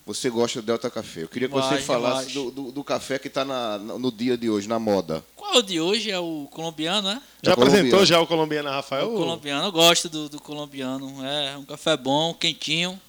você 0.05 0.29
gosta 0.29 0.61
do 0.61 0.65
Delta 0.65 0.89
Café. 0.89 1.23
Eu 1.23 1.27
queria 1.27 1.47
que 1.47 1.53
você 1.53 1.75
Vai, 1.75 1.81
falasse 1.81 2.27
relaxa. 2.29 2.33
do, 2.33 2.51
do- 2.51 2.71
do 2.71 2.83
café 2.83 3.19
que 3.19 3.27
está 3.27 3.43
no 3.43 4.11
dia 4.11 4.37
de 4.37 4.49
hoje, 4.49 4.67
na 4.67 4.79
moda. 4.79 5.23
Qual 5.35 5.53
é 5.55 5.57
o 5.57 5.61
de 5.61 5.79
hoje? 5.81 6.09
É 6.11 6.19
o 6.19 6.47
colombiano, 6.51 7.07
né? 7.09 7.21
Já 7.43 7.51
É 7.51 7.53
apresentou 7.53 7.81
colombiano. 7.91 8.05
já 8.05 8.19
o 8.21 8.27
colombiano 8.27 8.69
Rafael? 8.69 9.13
O 9.13 9.17
colombiano. 9.17 9.65
Eu 9.67 9.71
gosto 9.71 10.07
do, 10.09 10.29
do 10.29 10.39
colombiano. 10.41 11.25
É 11.25 11.57
um 11.57 11.65
café 11.65 11.95
bom, 11.97 12.33
quentinho. 12.33 12.99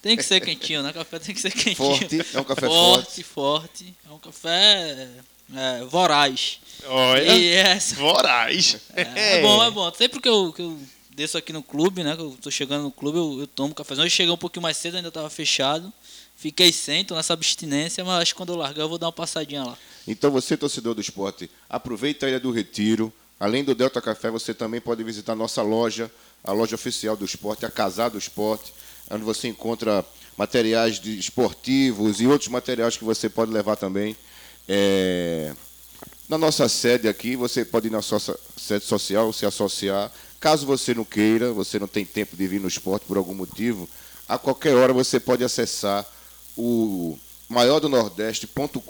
Tem 0.00 0.16
que 0.16 0.22
ser 0.24 0.40
quentinho, 0.40 0.82
né? 0.82 0.92
Café 0.92 1.18
tem 1.20 1.32
que 1.34 1.40
ser 1.40 1.50
quentinho. 1.52 1.76
Forte, 1.76 2.20
é 2.34 2.40
um 2.40 2.44
café 2.44 2.66
forte. 2.66 3.22
Forte, 3.22 3.94
É 4.08 4.12
um 4.12 4.18
café 4.18 5.08
é, 5.54 5.84
voraz. 5.84 6.58
Olha, 6.86 7.22
E 7.36 7.48
essa, 7.52 7.94
voraz. 7.94 8.78
é, 8.96 9.38
é 9.38 9.42
bom, 9.42 9.62
é 9.62 9.70
bom. 9.70 9.92
Sempre 9.94 10.20
que 10.20 10.28
eu, 10.28 10.52
que 10.52 10.62
eu 10.62 10.76
desço 11.14 11.38
aqui 11.38 11.52
no 11.52 11.62
clube, 11.62 12.02
né? 12.02 12.14
Eu 12.18 12.36
tô 12.40 12.50
chegando 12.50 12.82
no 12.84 12.90
clube, 12.90 13.18
eu, 13.18 13.40
eu 13.40 13.46
tomo 13.46 13.74
cafezão. 13.74 14.04
Hoje 14.04 14.14
cheguei 14.14 14.32
um 14.32 14.36
pouquinho 14.36 14.62
mais 14.62 14.76
cedo, 14.76 14.96
ainda 14.96 15.10
tava 15.10 15.30
fechado. 15.30 15.92
Fiquei 16.36 16.72
sem, 16.72 17.04
tô 17.04 17.14
nessa 17.14 17.32
abstinência, 17.32 18.04
mas 18.04 18.22
acho 18.22 18.32
que 18.32 18.36
quando 18.36 18.52
eu 18.52 18.56
largar 18.56 18.82
eu 18.82 18.88
vou 18.88 18.98
dar 18.98 19.06
uma 19.06 19.12
passadinha 19.12 19.62
lá. 19.62 19.78
Então 20.06 20.30
você, 20.30 20.56
torcedor 20.56 20.94
do 20.94 21.00
esporte, 21.00 21.48
aproveita 21.68 22.26
a 22.26 22.28
Ilha 22.28 22.40
do 22.40 22.50
Retiro. 22.50 23.12
Além 23.38 23.62
do 23.62 23.74
Delta 23.74 24.00
Café, 24.00 24.30
você 24.30 24.52
também 24.54 24.80
pode 24.80 25.02
visitar 25.04 25.34
nossa 25.34 25.62
loja, 25.62 26.10
a 26.42 26.52
loja 26.52 26.74
oficial 26.74 27.16
do 27.16 27.24
esporte, 27.24 27.66
a 27.66 27.70
Casar 27.70 28.08
do 28.08 28.18
Esporte, 28.18 28.72
onde 29.10 29.24
você 29.24 29.48
encontra 29.48 30.04
materiais 30.36 31.00
esportivos 31.04 32.20
e 32.20 32.26
outros 32.26 32.48
materiais 32.48 32.96
que 32.96 33.04
você 33.04 33.28
pode 33.28 33.52
levar 33.52 33.76
também. 33.76 34.16
É, 34.68 35.52
Na 36.28 36.38
nossa 36.38 36.68
sede 36.68 37.08
aqui, 37.08 37.36
você 37.36 37.64
pode 37.64 37.88
ir 37.88 37.90
na 37.90 38.00
sua 38.00 38.18
sede 38.56 38.84
social, 38.84 39.32
se 39.32 39.44
associar. 39.44 40.10
Caso 40.42 40.66
você 40.66 40.92
não 40.92 41.04
queira, 41.04 41.52
você 41.52 41.78
não 41.78 41.86
tem 41.86 42.04
tempo 42.04 42.36
de 42.36 42.48
vir 42.48 42.60
no 42.60 42.66
esporte 42.66 43.06
por 43.06 43.16
algum 43.16 43.32
motivo, 43.32 43.88
a 44.28 44.36
qualquer 44.36 44.74
hora 44.74 44.92
você 44.92 45.20
pode 45.20 45.44
acessar 45.44 46.04
o 46.56 47.16
maior 47.48 47.78
do 47.78 47.88
nordeste.com.br 47.88 48.80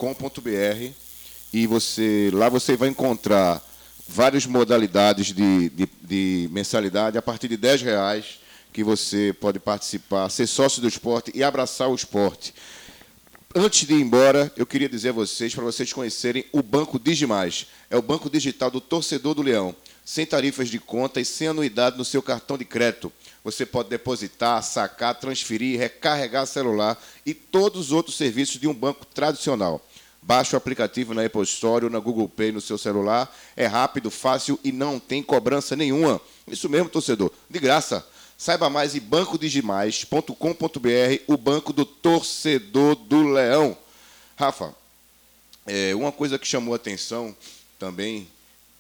e 1.53 1.67
você 1.67 2.31
lá 2.33 2.49
você 2.49 2.75
vai 2.75 2.88
encontrar 2.88 3.62
várias 4.09 4.47
modalidades 4.47 5.27
de, 5.27 5.69
de, 5.69 5.87
de 6.01 6.49
mensalidade 6.51 7.19
a 7.19 7.23
partir 7.23 7.49
de 7.49 7.59
10 7.59 7.83
reais 7.83 8.41
que 8.73 8.83
você 8.83 9.37
pode 9.38 9.59
participar, 9.59 10.31
ser 10.31 10.47
sócio 10.47 10.81
do 10.81 10.88
esporte 10.88 11.31
e 11.35 11.45
abraçar 11.45 11.91
o 11.91 11.95
esporte. 11.95 12.55
Antes 13.55 13.87
de 13.87 13.93
ir 13.93 14.01
embora, 14.01 14.51
eu 14.57 14.65
queria 14.65 14.88
dizer 14.88 15.11
a 15.11 15.12
vocês, 15.12 15.55
para 15.55 15.65
vocês 15.65 15.93
conhecerem 15.93 16.47
o 16.51 16.62
Banco 16.62 16.99
Digimais. 16.99 17.67
É 17.91 17.97
o 17.99 18.01
banco 18.01 18.31
digital 18.31 18.71
do 18.71 18.81
torcedor 18.81 19.35
do 19.35 19.43
Leão. 19.43 19.77
Sem 20.05 20.27
tarifas 20.27 20.69
de 20.69 20.79
conta 20.79 21.21
e 21.21 21.25
sem 21.25 21.49
anuidade 21.49 21.97
no 21.97 22.05
seu 22.05 22.23
cartão 22.23 22.59
de 22.59 22.65
crédito. 22.65 23.12
Você 23.45 23.65
pode 23.65 23.88
depositar, 23.88 24.62
sacar, 24.62 25.15
transferir, 25.15 25.79
recarregar 25.79 26.47
celular 26.47 27.01
e 27.25 27.33
todos 27.33 27.87
os 27.87 27.93
outros 27.93 28.17
serviços 28.17 28.61
de 28.61 28.67
um 28.67 28.75
banco 28.75 29.07
tradicional. 29.07 29.81
Baixe 30.21 30.55
o 30.55 30.57
aplicativo 30.57 31.15
na 31.15 31.25
Apple 31.25 31.43
Store 31.43 31.85
ou 31.85 31.91
na 31.91 31.99
Google 31.99 32.29
Play 32.29 32.53
no 32.53 32.61
seu 32.61 32.79
celular. 32.79 33.35
É 33.57 33.67
rápido, 33.67 34.11
fácil 34.11 34.59
e 34.62 34.71
não 34.71 35.01
tem 35.01 35.21
cobrança 35.23 35.75
nenhuma. 35.75 36.21
Isso 36.47 36.69
mesmo, 36.69 36.88
torcedor. 36.88 37.33
De 37.51 37.59
graça. 37.59 38.07
Saiba 38.38 38.71
mais 38.71 38.95
em 38.95 39.01
bancodigimais.com.br, 39.01 40.35
o 41.27 41.37
banco 41.37 41.73
do 41.73 41.85
torcedor 41.85 42.95
do 42.97 43.23
Leão. 43.23 43.77
Rafa, 44.37 44.75
é, 45.67 45.95
uma 45.95 46.11
coisa 46.11 46.38
que 46.38 46.47
chamou 46.47 46.73
a 46.73 46.77
atenção 46.77 47.37
também, 47.79 48.27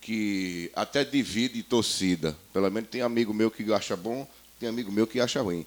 que 0.02 0.70
até 0.74 1.04
divide 1.04 1.62
torcida. 1.62 2.36
Pelo 2.52 2.70
menos 2.70 2.90
tem 2.90 3.00
amigo 3.00 3.32
meu 3.32 3.50
que 3.50 3.72
acha 3.72 3.96
bom, 3.96 4.28
tem 4.58 4.68
amigo 4.68 4.92
meu 4.92 5.06
que 5.06 5.20
acha 5.20 5.40
ruim. 5.40 5.64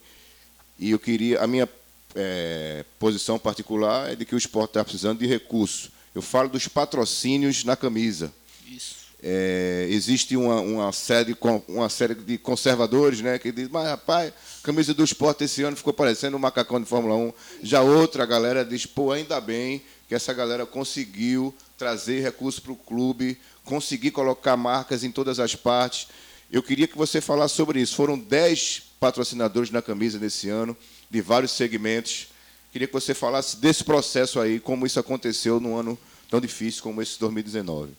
E 0.77 0.91
eu 0.91 0.99
queria, 0.99 1.41
a 1.41 1.47
minha 1.47 1.67
é, 2.13 2.85
posição 2.99 3.39
particular 3.39 4.11
é 4.11 4.15
de 4.15 4.25
que 4.25 4.35
o 4.35 4.37
esporte 4.37 4.71
está 4.71 4.83
precisando 4.83 5.19
de 5.19 5.25
recursos. 5.25 5.89
Eu 6.13 6.21
falo 6.21 6.49
dos 6.49 6.67
patrocínios 6.67 7.63
na 7.63 7.75
camisa. 7.77 8.31
Isso. 8.69 9.05
É, 9.23 9.87
existe 9.89 10.35
uma, 10.35 10.59
uma, 10.59 10.91
série, 10.91 11.35
uma 11.67 11.89
série 11.89 12.13
de 12.13 12.37
conservadores 12.37 13.21
né, 13.21 13.39
que 13.39 13.51
diz, 13.51 13.69
mas 13.69 13.87
rapaz, 13.87 14.33
a 14.61 14.65
camisa 14.65 14.93
do 14.93 15.03
esporte 15.03 15.45
esse 15.45 15.63
ano 15.63 15.75
ficou 15.75 15.93
parecendo 15.93 16.35
um 16.35 16.39
macacão 16.39 16.79
de 16.79 16.85
Fórmula 16.85 17.15
1. 17.15 17.33
Já 17.63 17.81
outra 17.81 18.25
galera 18.25 18.65
diz, 18.65 18.85
pô, 18.85 19.13
ainda 19.13 19.39
bem 19.39 19.81
que 20.07 20.13
essa 20.13 20.33
galera 20.33 20.65
conseguiu 20.65 21.53
trazer 21.77 22.21
recursos 22.21 22.59
para 22.59 22.71
o 22.71 22.75
clube, 22.75 23.37
conseguir 23.65 24.11
colocar 24.11 24.55
marcas 24.55 25.03
em 25.03 25.11
todas 25.11 25.39
as 25.39 25.55
partes. 25.55 26.07
Eu 26.49 26.63
queria 26.63 26.87
que 26.87 26.97
você 26.97 27.19
falasse 27.19 27.55
sobre 27.55 27.81
isso. 27.81 27.95
Foram 27.95 28.17
10 28.17 28.83
patrocinadores 28.99 29.71
na 29.71 29.81
camisa 29.81 30.17
nesse 30.19 30.47
ano, 30.47 30.77
de 31.09 31.19
vários 31.19 31.51
segmentos. 31.51 32.27
Queria 32.71 32.87
que 32.87 32.93
você 32.93 33.13
falasse 33.13 33.57
desse 33.57 33.83
processo 33.83 34.39
aí, 34.39 34.59
como 34.59 34.85
isso 34.85 34.99
aconteceu 34.99 35.59
num 35.59 35.75
ano 35.75 35.97
tão 36.29 36.39
difícil 36.39 36.83
como 36.83 37.01
esse 37.01 37.19
2019. 37.19 37.91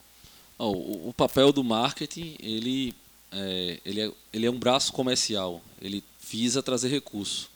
Ó, 0.59 0.71
o, 0.71 1.09
o 1.09 1.15
papel 1.15 1.53
do 1.53 1.63
marketing, 1.63 2.37
ele 2.41 2.95
é, 3.33 3.81
ele, 3.85 4.01
é, 4.01 4.13
ele 4.33 4.47
é 4.47 4.51
um 4.51 4.59
braço 4.59 4.93
comercial. 4.93 5.61
Ele 5.81 6.03
visa 6.31 6.63
trazer 6.63 6.89
recurso. 6.89 7.51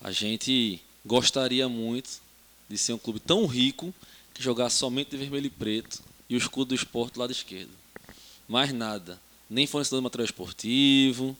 A 0.00 0.10
gente 0.10 0.80
gostaria 1.04 1.68
muito 1.68 2.20
de 2.68 2.78
ser 2.78 2.92
um 2.92 2.98
clube 2.98 3.20
tão 3.20 3.46
rico 3.46 3.92
que 4.32 4.42
jogasse 4.42 4.76
somente 4.76 5.10
de 5.10 5.16
vermelho 5.16 5.46
e 5.46 5.50
preto 5.50 6.09
e 6.30 6.36
o 6.36 6.38
escudo 6.38 6.68
do 6.68 6.74
esporte 6.76 7.14
do 7.14 7.20
lado 7.20 7.32
esquerdo. 7.32 7.72
Mais 8.48 8.72
nada. 8.72 9.20
Nem 9.50 9.66
fornecedor 9.66 9.98
de 9.98 10.04
material 10.04 10.24
esportivo, 10.24 11.36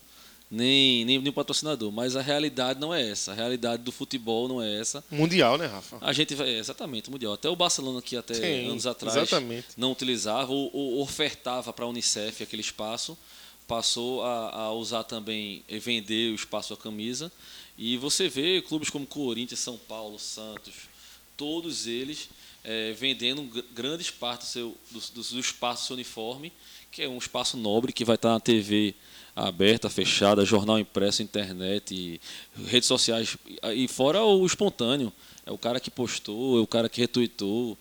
nem, 0.51 1.05
nem, 1.05 1.21
nem 1.21 1.33
patrocinador. 1.33 1.93
Mas 1.93 2.17
a 2.17 2.21
realidade 2.21 2.81
não 2.81 2.93
é 2.93 3.09
essa. 3.09 3.31
A 3.31 3.35
realidade 3.35 3.85
do 3.85 3.93
futebol 3.93 4.49
não 4.49 4.61
é 4.61 4.81
essa. 4.81 5.05
Mundial, 5.09 5.57
né, 5.57 5.67
Rafa? 5.67 5.99
A 6.01 6.13
gente 6.13 6.35
vai, 6.35 6.51
é, 6.51 6.59
exatamente, 6.59 7.09
mundial. 7.09 7.35
Até 7.35 7.49
o 7.49 7.55
Barcelona 7.55 8.03
que 8.03 8.17
até 8.17 8.35
Sim, 8.35 8.69
anos 8.69 8.85
atrás 8.85 9.17
exatamente. 9.17 9.69
não 9.77 9.93
utilizava 9.93 10.51
ou, 10.51 10.75
ou 10.75 11.01
ofertava 11.01 11.73
para 11.73 11.85
a 11.85 11.89
Unicef 11.89 12.43
aquele 12.43 12.63
espaço, 12.63 13.17
passou 13.69 14.25
a, 14.25 14.51
a 14.57 14.73
usar 14.73 15.05
também 15.05 15.63
e 15.69 15.79
vender 15.79 16.33
o 16.33 16.35
espaço 16.35 16.75
da 16.75 16.83
camisa. 16.83 17.31
E 17.79 17.97
você 17.97 18.29
vê 18.29 18.61
clubes 18.61 18.91
como 18.91 19.07
Corinthians, 19.07 19.61
São 19.61 19.79
Paulo, 19.79 20.19
Santos, 20.19 20.75
todos 21.37 21.87
eles 21.87 22.29
eh, 22.65 22.95
vendendo 22.99 23.43
gr- 23.43 23.63
grandes 23.73 24.11
partes 24.11 24.49
do, 24.49 24.51
seu, 24.51 24.77
do, 24.91 25.23
do, 25.23 25.41
espaço 25.41 25.83
do 25.83 25.87
seu 25.87 25.95
uniforme, 25.95 26.53
que 26.91 27.03
é 27.03 27.09
um 27.09 27.19
espaço 27.19 27.57
nobre 27.57 27.93
que 27.93 28.05
vai 28.05 28.17
estar 28.17 28.31
na 28.31 28.41
TV 28.41 28.95
aberta, 29.35 29.89
fechada, 29.89 30.45
jornal 30.45 30.79
impresso, 30.79 31.23
internet, 31.23 31.95
e 31.95 32.21
redes 32.67 32.87
sociais 32.87 33.37
e 33.75 33.89
fora 33.89 34.23
o 34.23 34.45
espontâneo. 34.45 35.13
É 35.47 35.53
o 35.53 35.59
cara 35.59 35.81
que 35.81 35.91
postou, 35.91 36.59
é 36.59 36.61
o 36.61 36.67
cara 36.67 36.89
que 36.89 37.01
retweetou. 37.01 37.79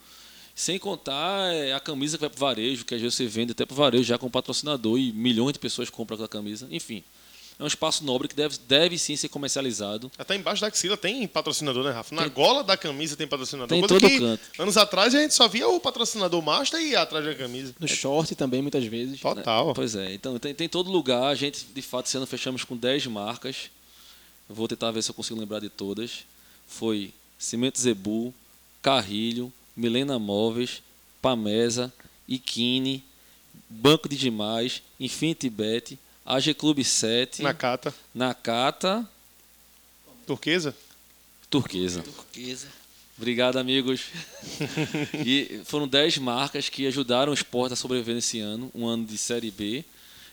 Sem 0.56 0.78
contar 0.78 1.54
é, 1.54 1.74
a 1.74 1.80
camisa 1.80 2.18
que 2.18 2.22
vai 2.22 2.30
para 2.30 2.40
varejo, 2.40 2.84
que 2.84 2.94
às 2.94 3.02
vezes 3.02 3.16
você 3.16 3.26
vende 3.26 3.54
até 3.54 3.66
para 3.66 3.76
varejo 3.76 4.04
já 4.04 4.18
com 4.18 4.30
patrocinador 4.30 5.00
e 5.00 5.12
milhões 5.14 5.54
de 5.54 5.60
pessoas 5.60 5.90
compram 5.90 6.16
aquela 6.16 6.28
camisa. 6.28 6.68
Enfim, 6.70 7.04
é 7.60 7.64
um 7.64 7.68
espaço 7.68 8.06
nobre 8.06 8.30
que 8.30 8.36
deve, 8.36 8.58
deve 8.70 8.98
sim 8.98 9.18
ser 9.18 9.28
comercializado. 9.28 10.10
Até 10.18 10.34
embaixo 10.34 10.62
da 10.62 10.68
axila 10.68 10.96
tem 10.96 11.28
patrocinador, 11.28 11.84
né, 11.84 11.92
Rafa? 11.92 12.16
Na 12.16 12.26
gola 12.30 12.64
da 12.64 12.78
camisa 12.78 13.18
tem 13.18 13.28
patrocinador. 13.28 13.68
Tem 13.68 13.86
todo 13.86 14.00
que, 14.00 14.18
canto. 14.18 14.42
Anos 14.58 14.78
atrás 14.78 15.14
a 15.14 15.22
gente 15.22 15.34
só 15.34 15.46
via 15.46 15.68
o 15.68 15.78
patrocinador 15.78 16.42
master 16.42 16.80
e 16.80 16.96
atrás 16.96 17.26
da 17.26 17.36
camisa. 17.36 17.76
No 17.78 17.86
short 17.86 18.34
também, 18.34 18.62
muitas 18.62 18.86
vezes. 18.86 19.20
Total. 19.20 19.74
Pois 19.74 19.94
é, 19.94 20.14
então 20.14 20.40
tem, 20.40 20.56
tem 20.56 20.70
todo 20.70 20.90
lugar. 20.90 21.26
A 21.26 21.36
gente, 21.36 21.66
de 21.66 21.82
fato, 21.82 22.06
esse 22.06 22.16
ano 22.16 22.26
fechamos 22.26 22.64
com 22.64 22.78
10 22.78 23.08
marcas. 23.08 23.70
Vou 24.48 24.66
tentar 24.66 24.92
ver 24.92 25.04
se 25.04 25.12
eu 25.12 25.16
consigo 25.16 25.38
lembrar 25.38 25.60
de 25.60 25.70
todas. 25.70 26.24
Foi 26.66 27.14
Cimento 27.38 27.78
Zebu, 27.78 28.34
Carrilho, 28.82 29.52
Milena 29.76 30.18
Móveis, 30.18 30.82
Pamesa, 31.22 31.92
Ikine, 32.26 33.04
Banco 33.70 34.08
de 34.08 34.16
Demais, 34.16 34.82
Infinity 34.98 35.50
Bet, 35.50 36.00
AG 36.30 36.54
Clube 36.54 36.84
7, 36.84 37.42
Nakata. 37.42 37.92
Nakata, 38.14 39.10
Turquesa? 40.28 40.76
Turquesa. 41.50 42.04
Turquesa. 42.04 42.68
Obrigado, 43.18 43.58
amigos. 43.58 44.10
e 45.26 45.62
foram 45.66 45.88
10 45.88 46.20
marcas 46.20 46.70
que 46.70 46.86
ajudaram 46.86 47.32
o 47.32 47.34
esporte 47.34 47.74
a 47.74 47.76
sobreviver 47.76 48.14
nesse 48.14 48.40
ano, 48.40 48.70
um 48.76 48.86
ano 48.86 49.08
de 49.08 49.18
Série 49.18 49.50
B, 49.50 49.84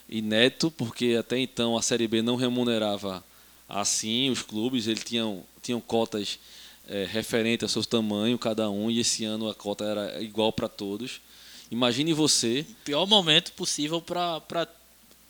inédito, 0.06 0.70
porque 0.70 1.16
até 1.18 1.38
então 1.38 1.78
a 1.78 1.80
Série 1.80 2.06
B 2.06 2.20
não 2.20 2.36
remunerava 2.36 3.24
assim 3.66 4.28
os 4.28 4.42
clubes, 4.42 4.86
eles 4.86 5.02
tinham, 5.02 5.42
tinham 5.62 5.80
cotas 5.80 6.38
é, 6.86 7.06
referentes 7.10 7.62
ao 7.64 7.70
seu 7.70 7.82
tamanho, 7.82 8.38
cada 8.38 8.68
um, 8.68 8.90
e 8.90 9.00
esse 9.00 9.24
ano 9.24 9.48
a 9.48 9.54
cota 9.54 9.86
era 9.86 10.22
igual 10.22 10.52
para 10.52 10.68
todos. 10.68 11.22
Imagine 11.70 12.12
você, 12.12 12.66
Pior 12.84 13.06
momento 13.06 13.52
possível 13.52 14.00
para 14.00 14.66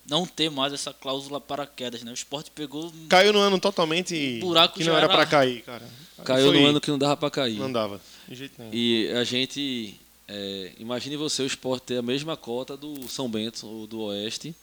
não 0.08 0.26
ter 0.26 0.50
mais 0.50 0.72
essa 0.72 0.92
cláusula 0.92 1.40
para 1.40 1.66
quedas, 1.66 2.02
né? 2.02 2.10
O 2.10 2.14
esporte 2.14 2.50
pegou. 2.50 2.92
Caiu 3.08 3.32
no 3.32 3.38
ano 3.40 3.58
totalmente 3.58 4.38
buraco 4.40 4.78
que 4.78 4.84
não 4.84 4.96
era 4.96 5.06
era- 5.06 5.14
pra 5.14 5.26
cair, 5.26 5.62
cara. 5.62 5.88
caiu 6.24 6.46
Foi- 6.52 6.60
no 6.60 6.66
ano 6.66 6.80
que 6.80 6.90
não 6.90 6.98
dava 6.98 7.16
para 7.16 7.30
cair. 7.30 7.58
Não 7.58 7.70
dava. 7.72 8.00
De 8.28 8.34
jeito 8.34 8.54
nenhum. 8.58 8.70
E 8.72 9.08
a 9.12 9.24
gente. 9.24 9.94
é, 10.28 10.72
imagine 10.78 11.16
você, 11.16 11.42
o 11.42 11.46
esporte 11.46 11.84
ter 11.84 11.98
a 11.98 12.02
mesma 12.02 12.36
cota 12.36 12.76
do 12.76 13.08
São 13.08 13.28
Bento, 13.28 13.66
ou 13.66 13.86
do 13.86 14.00
Oeste. 14.00 14.54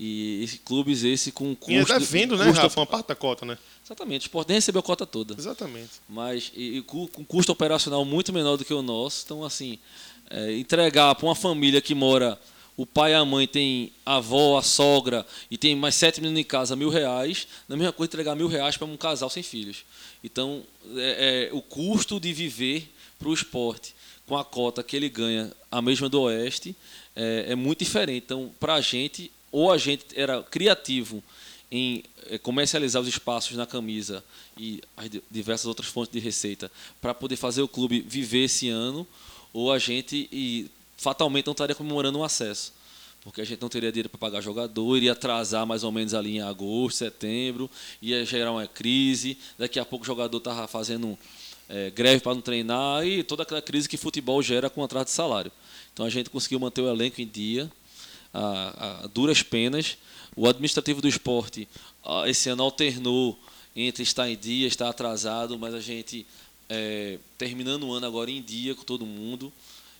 E 0.00 0.44
esse- 0.44 0.58
clubes 0.58 1.02
esse 1.02 1.32
com 1.32 1.56
custo. 1.56 1.72
E 1.72 1.78
até 1.80 1.98
vendo, 1.98 2.36
né, 2.36 2.44
custo- 2.46 2.60
Rafa? 2.62 2.80
Uma 2.80 2.86
parte 2.86 3.08
da 3.08 3.16
cota, 3.16 3.44
né? 3.44 3.58
Exatamente, 3.84 4.22
o 4.22 4.26
esporte 4.26 4.48
nem 4.48 4.56
recebeu 4.58 4.78
a 4.78 4.82
cota 4.82 5.04
toda. 5.04 5.34
Exatamente. 5.36 5.90
Mas 6.08 6.52
e, 6.54 6.78
e 6.78 6.82
com 6.82 7.06
custo 7.24 7.50
operacional 7.50 8.04
muito 8.04 8.32
menor 8.32 8.56
do 8.56 8.64
que 8.64 8.72
o 8.72 8.80
nosso. 8.82 9.22
Então, 9.24 9.42
assim, 9.44 9.78
é, 10.30 10.52
entregar 10.56 11.14
para 11.16 11.26
uma 11.26 11.34
família 11.34 11.80
que 11.80 11.94
mora. 11.94 12.38
O 12.78 12.86
pai 12.86 13.10
e 13.10 13.14
a 13.14 13.24
mãe 13.24 13.46
tem 13.48 13.92
a 14.06 14.16
avó, 14.16 14.56
a 14.56 14.62
sogra 14.62 15.26
e 15.50 15.58
tem 15.58 15.74
mais 15.74 15.96
sete 15.96 16.20
meninos 16.20 16.40
em 16.40 16.44
casa, 16.44 16.76
mil 16.76 16.88
reais. 16.88 17.48
Na 17.68 17.76
mesma 17.76 17.92
coisa, 17.92 18.08
entregar 18.08 18.36
mil 18.36 18.46
reais 18.46 18.76
para 18.76 18.86
um 18.86 18.96
casal 18.96 19.28
sem 19.28 19.42
filhos. 19.42 19.84
Então, 20.22 20.62
é, 20.96 21.50
é, 21.50 21.54
o 21.54 21.60
custo 21.60 22.20
de 22.20 22.32
viver 22.32 22.88
para 23.18 23.28
o 23.28 23.34
esporte 23.34 23.96
com 24.28 24.36
a 24.36 24.44
cota 24.44 24.82
que 24.84 24.94
ele 24.94 25.08
ganha, 25.08 25.52
a 25.72 25.82
mesma 25.82 26.08
do 26.08 26.20
Oeste, 26.20 26.76
é, 27.16 27.46
é 27.48 27.54
muito 27.56 27.80
diferente. 27.80 28.24
Então, 28.24 28.54
para 28.60 28.74
a 28.74 28.80
gente, 28.80 29.32
ou 29.50 29.72
a 29.72 29.76
gente 29.76 30.04
era 30.14 30.40
criativo 30.44 31.20
em 31.70 32.04
eh, 32.26 32.38
comercializar 32.38 33.02
os 33.02 33.08
espaços 33.08 33.56
na 33.56 33.66
camisa 33.66 34.24
e 34.56 34.80
as 34.96 35.10
di- 35.10 35.22
diversas 35.30 35.66
outras 35.66 35.88
fontes 35.88 36.12
de 36.12 36.18
receita 36.20 36.70
para 37.00 37.12
poder 37.12 37.36
fazer 37.36 37.60
o 37.60 37.68
clube 37.68 38.00
viver 38.00 38.44
esse 38.44 38.68
ano, 38.68 39.06
ou 39.52 39.72
a 39.72 39.78
gente 39.78 40.28
fatalmente 40.98 41.46
não 41.46 41.52
estaria 41.52 41.74
comemorando 41.74 42.18
um 42.18 42.24
acesso. 42.24 42.74
Porque 43.22 43.40
a 43.40 43.44
gente 43.44 43.60
não 43.60 43.68
teria 43.68 43.90
dinheiro 43.90 44.08
para 44.08 44.18
pagar 44.18 44.40
jogador, 44.40 44.96
iria 44.96 45.12
atrasar 45.12 45.66
mais 45.66 45.82
ou 45.84 45.90
menos 45.90 46.14
ali 46.14 46.36
em 46.36 46.40
agosto, 46.40 46.98
setembro, 46.98 47.70
ia 48.02 48.24
gerar 48.24 48.52
uma 48.52 48.66
crise. 48.66 49.38
Daqui 49.56 49.78
a 49.78 49.84
pouco 49.84 50.04
o 50.04 50.06
jogador 50.06 50.38
estava 50.38 50.68
fazendo 50.68 51.18
eh, 51.68 51.90
greve 51.90 52.20
para 52.20 52.34
não 52.34 52.40
treinar 52.40 53.06
e 53.06 53.22
toda 53.22 53.42
aquela 53.42 53.62
crise 53.62 53.88
que 53.88 53.96
futebol 53.96 54.42
gera 54.42 54.70
com 54.70 54.82
atraso 54.82 55.06
de 55.06 55.10
salário. 55.12 55.50
Então 55.92 56.06
a 56.06 56.10
gente 56.10 56.30
conseguiu 56.30 56.60
manter 56.60 56.80
o 56.80 56.88
elenco 56.88 57.20
em 57.20 57.26
dia, 57.26 57.70
a, 58.32 59.02
a 59.04 59.06
duras 59.08 59.42
penas. 59.42 59.96
O 60.36 60.46
administrativo 60.46 61.00
do 61.00 61.08
esporte 61.08 61.68
ah, 62.04 62.28
esse 62.28 62.48
ano 62.48 62.62
alternou 62.62 63.38
entre 63.74 64.02
estar 64.02 64.28
em 64.30 64.36
dia, 64.36 64.66
estar 64.66 64.88
atrasado, 64.88 65.58
mas 65.58 65.74
a 65.74 65.80
gente 65.80 66.24
eh, 66.68 67.18
terminando 67.36 67.84
o 67.84 67.92
ano 67.92 68.06
agora 68.06 68.30
em 68.30 68.42
dia 68.42 68.74
com 68.74 68.84
todo 68.84 69.04
mundo. 69.04 69.52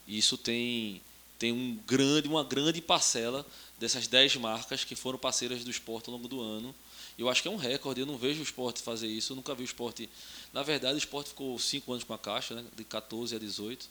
Isso 0.09 0.39
tem, 0.39 1.03
tem 1.39 1.53
um 1.53 1.79
grande, 1.87 2.27
uma 2.27 2.43
grande 2.43 2.81
parcela 2.81 3.47
dessas 3.79 4.07
10 4.07 4.37
marcas 4.37 4.83
que 4.83 4.97
foram 4.97 5.19
parceiras 5.19 5.63
do 5.63 5.71
esporte 5.71 6.09
ao 6.09 6.17
longo 6.17 6.27
do 6.27 6.41
ano. 6.41 6.75
Eu 7.19 7.29
acho 7.29 7.43
que 7.43 7.49
é 7.49 7.51
um 7.51 7.57
recorde, 7.57 8.01
eu 8.01 8.07
não 8.07 8.17
vejo 8.17 8.41
o 8.41 8.43
esporte 8.43 8.81
fazer 8.81 9.09
isso, 9.09 9.33
eu 9.33 9.37
nunca 9.37 9.55
vi 9.55 9.63
o 9.63 9.65
esporte. 9.65 10.09
Na 10.53 10.63
verdade, 10.63 10.95
o 10.95 10.99
esporte 10.99 11.31
ficou 11.31 11.59
5 11.59 11.93
anos 11.93 12.05
com 12.05 12.15
a 12.15 12.19
caixa, 12.19 12.55
né, 12.55 12.65
de 12.75 12.85
14 12.85 13.37
a 13.37 13.39
18. 13.39 13.89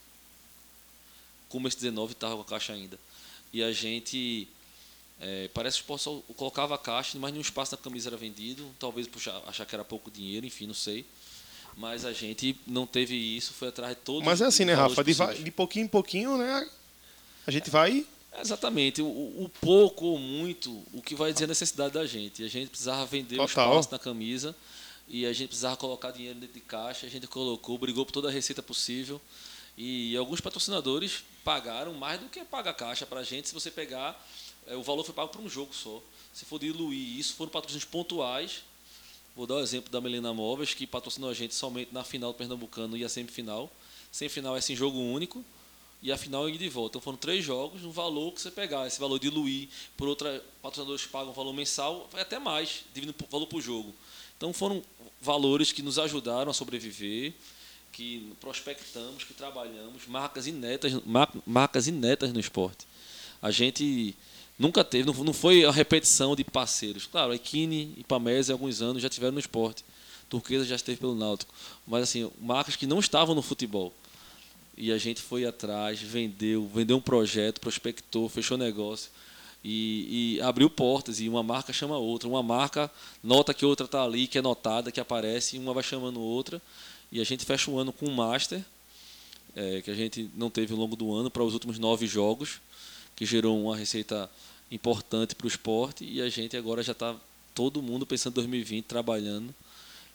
Como 1.49 1.67
esse 1.67 1.77
19 1.77 2.13
estava 2.13 2.35
com 2.35 2.41
a 2.41 2.45
caixa 2.45 2.73
ainda. 2.73 2.99
E 3.53 3.61
a 3.61 3.71
gente. 3.71 4.47
é, 5.19 5.49
parece 5.53 5.77
que 5.77 5.81
o 5.81 5.83
esporte 5.83 6.03
só 6.03 6.33
colocava 6.35 6.75
a 6.75 6.77
caixa, 6.77 7.17
mas 7.19 7.31
nenhum 7.31 7.41
espaço 7.41 7.75
na 7.75 7.81
camisa 7.81 8.09
era 8.09 8.17
vendido. 8.17 8.69
Talvez 8.79 9.07
achar 9.45 9.65
que 9.65 9.75
era 9.75 9.85
pouco 9.85 10.09
dinheiro, 10.09 10.45
enfim, 10.45 10.65
não 10.65 10.73
sei. 10.73 11.05
Mas 11.77 12.03
a 12.05 12.11
gente 12.11 12.59
não 12.65 12.87
teve 12.87 13.15
isso, 13.15 13.53
foi 13.53 13.67
atrás 13.67 13.95
de 13.95 14.01
todos 14.01 14.25
Mas 14.25 14.41
é 14.41 14.45
assim, 14.45 14.65
né, 14.65 14.73
Rafa? 14.73 15.03
De, 15.03 15.13
de 15.43 15.51
pouquinho 15.51 15.85
em 15.85 15.87
pouquinho, 15.87 16.35
né? 16.35 16.67
A 17.45 17.51
gente 17.51 17.69
vai. 17.69 18.03
Exatamente. 18.41 18.99
O, 19.01 19.05
o 19.05 19.51
pouco 19.61 20.05
ou 20.05 20.17
muito, 20.17 20.71
o 20.91 21.03
que 21.03 21.13
vai 21.13 21.31
dizer 21.31 21.45
a 21.45 21.47
necessidade 21.47 21.93
da 21.93 22.05
gente. 22.05 22.43
A 22.43 22.47
gente 22.47 22.69
precisava 22.69 23.05
vender 23.05 23.35
o 23.35 23.47
Total. 23.47 23.69
espaço 23.69 23.89
na 23.91 23.99
camisa 23.99 24.55
e 25.07 25.23
a 25.27 25.31
gente 25.31 25.49
precisava 25.49 25.77
colocar 25.77 26.09
dinheiro 26.09 26.39
dentro 26.39 26.55
de 26.55 26.61
caixa. 26.61 27.05
A 27.05 27.09
gente 27.09 27.27
colocou, 27.27 27.77
brigou 27.77 28.05
por 28.05 28.11
toda 28.11 28.27
a 28.29 28.31
receita 28.31 28.63
possível. 28.63 29.21
E 29.77 30.17
alguns 30.17 30.41
patrocinadores 30.41 31.23
pagaram 31.43 31.93
mais 31.93 32.19
do 32.19 32.27
que 32.27 32.43
paga 32.43 32.71
a 32.71 32.73
caixa 32.73 33.05
para 33.05 33.19
a 33.19 33.23
gente. 33.23 33.47
Se 33.47 33.53
você 33.53 33.69
pegar, 33.69 34.19
eh, 34.65 34.75
o 34.75 34.81
valor 34.81 35.03
foi 35.03 35.13
pago 35.13 35.29
por 35.29 35.41
um 35.41 35.47
jogo 35.47 35.75
só. 35.75 36.01
Se 36.33 36.43
for 36.43 36.59
diluir 36.59 37.19
isso, 37.19 37.35
foram 37.35 37.51
patrocínios 37.51 37.85
pontuais. 37.85 38.63
Vou 39.37 39.45
dar 39.45 39.57
o 39.57 39.59
exemplo 39.59 39.91
da 39.91 40.01
Melena 40.01 40.33
Móveis, 40.33 40.73
que 40.73 40.87
patrocinou 40.87 41.29
a 41.29 41.33
gente 41.35 41.53
somente 41.53 41.93
na 41.93 42.03
final 42.03 42.33
do 42.33 42.35
Pernambucano 42.35 42.97
e 42.97 43.05
a 43.05 43.09
semifinal. 43.09 43.71
Semifinal 44.11 44.55
é 44.55 44.57
assim, 44.57 44.75
jogo 44.75 44.97
único 44.97 45.45
e 46.01 46.11
a 46.11 46.17
final 46.17 46.49
é 46.49 46.51
de 46.51 46.67
volta. 46.67 46.93
Então 46.93 47.01
foram 47.01 47.19
três 47.19 47.45
jogos, 47.45 47.83
um 47.83 47.91
valor 47.91 48.33
que 48.33 48.41
você 48.41 48.49
pegar, 48.49 48.87
esse 48.87 48.99
valor 48.99 49.19
diluir 49.19 49.69
por 49.95 50.07
outra, 50.07 50.43
patrocinadores 50.59 51.05
pagam 51.05 51.29
um 51.29 51.35
valor 51.35 51.53
mensal, 51.53 52.09
vai 52.11 52.23
até 52.23 52.39
mais, 52.39 52.83
dividindo 52.95 53.15
o 53.23 53.31
valor 53.31 53.45
por 53.45 53.61
jogo. 53.61 53.93
Então 54.35 54.51
foram 54.51 54.83
valores 55.21 55.71
que 55.71 55.83
nos 55.83 55.99
ajudaram 55.99 56.49
a 56.49 56.53
sobreviver, 56.53 57.31
que 57.93 58.33
prospectamos, 58.41 59.23
que 59.23 59.35
trabalhamos, 59.35 60.07
marcas 60.07 60.47
mar- 61.05 61.31
marcas 61.45 61.85
inéditas 61.85 62.33
no 62.33 62.39
esporte. 62.39 62.87
A 63.39 63.51
gente 63.51 64.15
nunca 64.57 64.83
teve, 64.83 65.05
não, 65.05 65.13
não 65.23 65.33
foi 65.33 65.65
a 65.65 65.71
repetição 65.71 66.35
de 66.35 66.43
parceiros. 66.43 67.05
Claro, 67.05 67.33
Equine 67.33 67.93
e 67.97 68.03
Pamés, 68.03 68.49
há 68.49 68.53
alguns 68.53 68.81
anos, 68.81 69.01
já 69.01 69.09
tiveram 69.09 69.33
no 69.33 69.39
esporte. 69.39 69.83
Turquesa 70.29 70.65
já 70.65 70.75
esteve 70.75 70.99
pelo 70.99 71.15
Náutico. 71.15 71.53
Mas, 71.85 72.03
assim, 72.03 72.29
marcas 72.41 72.75
que 72.75 72.85
não 72.85 72.99
estavam 72.99 73.33
no 73.33 73.41
futebol. 73.41 73.93
E 74.75 74.91
a 74.91 74.97
gente 74.97 75.21
foi 75.21 75.45
atrás, 75.45 76.01
vendeu, 76.01 76.69
vendeu 76.73 76.97
um 76.97 77.01
projeto, 77.01 77.59
prospectou, 77.59 78.29
fechou 78.29 78.57
negócio 78.57 79.09
e, 79.63 80.37
e 80.37 80.41
abriu 80.41 80.69
portas. 80.69 81.19
E 81.19 81.27
uma 81.29 81.41
marca 81.41 81.73
chama 81.73 81.97
outra. 81.97 82.27
Uma 82.27 82.43
marca 82.43 82.91
nota 83.23 83.53
que 83.53 83.65
outra 83.65 83.85
está 83.85 84.03
ali, 84.03 84.27
que 84.27 84.37
é 84.37 84.41
notada, 84.41 84.91
que 84.91 84.99
aparece, 84.99 85.55
e 85.55 85.59
uma 85.59 85.73
vai 85.73 85.83
chamando 85.83 86.21
outra. 86.21 86.61
E 87.11 87.21
a 87.21 87.23
gente 87.23 87.45
fecha 87.45 87.71
o 87.71 87.79
ano 87.79 87.93
com 87.93 88.05
um 88.05 88.13
Master, 88.13 88.63
é, 89.55 89.81
que 89.81 89.89
a 89.89 89.95
gente 89.95 90.29
não 90.35 90.49
teve 90.49 90.73
ao 90.73 90.79
longo 90.79 90.95
do 90.95 91.13
ano, 91.13 91.31
para 91.31 91.43
os 91.43 91.53
últimos 91.53 91.79
nove 91.79 92.05
jogos, 92.05 92.59
que 93.17 93.25
gerou 93.25 93.61
uma 93.61 93.75
receita 93.75 94.29
importante 94.71 95.35
para 95.35 95.45
o 95.45 95.47
esporte. 95.49 96.05
E 96.05 96.21
a 96.21 96.29
gente 96.29 96.55
agora 96.55 96.81
já 96.81 96.93
está 96.93 97.13
todo 97.53 97.81
mundo 97.81 98.05
pensando 98.05 98.33
em 98.33 98.35
2020, 98.35 98.85
trabalhando. 98.85 99.53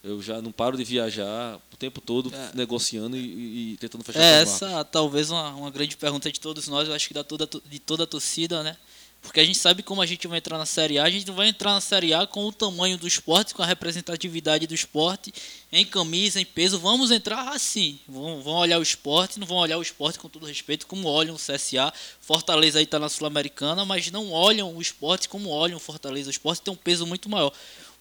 Eu 0.05 0.21
já 0.23 0.41
não 0.43 0.51
paro 0.51 0.77
de 0.77 0.83
viajar 0.85 1.61
o 1.73 1.77
tempo 1.77 2.01
todo 2.01 2.35
É. 2.35 2.51
negociando 2.55 3.17
e, 3.17 3.75
e- 3.75 3.77
tentando 3.77 4.03
fechar 4.03 4.21
É 4.21 4.41
essa 4.43 4.85
talvez 4.85 5.31
uma, 5.31 5.51
uma 5.51 5.71
grande 5.71 5.97
pergunta 5.97 6.31
de 6.33 6.41
todos 6.41 6.67
nós, 6.67 6.89
eu 6.89 6.95
acho 6.95 7.07
que 7.07 7.15
da 7.15 7.23
toda, 7.23 7.49
de 7.67 7.79
toda 7.79 8.03
a 8.05 8.07
torcida, 8.07 8.63
né? 8.65 8.77
Porque 9.23 9.39
a 9.39 9.45
gente 9.45 9.57
sabe 9.57 9.85
como 9.85 10.03
a 10.03 10.07
gente 10.07 10.27
vai 10.27 10.39
entrar 10.39 10.59
na 10.59 10.67
Série 10.67 10.99
A, 10.99 11.05
a 11.05 11.11
gente 11.11 11.27
não 11.29 11.35
vai 11.35 11.47
entrar 11.47 11.73
na 11.73 11.81
Série 11.81 12.13
A 12.13 12.27
com 12.27 12.45
o 12.45 12.53
tamanho 12.53 12.99
do 12.99 13.07
esporte, 13.07 13.55
com 13.55 13.63
a 13.63 13.67
representatividade 13.67 14.67
do 14.67 14.75
esporte, 14.75 15.33
em 15.71 15.87
camisa, 15.87 16.41
em 16.41 16.45
peso. 16.45 16.79
Vamos 16.79 17.13
entrar 17.13 17.49
assim. 17.49 18.01
Vão, 18.07 18.43
vão 18.43 18.55
olhar 18.55 18.81
o 18.81 18.83
esporte, 18.83 19.39
não 19.39 19.47
vão 19.47 19.59
olhar 19.59 19.79
o 19.79 19.83
esporte 19.83 20.19
com 20.19 20.29
todo 20.29 20.45
respeito, 20.45 20.89
como 20.89 21.09
olham 21.09 21.37
o 21.37 21.39
CSA. 21.39 21.93
Fortaleza 22.21 22.81
aí 22.81 22.85
está 22.85 22.99
na 22.99 23.09
Sul-Americana, 23.09 23.85
mas 23.85 24.11
não 24.11 24.33
olham 24.33 24.77
o 24.77 24.83
esporte 24.83 25.29
como 25.29 25.51
olham 25.51 25.77
o 25.77 25.81
Fortaleza. 25.81 26.29
O 26.29 26.33
esporte 26.33 26.61
tem 26.61 26.75
um 26.75 26.77
peso 26.77 27.07
muito 27.07 27.29
maior. 27.29 27.53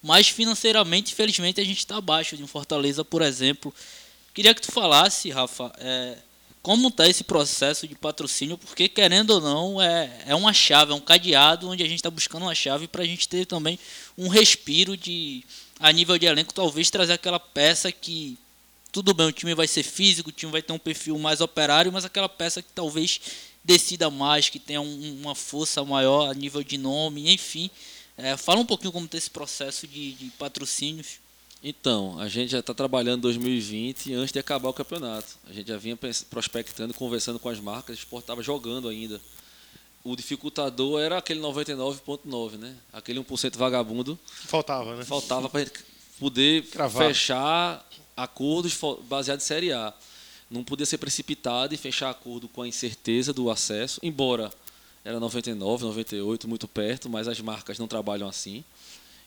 Mas 0.02 0.28
financeiramente, 0.28 1.12
infelizmente, 1.12 1.60
a 1.60 1.64
gente 1.64 1.78
está 1.78 1.96
abaixo 1.96 2.36
de 2.36 2.42
um 2.42 2.48
Fortaleza, 2.48 3.04
por 3.04 3.22
exemplo. 3.22 3.72
Queria 4.34 4.54
que 4.54 4.60
tu 4.60 4.72
falasse, 4.72 5.30
Rafa, 5.30 5.72
é, 5.78 6.18
como 6.62 6.88
está 6.88 7.08
esse 7.08 7.24
processo 7.24 7.88
de 7.88 7.94
patrocínio, 7.94 8.56
porque 8.56 8.88
querendo 8.88 9.30
ou 9.30 9.40
não, 9.40 9.82
é, 9.82 10.22
é 10.26 10.34
uma 10.34 10.52
chave, 10.52 10.92
é 10.92 10.94
um 10.94 11.00
cadeado 11.00 11.68
onde 11.68 11.82
a 11.82 11.86
gente 11.86 11.96
está 11.96 12.10
buscando 12.10 12.44
uma 12.44 12.54
chave 12.54 12.86
para 12.86 13.02
a 13.02 13.06
gente 13.06 13.28
ter 13.28 13.46
também 13.46 13.78
um 14.16 14.28
respiro 14.28 14.96
de 14.96 15.44
a 15.80 15.90
nível 15.90 16.16
de 16.16 16.26
elenco, 16.26 16.54
talvez 16.54 16.90
trazer 16.90 17.14
aquela 17.14 17.40
peça 17.40 17.90
que 17.90 18.38
tudo 18.92 19.14
bem, 19.14 19.26
o 19.26 19.32
time 19.32 19.54
vai 19.54 19.66
ser 19.66 19.82
físico, 19.82 20.28
o 20.28 20.32
time 20.32 20.52
vai 20.52 20.62
ter 20.62 20.72
um 20.72 20.78
perfil 20.78 21.18
mais 21.18 21.40
operário, 21.40 21.90
mas 21.90 22.04
aquela 22.04 22.28
peça 22.28 22.62
que 22.62 22.70
talvez 22.72 23.20
decida 23.64 24.10
mais, 24.10 24.48
que 24.48 24.58
tenha 24.58 24.80
um, 24.80 25.20
uma 25.20 25.34
força 25.34 25.82
maior 25.82 26.30
a 26.30 26.34
nível 26.34 26.62
de 26.62 26.76
nome, 26.76 27.32
enfim. 27.32 27.70
É, 28.16 28.36
fala 28.36 28.60
um 28.60 28.66
pouquinho 28.66 28.92
como 28.92 29.06
está 29.06 29.16
esse 29.16 29.30
processo 29.30 29.86
de, 29.86 30.12
de 30.12 30.26
patrocínios. 30.38 31.20
Então, 31.62 32.18
a 32.18 32.28
gente 32.28 32.50
já 32.50 32.58
está 32.58 32.74
trabalhando 32.74 33.22
2020 33.22 34.14
antes 34.14 34.32
de 34.32 34.38
acabar 34.38 34.68
o 34.68 34.72
campeonato. 34.72 35.36
A 35.48 35.52
gente 35.52 35.68
já 35.68 35.76
vinha 35.76 35.96
prospectando, 36.28 36.92
conversando 36.92 37.38
com 37.38 37.48
as 37.48 37.60
marcas, 37.60 37.96
o 37.96 37.98
esporte 38.00 38.24
estava 38.24 38.42
jogando 38.42 38.88
ainda. 38.88 39.20
O 40.02 40.16
dificultador 40.16 41.00
era 41.00 41.18
aquele 41.18 41.40
99,9, 41.40 42.58
né? 42.58 42.76
Aquele 42.92 43.20
1% 43.20 43.56
vagabundo. 43.56 44.18
Faltava, 44.26 44.96
né? 44.96 45.04
Faltava 45.04 45.48
para 45.48 45.64
poder 46.18 46.64
Cravar. 46.66 47.06
fechar 47.06 47.88
acordos 48.16 48.76
baseados 49.04 49.44
em 49.44 49.46
Série 49.46 49.72
A. 49.72 49.94
Não 50.50 50.64
podia 50.64 50.84
ser 50.84 50.98
precipitado 50.98 51.72
e 51.72 51.76
fechar 51.76 52.10
acordo 52.10 52.48
com 52.48 52.62
a 52.62 52.68
incerteza 52.68 53.32
do 53.32 53.48
acesso, 53.48 54.00
embora 54.02 54.52
era 55.04 55.18
99, 55.20 55.84
98, 55.84 56.48
muito 56.48 56.66
perto, 56.66 57.08
mas 57.08 57.28
as 57.28 57.40
marcas 57.40 57.78
não 57.78 57.86
trabalham 57.86 58.28
assim. 58.28 58.64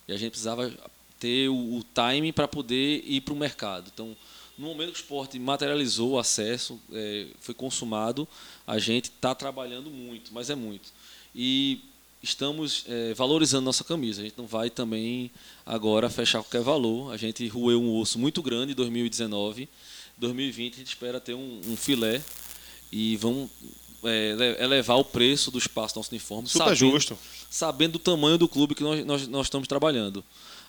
E 0.08 0.14
a 0.14 0.18
gente 0.18 0.32
precisava 0.32 0.72
ter 1.20 1.50
o, 1.50 1.78
o 1.78 1.84
time 1.94 2.32
para 2.32 2.48
poder 2.48 3.04
ir 3.06 3.22
para 3.22 3.34
o 3.34 3.38
mercado. 3.38 3.90
Então, 3.94 4.16
no 4.58 4.68
momento 4.68 4.94
que 4.94 5.00
o 5.00 5.02
esporte 5.02 5.38
materializou 5.38 6.12
o 6.12 6.20
acesso, 6.20 6.80
é, 6.92 7.28
foi 7.40 7.54
consumado, 7.54 8.28
a 8.66 8.80
gente 8.80 9.06
está 9.06 9.36
trabalhando 9.36 9.90
muito, 9.90 10.34
mas 10.34 10.50
é 10.50 10.56
muito. 10.56 10.92
E 11.36 11.82
estamos 12.24 12.86
é, 12.88 13.14
valorizando 13.14 13.66
nossa 13.66 13.84
camisa. 13.84 14.22
A 14.22 14.24
gente 14.24 14.38
não 14.38 14.48
vai 14.48 14.70
também 14.70 15.30
agora 15.66 16.10
fechar 16.10 16.40
qualquer 16.40 16.62
valor. 16.62 17.12
A 17.12 17.18
gente 17.18 17.46
roeu 17.48 17.82
um 17.82 18.00
osso 18.00 18.18
muito 18.18 18.42
grande 18.42 18.72
em 18.72 18.76
2019. 18.76 19.68
2020 20.18 20.74
a 20.74 20.78
gente 20.78 20.88
espera 20.88 21.20
ter 21.20 21.34
um, 21.34 21.62
um 21.68 21.76
filé 21.76 22.22
e 22.90 23.18
vamos 23.18 23.50
é, 24.06 24.58
elevar 24.64 24.98
o 24.98 25.04
preço 25.04 25.52
do 25.52 25.58
espaço 25.58 25.96
do 25.96 25.98
nosso 25.98 26.12
uniforme. 26.12 26.48
Super 26.48 26.64
sabendo, 26.64 26.78
justo. 26.78 27.18
Sabendo 27.50 27.94
do 27.94 28.00
tamanho 28.00 28.38
do 28.38 28.48
clube 28.48 28.74
que 28.74 28.84
nós, 28.84 29.06
nós, 29.06 29.28
nós 29.28 29.48
estamos 29.48 29.68
trabalhando 29.68 30.24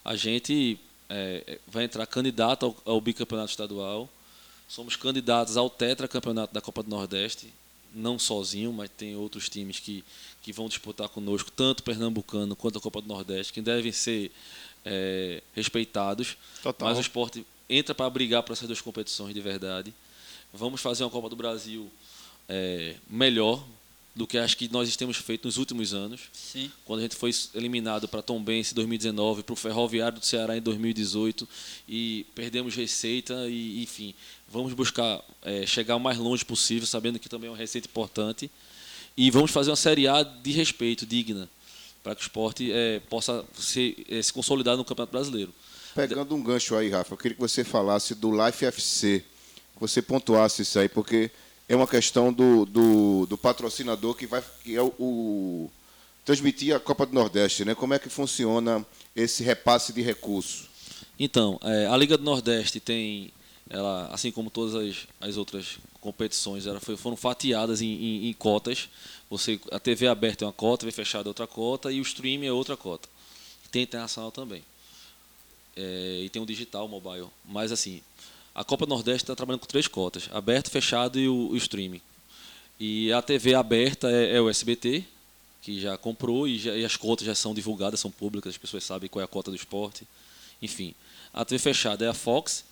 a 0.07 0.15
gente 0.15 0.79
é, 1.11 1.59
vai 1.67 1.83
entrar 1.83 2.07
candidato 2.07 2.67
ao, 2.67 2.95
ao, 2.95 3.01
bicampeonato 3.01 3.51
estadual. 3.51 4.09
Somos 4.69 4.95
candidatos 4.95 5.57
ao 5.57 5.69
tetracampeonato 5.69 6.55
da 6.55 6.61
Copa 6.61 6.81
do 6.85 6.89
Nordeste, 6.89 7.53
não 7.93 8.17
sozinho, 8.17 8.73
mas 8.73 8.89
tem 8.89 9.17
outros 9.17 9.49
times 9.49 9.81
que, 9.81 10.05
que 10.43 10.53
vão 10.53 10.69
disputar 10.69 11.09
conosco, 11.09 11.51
tanto 11.51 11.81
o 11.81 11.83
Pernambucano 11.83 12.55
quanto 12.55 12.79
a 12.79 12.81
Copa 12.81 13.03
do 13.03 13.09
Nordeste, 13.09 13.53
que 13.53 13.61
devem 13.61 13.91
ser 13.91 14.31
é, 14.85 15.43
respeitados. 15.53 16.37
Total. 16.63 16.89
Mas 16.89 16.99
o 16.99 17.01
esporte 17.01 17.45
entra 17.69 17.93
para 17.93 18.09
brigar 18.09 18.45
por 18.45 18.53
essas 18.53 18.69
duas 18.69 18.81
competições 18.81 19.35
de 19.35 19.41
verdade. 19.41 19.93
Vamos 20.55 20.81
fazer 20.81 21.03
uma 21.03 21.11
Copa 21.11 21.29
do 21.29 21.35
Brasil 21.35 21.91
é, 22.49 22.95
melhor, 23.11 23.61
do 24.17 24.27
que 24.27 24.39
acho 24.39 24.57
que 24.57 24.67
nós 24.73 24.97
temos 24.97 25.19
feito 25.19 25.45
nos 25.45 25.59
últimos 25.59 25.93
anos. 25.93 26.23
Sim. 26.33 26.73
Quando 26.87 27.01
a 27.01 27.03
gente 27.03 27.15
foi 27.15 27.31
eliminado 27.55 28.09
para 28.09 28.23
Tom 28.23 28.43
Benz 28.43 28.73
em 28.73 28.75
2019, 28.75 29.43
para 29.43 29.53
o 29.53 29.57
Ferroviário 29.57 30.19
do 30.19 30.25
Ceará 30.25 30.57
em 30.57 30.63
2018 30.63 31.47
e 31.87 32.25
perdemos 32.35 32.75
receita 32.75 33.47
e 33.47 33.83
enfim, 33.83 34.15
vamos 34.49 34.73
buscar 34.73 35.23
é, 35.43 35.67
chegar 35.67 35.97
o 35.97 36.01
mais 36.01 36.17
longe 36.17 36.47
possível, 36.47 36.87
sabendo 36.87 37.19
que 37.19 37.29
também 37.29 37.49
é 37.49 37.51
uma 37.51 37.59
receita 37.59 37.87
importante 37.87 38.51
e 39.15 39.31
vamos 39.31 39.51
fazer 39.51 39.69
uma 39.69 39.77
Série 39.77 40.09
A 40.09 40.23
de 40.23 40.51
respeito, 40.51 41.05
digna, 41.05 41.47
para 42.03 42.15
que 42.15 42.23
o 42.23 42.25
esporte 42.25 42.73
é, 42.73 43.01
possa 43.11 43.45
ser, 43.59 44.03
é, 44.09 44.23
se 44.23 44.33
consolidar 44.33 44.79
no 44.79 44.85
Campeonato 44.85 45.13
Brasileiro. 45.13 45.53
Pegando 45.95 46.35
um 46.35 46.43
gancho 46.43 46.75
aí, 46.75 46.89
Rafa, 46.89 47.13
eu 47.13 47.19
queria 47.19 47.35
que 47.35 47.41
você 47.41 47.63
falasse 47.65 48.15
do 48.15 48.31
Life 48.31 48.65
FC, 48.65 49.23
que 49.75 49.81
você 49.81 50.01
pontuasse 50.01 50.63
isso 50.63 50.79
aí, 50.79 50.89
porque 50.89 51.31
é 51.69 51.75
uma 51.75 51.87
questão 51.87 52.33
do, 52.33 52.65
do, 52.65 53.27
do 53.27 53.39
patrocinador 53.39 54.15
que 54.15 54.27
vai 54.27 54.43
que 54.63 54.77
é 54.77 54.83
o, 54.83 54.95
o, 54.99 55.71
transmitir 56.25 56.75
a 56.75 56.81
Copa 56.81 57.07
do 57.07 57.15
Nordeste, 57.15 57.65
né? 57.65 57.75
Como 57.75 57.95
é 57.95 57.99
que 57.99 58.09
funciona 58.09 58.85
esse 59.15 59.43
repasse 59.43 59.93
de 59.93 60.03
recursos? 60.03 60.69
Então, 61.19 61.59
é, 61.63 61.87
a 61.87 61.97
Liga 61.97 62.19
do 62.19 62.25
Nordeste 62.25 62.79
tem, 62.79 63.33
ela, 63.71 64.09
assim 64.13 64.31
como 64.31 64.51
todas 64.51 64.75
as, 64.75 65.07
as 65.21 65.37
outras 65.37 65.79
competições, 66.01 66.67
ela 66.67 66.79
foi, 66.79 66.97
foram 66.97 67.17
fatiadas 67.17 67.81
em, 67.81 67.87
em, 67.87 68.29
em, 68.29 68.33
cotas. 68.33 68.89
Você, 69.31 69.59
a 69.73 69.79
TV 69.79 70.07
aberta 70.09 70.45
é 70.45 70.47
uma 70.47 70.53
cota, 70.53 70.85
a 70.85 70.87
TV 70.87 70.93
fechada 70.93 71.29
é 71.29 71.31
outra 71.31 71.47
cota 71.47 71.91
e 71.91 72.01
o 72.01 72.03
streaming 72.03 72.47
é 72.47 72.53
outra 72.53 72.77
cota. 72.77 73.09
Tem 73.71 73.83
internacional 73.83 74.31
também. 74.31 74.63
É, 75.75 76.23
e 76.25 76.29
tem 76.29 76.41
o 76.41 76.47
digital, 76.47 76.87
o 76.87 76.89
mobile. 76.89 77.29
Mas 77.45 77.73
assim, 77.73 78.03
a 78.57 78.65
Copa 78.65 78.87
Nordeste 78.87 79.25
está 79.25 79.37
trabalhando 79.37 79.61
com 79.61 79.67
três 79.67 79.87
cotas: 79.87 80.31
aberto, 80.33 80.71
fechado 80.71 81.21
e 81.21 81.29
o, 81.29 81.51
o 81.51 81.57
streaming. 81.59 82.01
E 82.81 83.13
a 83.13 83.21
TV 83.21 83.55
aberta 83.55 84.11
é, 84.11 84.37
é, 84.37 84.41
o 84.41 84.49
SBT, 84.49 85.05
que 85.61 85.79
já 85.79 85.99
comprou 85.99 86.49
e, 86.49 86.59
já, 86.59 86.75
e, 86.75 86.83
as 86.83 86.97
cotas 86.97 87.27
já 87.27 87.35
são 87.35 87.55
divulgadas, 87.55 88.01
são 88.01 88.11
públicas, 88.11 88.55
as 88.55 88.59
pessoas 88.59 88.83
sabem 88.83 89.11
qual 89.11 89.21
é 89.21 89.25
a 89.25 89.29
cota 89.29 89.51
do 89.51 89.57
esporte. 89.57 90.07
Enfim, 90.63 90.95
a 91.35 91.45
TV 91.45 91.59
fechada 91.59 92.07
é 92.07 92.09
a 92.09 92.15
Fox, 92.15 92.65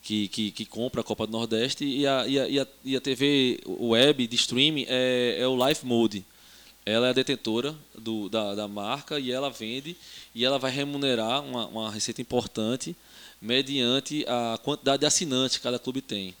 que, 0.00 0.28
que, 0.28 0.52
que 0.52 0.64
compra 0.64 1.00
a 1.00 1.04
Copa 1.04 1.26
do 1.26 1.32
Nordeste, 1.32 1.84
e 1.84 2.06
a, 2.06 2.24
e 2.26 2.38
a, 2.38 2.48
e 2.48 2.60
a, 2.60 2.66
e 2.84 2.96
a 2.96 3.00
TV 3.00 3.60
web 3.66 4.24
de 4.28 4.36
streaming 4.36 4.86
é, 4.88 5.38
é 5.40 5.46
o 5.48 5.56
Live 5.56 5.84
Mode. 5.84 6.24
Ela 6.86 7.08
é 7.08 7.10
a 7.10 7.12
detentora 7.12 7.74
do, 7.96 8.28
da, 8.28 8.54
da 8.54 8.68
marca 8.68 9.18
e 9.18 9.30
ela 9.30 9.50
vende 9.50 9.96
e 10.34 10.44
ela 10.44 10.58
vai 10.58 10.70
remunerar 10.70 11.40
uma, 11.44 11.66
uma 11.66 11.90
receita 11.90 12.20
importante 12.20 12.96
mediante 13.42 14.24
a 14.28 14.56
quantidade 14.62 15.00
de 15.00 15.06
assinantes 15.06 15.56
que 15.56 15.62
cada 15.64 15.78
clube 15.78 16.00
tem. 16.00 16.32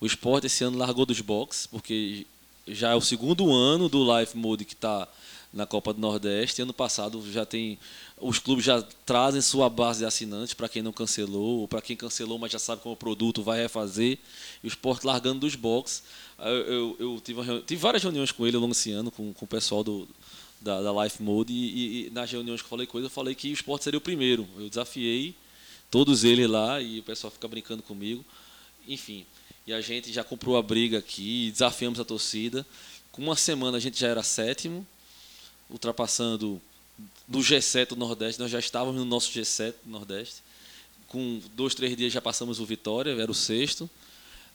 O 0.00 0.06
esporte 0.06 0.48
esse 0.48 0.64
ano 0.64 0.76
largou 0.76 1.06
dos 1.06 1.20
boxes, 1.20 1.68
porque 1.68 2.26
já 2.66 2.90
é 2.90 2.94
o 2.96 3.00
segundo 3.00 3.52
ano 3.52 3.88
do 3.88 4.18
Life 4.18 4.36
Mode 4.36 4.64
que 4.64 4.74
está 4.74 5.06
na 5.52 5.64
Copa 5.66 5.94
do 5.94 6.00
Nordeste. 6.00 6.60
Ano 6.60 6.72
passado 6.72 7.22
já 7.30 7.46
tem. 7.46 7.78
Os 8.20 8.40
clubes 8.40 8.64
já 8.64 8.82
trazem 9.06 9.40
sua 9.40 9.70
base 9.70 10.00
de 10.00 10.04
assinantes 10.04 10.54
para 10.54 10.68
quem 10.68 10.82
não 10.82 10.92
cancelou, 10.92 11.60
ou 11.60 11.68
para 11.68 11.80
quem 11.80 11.96
cancelou, 11.96 12.38
mas 12.38 12.50
já 12.50 12.58
sabe 12.58 12.82
como 12.82 12.94
o 12.94 12.98
produto 12.98 13.42
vai 13.42 13.60
refazer. 13.60 14.18
E 14.62 14.66
o 14.66 14.68
esporte 14.68 15.06
largando 15.06 15.40
dos 15.40 15.54
boxes. 15.54 16.02
Eu, 16.38 16.50
eu, 16.50 16.96
eu 16.98 17.20
tive, 17.22 17.40
tive, 17.60 17.80
várias 17.80 18.02
reuniões 18.02 18.32
com 18.32 18.44
ele 18.44 18.56
ao 18.56 18.62
longo 18.62 18.74
desse 18.74 18.90
ano, 18.90 19.12
com, 19.12 19.32
com 19.32 19.44
o 19.44 19.48
pessoal 19.48 19.84
do, 19.84 20.08
da, 20.60 20.82
da 20.82 21.04
Life 21.04 21.22
Mode, 21.22 21.52
e, 21.52 21.56
e, 21.56 22.06
e, 22.06 22.10
nas 22.10 22.28
reuniões 22.28 22.60
que 22.60 22.66
eu 22.66 22.70
falei 22.70 22.88
ele, 22.92 23.06
eu 23.06 23.10
falei 23.10 23.34
que 23.36 23.48
o 23.48 23.52
esporte 23.52 23.84
seria 23.84 23.98
o 23.98 24.00
primeiro. 24.00 24.48
Eu 24.58 24.68
desafiei 24.68 25.36
todos 25.92 26.24
eles 26.24 26.48
lá 26.48 26.80
e 26.80 27.00
o 27.00 27.02
pessoal 27.02 27.30
fica 27.30 27.46
brincando 27.46 27.82
comigo. 27.82 28.24
Enfim, 28.88 29.26
e 29.66 29.74
a 29.74 29.80
gente 29.82 30.10
já 30.10 30.24
comprou 30.24 30.56
a 30.56 30.62
briga 30.62 30.98
aqui, 30.98 31.50
desafiamos 31.52 32.00
a 32.00 32.04
torcida. 32.04 32.66
Com 33.12 33.20
uma 33.20 33.36
semana 33.36 33.76
a 33.76 33.80
gente 33.80 34.00
já 34.00 34.08
era 34.08 34.22
sétimo, 34.22 34.86
ultrapassando 35.68 36.60
do 37.28 37.40
G7 37.40 37.88
do 37.88 37.96
Nordeste, 37.96 38.40
nós 38.40 38.50
já 38.50 38.58
estávamos 38.58 38.98
no 38.98 39.04
nosso 39.04 39.30
G7 39.32 39.74
do 39.84 39.90
Nordeste. 39.90 40.36
Com 41.08 41.42
dois, 41.54 41.74
três 41.74 41.94
dias 41.94 42.10
já 42.10 42.22
passamos 42.22 42.58
o 42.58 42.64
Vitória, 42.64 43.10
era 43.10 43.30
o 43.30 43.34
sexto. 43.34 43.88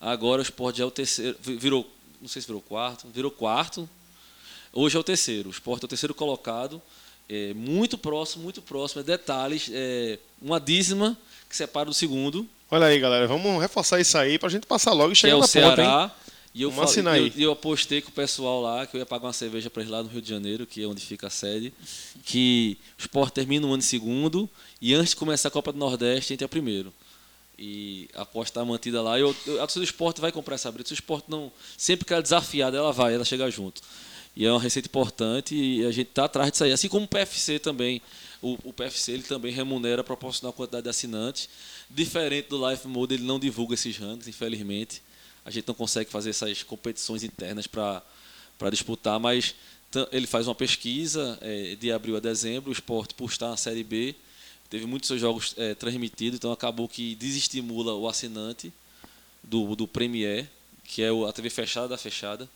Agora 0.01 0.41
o 0.41 0.43
Sport 0.43 0.77
já 0.77 0.83
é 0.83 0.87
o 0.87 0.91
terceiro, 0.91 1.37
virou, 1.39 1.87
não 2.19 2.27
sei 2.27 2.41
se 2.41 2.47
virou 2.47 2.63
quarto, 2.63 3.07
virou 3.13 3.29
quarto. 3.29 3.87
Hoje 4.73 4.97
é 4.97 4.99
o 4.99 5.03
terceiro, 5.03 5.49
o 5.49 5.51
Sport 5.51 5.83
é 5.83 5.85
o 5.85 5.89
terceiro 5.89 6.15
colocado 6.15 6.81
é, 7.29 7.53
muito 7.53 7.97
próximo, 7.97 8.43
muito 8.43 8.61
próximo. 8.61 9.01
É 9.01 9.03
detalhes, 9.03 9.69
é, 9.71 10.19
uma 10.41 10.59
dízima 10.59 11.17
que 11.49 11.55
separa 11.55 11.85
do 11.85 11.93
segundo. 11.93 12.47
Olha 12.69 12.87
aí, 12.87 12.99
galera, 12.99 13.27
vamos 13.27 13.61
reforçar 13.61 13.99
isso 13.99 14.17
aí 14.17 14.37
pra 14.37 14.49
gente 14.49 14.67
passar 14.67 14.91
logo 14.93 15.13
e 15.13 15.15
chegar 15.15 15.33
é 15.33 15.35
o 15.35 15.39
na 15.39 15.47
Ceará, 15.47 15.69
ponta, 15.69 15.83
hein? 15.83 16.11
E 16.53 16.63
eu, 16.63 16.71
Vamos 16.71 16.97
aí. 16.97 17.31
eu, 17.35 17.43
eu 17.43 17.51
apostei 17.51 18.01
com 18.01 18.09
o 18.09 18.13
pessoal 18.13 18.59
lá 18.61 18.87
que 18.87 18.97
eu 18.97 18.99
ia 18.99 19.05
pagar 19.05 19.27
uma 19.27 19.33
cerveja 19.33 19.69
para 19.69 19.83
eles 19.83 19.91
lá 19.91 20.01
no 20.01 20.09
Rio 20.09 20.21
de 20.21 20.27
Janeiro, 20.27 20.65
que 20.65 20.81
é 20.81 20.87
onde 20.87 21.05
fica 21.05 21.27
a 21.27 21.29
sede, 21.29 21.71
que 22.23 22.79
o 22.97 23.01
Sport 23.01 23.31
termina 23.31 23.67
o 23.67 23.69
ano 23.69 23.77
em 23.77 23.81
segundo 23.81 24.49
e 24.81 24.95
antes 24.95 25.11
de 25.11 25.17
começar 25.17 25.49
a 25.49 25.51
Copa 25.51 25.71
do 25.71 25.77
Nordeste, 25.77 26.33
entra 26.33 26.47
primeiro. 26.47 26.91
E 27.59 28.09
a 28.15 28.21
aposta 28.23 28.59
está 28.59 28.65
mantida 28.65 29.01
lá. 29.01 29.19
Eu, 29.19 29.35
eu, 29.45 29.55
a 29.55 29.59
torcida 29.61 29.81
do 29.81 29.89
esporte 29.89 30.21
vai 30.21 30.31
comprar 30.31 30.55
essa 30.55 30.71
briga. 30.71 30.87
Se 30.87 30.93
o 30.93 30.95
esporte 30.95 31.25
não. 31.27 31.51
Sempre 31.75 32.05
que 32.05 32.13
ela 32.13 32.19
é 32.19 32.23
desafiada, 32.23 32.77
ela 32.77 32.91
vai, 32.91 33.15
ela 33.15 33.25
chega 33.25 33.49
junto. 33.49 33.81
E 34.35 34.45
é 34.45 34.51
uma 34.51 34.61
receita 34.61 34.87
importante 34.87 35.55
e 35.55 35.83
a 35.85 35.91
gente 35.91 36.09
está 36.09 36.25
atrás 36.25 36.51
disso 36.51 36.63
aí. 36.63 36.71
Assim 36.71 36.87
como 36.87 37.05
o 37.05 37.07
PFC 37.07 37.57
também. 37.57 38.01
O, 38.41 38.57
o 38.63 38.73
PFC 38.73 39.13
ele 39.13 39.23
também 39.23 39.51
remunera 39.51 40.03
proporcional 40.03 40.51
à 40.51 40.53
quantidade 40.53 40.83
de 40.83 40.89
assinantes. 40.89 41.49
Diferente 41.89 42.49
do 42.49 42.69
Life 42.69 42.87
Mode, 42.87 43.15
ele 43.15 43.23
não 43.23 43.39
divulga 43.39 43.73
esses 43.73 43.97
rankings, 43.97 44.29
infelizmente. 44.29 45.01
A 45.43 45.51
gente 45.51 45.67
não 45.67 45.75
consegue 45.75 46.09
fazer 46.09 46.31
essas 46.31 46.63
competições 46.63 47.23
internas 47.23 47.67
para 47.67 48.03
disputar, 48.69 49.19
mas 49.19 49.55
ele 50.11 50.27
faz 50.27 50.47
uma 50.47 50.55
pesquisa 50.55 51.37
é, 51.41 51.75
de 51.75 51.91
abril 51.91 52.17
a 52.17 52.19
dezembro. 52.19 52.69
O 52.69 52.73
esporte, 52.73 53.13
por 53.13 53.29
estar 53.29 53.49
na 53.49 53.57
Série 53.57 53.83
B, 53.83 54.13
teve 54.69 54.85
muitos 54.85 55.07
seus 55.07 55.21
jogos 55.21 55.53
é, 55.57 55.73
transmitidos, 55.73 56.37
então 56.37 56.51
acabou 56.51 56.87
que 56.87 57.15
desestimula 57.15 57.93
o 57.95 58.07
assinante 58.07 58.71
do, 59.41 59.75
do 59.75 59.87
Premier, 59.87 60.47
que 60.83 61.01
é 61.01 61.09
a 61.09 61.31
TV 61.31 61.49
fechada 61.49 61.87
da 61.87 61.97
fechada 61.97 62.49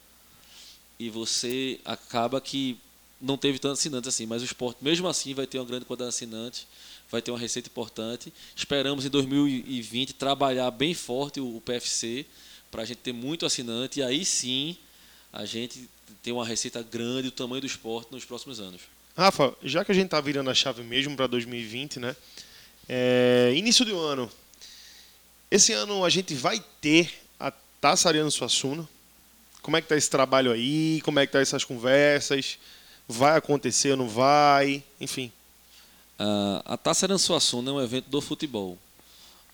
e 1.02 1.10
você 1.10 1.80
acaba 1.84 2.40
que 2.40 2.78
não 3.22 3.38
teve 3.38 3.58
tantos 3.58 3.78
assinantes 3.78 4.08
assim, 4.08 4.26
mas 4.26 4.42
o 4.42 4.44
esporte 4.44 4.82
mesmo 4.82 5.06
assim 5.06 5.32
vai 5.32 5.46
ter 5.46 5.58
uma 5.58 5.64
grande 5.64 5.84
quantidade 5.84 6.10
de 6.10 6.16
assinantes, 6.16 6.66
vai 7.08 7.22
ter 7.22 7.30
uma 7.30 7.38
receita 7.38 7.68
importante. 7.68 8.32
Esperamos 8.56 9.06
em 9.06 9.08
2020 9.08 10.14
trabalhar 10.14 10.70
bem 10.72 10.92
forte 10.92 11.40
o, 11.40 11.62
PFC 11.64 12.26
para 12.70 12.82
a 12.82 12.84
gente 12.84 12.98
ter 12.98 13.12
muito 13.12 13.46
assinante 13.46 14.00
e 14.00 14.02
aí 14.02 14.24
sim 14.24 14.76
a 15.32 15.44
gente 15.44 15.88
ter 16.22 16.32
uma 16.32 16.44
receita 16.44 16.82
grande 16.82 17.22
do 17.22 17.30
tamanho 17.30 17.60
do 17.60 17.66
esporte 17.66 18.10
nos 18.10 18.24
próximos 18.24 18.58
anos. 18.60 18.80
Rafa, 19.16 19.54
já 19.62 19.84
que 19.84 19.92
a 19.92 19.94
gente 19.94 20.08
tá 20.08 20.20
virando 20.20 20.50
a 20.50 20.54
chave 20.54 20.82
mesmo 20.82 21.14
para 21.14 21.26
2020, 21.26 22.00
né? 22.00 22.16
É, 22.88 23.52
início 23.54 23.84
do 23.84 23.98
ano. 23.98 24.30
Esse 25.50 25.72
ano 25.72 26.04
a 26.04 26.08
gente 26.08 26.34
vai 26.34 26.64
ter 26.80 27.12
a 27.38 27.52
Taça 27.80 28.08
Ariano 28.08 28.30
Suassuna. 28.30 28.88
Como 29.60 29.76
é 29.76 29.82
que 29.82 29.88
tá 29.88 29.96
esse 29.96 30.10
trabalho 30.10 30.50
aí? 30.50 31.00
Como 31.04 31.20
é 31.20 31.26
que 31.26 31.32
tá 31.32 31.40
essas 31.40 31.62
conversas? 31.62 32.58
Vai 33.08 33.36
acontecer 33.36 33.92
ou 33.92 33.96
não 33.96 34.08
vai? 34.08 34.82
Enfim. 35.00 35.30
Ah, 36.18 36.62
a 36.64 36.76
Taça 36.76 37.06
Arançuaçuna 37.06 37.70
é 37.70 37.74
um 37.74 37.80
evento 37.80 38.08
do 38.08 38.20
futebol. 38.20 38.78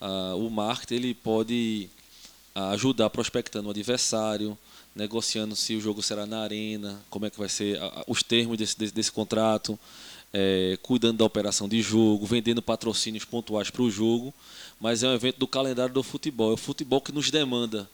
Ah, 0.00 0.34
o 0.36 0.50
marketing 0.50 0.94
ele 0.94 1.14
pode 1.14 1.88
ah, 2.54 2.70
ajudar 2.70 3.10
prospectando 3.10 3.68
o 3.68 3.70
adversário, 3.70 4.56
negociando 4.94 5.54
se 5.56 5.74
o 5.76 5.80
jogo 5.80 6.02
será 6.02 6.26
na 6.26 6.40
arena, 6.40 7.00
como 7.08 7.26
é 7.26 7.30
que 7.30 7.38
vai 7.38 7.48
ser 7.48 7.78
os 8.06 8.22
termos 8.22 8.58
desse, 8.58 8.78
desse, 8.78 8.92
desse 8.92 9.12
contrato, 9.12 9.78
eh, 10.32 10.78
cuidando 10.82 11.18
da 11.18 11.24
operação 11.24 11.68
de 11.68 11.80
jogo, 11.80 12.26
vendendo 12.26 12.60
patrocínios 12.60 13.24
pontuais 13.24 13.70
para 13.70 13.82
o 13.82 13.90
jogo. 13.90 14.34
Mas 14.80 15.02
é 15.02 15.08
um 15.08 15.14
evento 15.14 15.38
do 15.38 15.46
calendário 15.46 15.94
do 15.94 16.02
futebol. 16.02 16.50
É 16.50 16.54
o 16.54 16.56
futebol 16.56 17.00
que 17.00 17.12
nos 17.12 17.30
demanda 17.30 17.88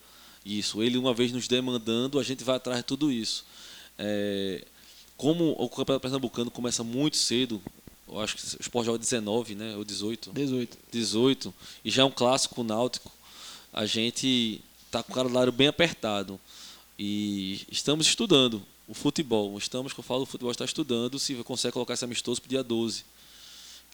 isso. 0.45 0.83
Ele, 0.83 0.99
uma 0.99 1.15
vez 1.15 1.31
nos 1.33 1.47
demandando, 1.47 2.19
a 2.19 2.23
gente 2.23 2.43
vai 2.43 2.57
atrás 2.57 2.79
de 2.79 2.85
tudo 2.85 3.13
isso. 3.13 3.45
Eh, 3.99 4.65
como 5.17 5.53
o 5.59 5.69
Campeonato 5.69 6.01
Pernambucano 6.01 6.51
começa 6.51 6.83
muito 6.83 7.17
cedo, 7.17 7.63
eu 8.09 8.21
acho 8.21 8.37
que 8.37 8.57
o 8.57 8.61
Sport 8.61 8.87
joga 8.87 8.99
19, 8.99 9.55
né? 9.55 9.77
Ou 9.77 9.85
18. 9.85 10.33
18. 10.33 10.79
18, 10.93 11.55
e 11.85 11.91
já 11.91 12.03
é 12.03 12.05
um 12.05 12.11
clássico 12.11 12.63
náutico, 12.63 13.11
a 13.73 13.87
gente 13.87 14.63
está 14.87 15.03
com 15.03 15.13
o 15.13 15.15
calendário 15.15 15.53
bem 15.53 15.69
apertado. 15.69 16.39
E 16.99 17.67
estamos 17.71 18.07
estudando 18.07 18.63
o 18.87 18.95
futebol. 18.95 19.57
Estamos, 19.59 19.93
que 19.93 19.99
eu 19.99 20.05
falo, 20.05 20.23
o 20.23 20.27
futebol 20.27 20.53
está 20.53 20.65
estudando 20.65 21.19
se 21.19 21.35
consegue 21.43 21.73
colocar 21.73 21.95
esse 21.95 22.05
amistoso 22.05 22.41
para 22.41 22.47
o 22.47 22.51
dia 22.51 22.63
12, 22.63 23.05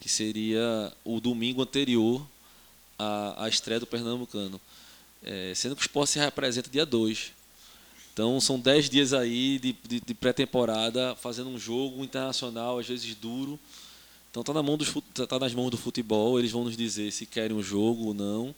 que 0.01 0.09
seria 0.09 0.93
o 1.05 1.21
domingo 1.21 1.63
anterior 1.63 2.27
à, 2.99 3.45
à 3.45 3.49
estreia 3.49 3.81
do 3.81 3.87
Pernambucano. 3.87 4.61
É, 5.23 5.53
sendo 5.55 5.77
que 5.77 5.83
o 5.83 5.85
esporte 5.85 6.13
se 6.13 6.19
representa 6.19 6.69
dia 6.69 6.85
2. 6.85 7.33
Então 8.21 8.39
são 8.39 8.61
10 8.61 8.91
dias 8.91 9.15
aí 9.15 9.59
de, 9.59 9.75
de, 9.89 9.99
de 9.99 10.13
pré-temporada, 10.13 11.17
fazendo 11.17 11.49
um 11.49 11.59
jogo 11.59 12.05
internacional, 12.05 12.79
às 12.79 12.87
vezes 12.87 13.15
duro. 13.15 13.59
Então 14.31 14.43
tá, 14.43 14.53
na 14.53 14.63
mão 14.63 14.77
dos, 14.77 14.93
tá 15.15 15.27
tá 15.27 15.39
nas 15.39 15.55
mãos 15.55 15.71
do 15.71 15.79
futebol, 15.79 16.39
eles 16.39 16.51
vão 16.51 16.65
nos 16.65 16.77
dizer 16.77 17.11
se 17.13 17.25
querem 17.25 17.57
um 17.57 17.63
jogo 17.63 18.09
ou 18.09 18.15
não. 18.15 18.55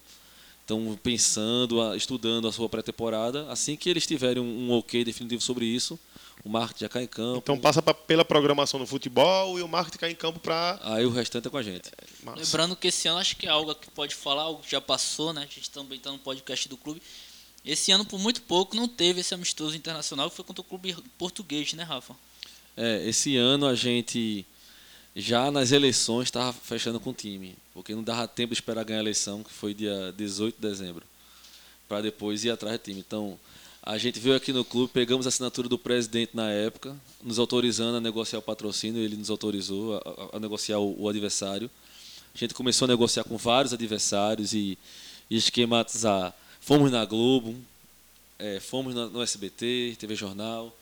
Estão 0.62 0.98
pensando, 1.00 1.94
estudando 1.94 2.48
a 2.48 2.52
sua 2.52 2.68
pré-temporada. 2.68 3.48
Assim 3.52 3.76
que 3.76 3.88
eles 3.88 4.04
tiverem 4.04 4.42
um, 4.42 4.70
um 4.70 4.72
ok 4.72 5.04
definitivo 5.04 5.40
sobre 5.40 5.64
isso, 5.64 5.96
o 6.44 6.48
marketing 6.48 6.80
já 6.80 6.88
cai 6.88 7.04
em 7.04 7.06
campo. 7.06 7.38
Então 7.38 7.56
passa 7.56 7.80
pra- 7.80 7.94
pela 7.94 8.24
programação 8.24 8.80
do 8.80 8.86
futebol 8.86 9.60
e 9.60 9.62
o 9.62 9.68
marketing 9.68 9.98
cai 9.98 10.10
em 10.10 10.16
campo 10.16 10.40
para 10.40 10.80
Aí 10.82 11.06
o 11.06 11.10
restante 11.10 11.46
é 11.46 11.50
com 11.50 11.56
a 11.56 11.62
gente. 11.62 11.88
Lembrando 12.36 12.74
que 12.74 12.88
esse 12.88 13.06
ano 13.06 13.18
acho 13.20 13.36
que 13.36 13.46
é 13.46 13.50
algo 13.50 13.72
que 13.76 13.88
pode 13.92 14.12
falar, 14.16 14.42
algo 14.42 14.60
que 14.60 14.72
já 14.72 14.80
passou, 14.80 15.32
né? 15.32 15.42
A 15.48 15.54
gente 15.54 15.70
também 15.70 15.98
está 15.98 16.10
no 16.10 16.18
podcast 16.18 16.68
do 16.68 16.76
clube. 16.76 17.00
Esse 17.64 17.92
ano, 17.92 18.04
por 18.04 18.18
muito 18.18 18.42
pouco, 18.42 18.74
não 18.74 18.88
teve 18.88 19.20
esse 19.20 19.32
amistoso 19.34 19.76
internacional 19.76 20.28
que 20.28 20.36
foi 20.36 20.44
contra 20.44 20.60
o 20.60 20.64
clube 20.64 20.96
português, 21.16 21.72
né, 21.74 21.82
Rafa? 21.84 22.14
É, 22.76 23.06
esse 23.08 23.36
ano 23.36 23.66
a 23.66 23.74
gente 23.74 24.44
já 25.14 25.50
nas 25.50 25.70
eleições 25.72 26.24
estava 26.24 26.52
fechando 26.52 26.98
com 26.98 27.10
o 27.10 27.14
time, 27.14 27.54
porque 27.74 27.94
não 27.94 28.02
dava 28.02 28.26
tempo 28.26 28.52
de 28.54 28.60
esperar 28.60 28.84
ganhar 28.84 28.98
a 29.00 29.02
eleição, 29.02 29.42
que 29.42 29.52
foi 29.52 29.74
dia 29.74 30.12
18 30.16 30.56
de 30.56 30.68
dezembro, 30.68 31.04
para 31.88 32.00
depois 32.00 32.44
ir 32.44 32.50
atrás 32.50 32.78
do 32.78 32.82
time. 32.82 32.98
Então, 33.00 33.38
a 33.82 33.98
gente 33.98 34.18
veio 34.18 34.34
aqui 34.34 34.52
no 34.52 34.64
clube, 34.64 34.90
pegamos 34.92 35.26
a 35.26 35.28
assinatura 35.28 35.68
do 35.68 35.78
presidente 35.78 36.30
na 36.34 36.50
época, 36.50 36.96
nos 37.22 37.38
autorizando 37.38 37.96
a 37.96 38.00
negociar 38.00 38.38
o 38.38 38.42
patrocínio, 38.42 39.02
ele 39.02 39.16
nos 39.16 39.28
autorizou 39.30 39.96
a, 39.96 40.36
a- 40.36 40.40
negociar 40.40 40.78
o, 40.78 41.02
o 41.02 41.08
adversário. 41.08 41.70
A 42.34 42.38
gente 42.38 42.54
começou 42.54 42.86
a 42.86 42.88
negociar 42.88 43.24
com 43.24 43.36
vários 43.36 43.72
adversários 43.74 44.52
e, 44.54 44.78
e 45.28 45.36
esquematizar. 45.36 46.34
Fomos 46.62 46.90
na 46.92 47.04
Globo, 47.04 47.56
é, 48.38 48.60
fomos 48.60 48.94
no 48.94 49.20
SBT, 49.20 49.96
TV 49.98 50.14
Jornal, 50.14 50.74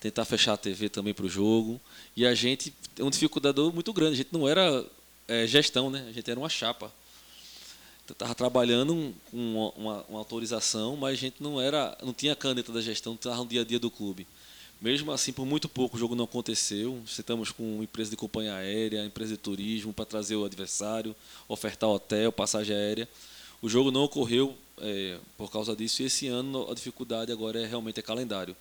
tentar 0.00 0.24
fechar 0.24 0.54
a 0.54 0.56
TV 0.56 0.88
também 0.88 1.12
para 1.12 1.26
o 1.26 1.28
jogo. 1.28 1.80
E 2.16 2.26
a 2.26 2.34
gente 2.34 2.72
tem 2.94 3.04
um 3.04 3.10
dificultador 3.10 3.72
muito 3.72 3.92
grande. 3.92 4.14
A 4.14 4.16
gente 4.16 4.32
não 4.32 4.48
era 4.48 4.84
é, 5.28 5.46
gestão, 5.46 5.90
né? 5.90 6.06
A 6.08 6.12
gente 6.12 6.30
era 6.30 6.40
uma 6.40 6.48
chapa. 6.48 6.90
Estava 8.08 8.34
trabalhando 8.34 9.14
com 9.30 9.36
uma, 9.36 9.70
uma- 9.76 10.04
uma 10.08 10.18
autorização, 10.20 10.96
mas 10.96 11.14
a 11.14 11.20
gente 11.20 11.42
não 11.42 11.60
era, 11.60 11.96
não 12.02 12.14
tinha 12.14 12.34
caneta 12.36 12.72
da 12.72 12.80
gestão, 12.80 13.14
estava 13.14 13.36
no 13.36 13.46
dia 13.46 13.60
a 13.62 13.64
dia 13.64 13.80
do 13.80 13.90
clube. 13.90 14.26
Mesmo 14.80 15.10
assim, 15.10 15.32
por 15.32 15.44
muito 15.44 15.68
pouco 15.68 15.96
o 15.96 16.00
jogo 16.00 16.14
não 16.14 16.24
aconteceu. 16.24 17.02
Estamos 17.04 17.50
com 17.50 17.82
empresa 17.82 18.10
de 18.10 18.16
companhia 18.16 18.54
aérea, 18.54 19.04
empresa 19.04 19.32
de 19.32 19.38
turismo 19.38 19.92
para 19.92 20.04
trazer 20.04 20.36
o 20.36 20.44
adversário, 20.44 21.14
ofertar 21.48 21.90
hotel, 21.90 22.30
passagem 22.30 22.74
aérea. 22.76 23.08
O 23.62 23.68
jogo 23.68 23.90
não 23.90 24.04
ocorreu 24.04 24.56
é, 24.78 25.18
por 25.36 25.50
causa 25.50 25.74
disso 25.74 26.02
e 26.02 26.06
esse 26.06 26.28
ano 26.28 26.70
a 26.70 26.74
dificuldade 26.74 27.32
agora 27.32 27.60
é 27.60 27.66
realmente 27.66 27.98
é 28.00 28.02
calendário. 28.02 28.56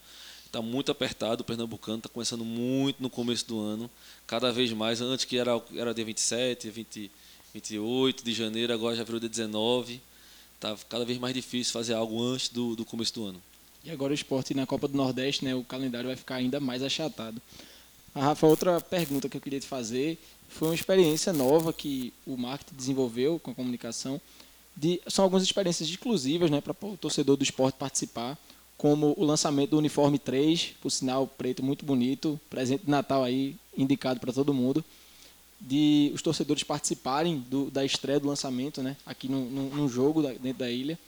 Está 0.45 0.61
muito 0.61 0.91
apertado, 0.91 1.41
o 1.41 1.43
Pernambucano 1.43 1.97
está 1.97 2.09
começando 2.09 2.45
muito 2.45 3.01
no 3.03 3.09
começo 3.09 3.45
do 3.45 3.59
ano, 3.59 3.89
cada 4.25 4.51
vez 4.51 4.71
mais, 4.71 5.01
antes 5.01 5.25
que 5.25 5.37
era, 5.37 5.61
era 5.75 5.93
dia 5.93 6.05
27, 6.05 6.69
20, 6.69 7.11
28 7.53 8.23
de 8.23 8.33
janeiro, 8.33 8.73
agora 8.73 8.95
já 8.95 9.03
virou 9.03 9.19
dia 9.19 9.29
19. 9.29 10.01
Está 10.55 10.75
cada 10.89 11.03
vez 11.03 11.17
mais 11.17 11.33
difícil 11.33 11.73
fazer 11.73 11.93
algo 11.93 12.21
antes 12.21 12.49
do, 12.49 12.75
do 12.75 12.85
começo 12.85 13.13
do 13.13 13.25
ano. 13.25 13.41
E 13.83 13.91
agora 13.91 14.11
o 14.11 14.15
esporte 14.15 14.53
na 14.53 14.65
Copa 14.65 14.87
do 14.87 14.97
Nordeste, 14.97 15.45
né, 15.45 15.53
o 15.53 15.63
calendário 15.63 16.07
vai 16.07 16.15
ficar 16.15 16.35
ainda 16.35 16.59
mais 16.59 16.81
achatado. 16.81 17.41
A 18.13 18.21
Rafa, 18.21 18.47
outra 18.47 18.81
pergunta 18.81 19.29
que 19.29 19.37
eu 19.37 19.41
queria 19.41 19.59
te 19.59 19.67
fazer 19.67 20.17
foi 20.49 20.69
uma 20.69 20.75
experiência 20.75 21.33
nova 21.33 21.71
que 21.71 22.13
o 22.25 22.37
marketing 22.37 22.75
desenvolveu 22.75 23.39
com 23.39 23.51
a 23.51 23.53
comunicação. 23.53 24.19
De, 24.75 25.01
são 25.07 25.23
algumas 25.23 25.43
experiências 25.43 25.87
exclusivas 25.89 26.51
né, 26.51 26.59
para 26.61 26.75
o 26.81 26.97
torcedor 26.97 27.37
do 27.37 27.43
esporte 27.43 27.75
participar, 27.77 28.37
como 28.77 29.13
o 29.17 29.23
lançamento 29.23 29.69
do 29.71 29.77
uniforme 29.77 30.19
3, 30.19 30.73
por 30.81 30.89
sinal 30.89 31.25
preto 31.27 31.63
muito 31.63 31.85
bonito, 31.85 32.39
presente 32.49 32.83
de 32.85 32.91
Natal 32.91 33.23
aí, 33.23 33.55
indicado 33.77 34.19
para 34.19 34.33
todo 34.33 34.53
mundo 34.53 34.83
de 35.59 36.11
os 36.13 36.21
torcedores 36.21 36.63
participarem 36.63 37.39
do, 37.49 37.71
da 37.71 37.85
estreia 37.85 38.19
do 38.19 38.27
lançamento, 38.27 38.83
né, 38.83 38.97
aqui 39.05 39.29
num, 39.29 39.87
jogo 39.87 40.21
da- 40.21 40.33
dentro 40.33 40.59
da 40.59 40.69
ilha. 40.69 40.99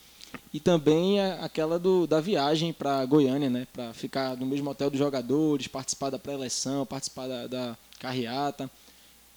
E 0.52 0.58
também 0.58 1.20
a- 1.20 1.44
aquela 1.44 1.78
do, 1.78 2.06
da 2.06 2.20
viagem 2.20 2.72
para 2.72 3.04
Goiânia, 3.04 3.50
né, 3.50 3.66
para 3.72 3.92
ficar 3.92 4.36
no 4.36 4.46
mesmo 4.46 4.68
hotel 4.70 4.88
dos 4.88 4.98
jogadores, 4.98 5.66
participar 5.68 6.08
da 6.10 6.18
pré-eleição, 6.18 6.86
participar 6.86 7.28
da, 7.28 7.46
da 7.46 7.76
carreata. 8.00 8.70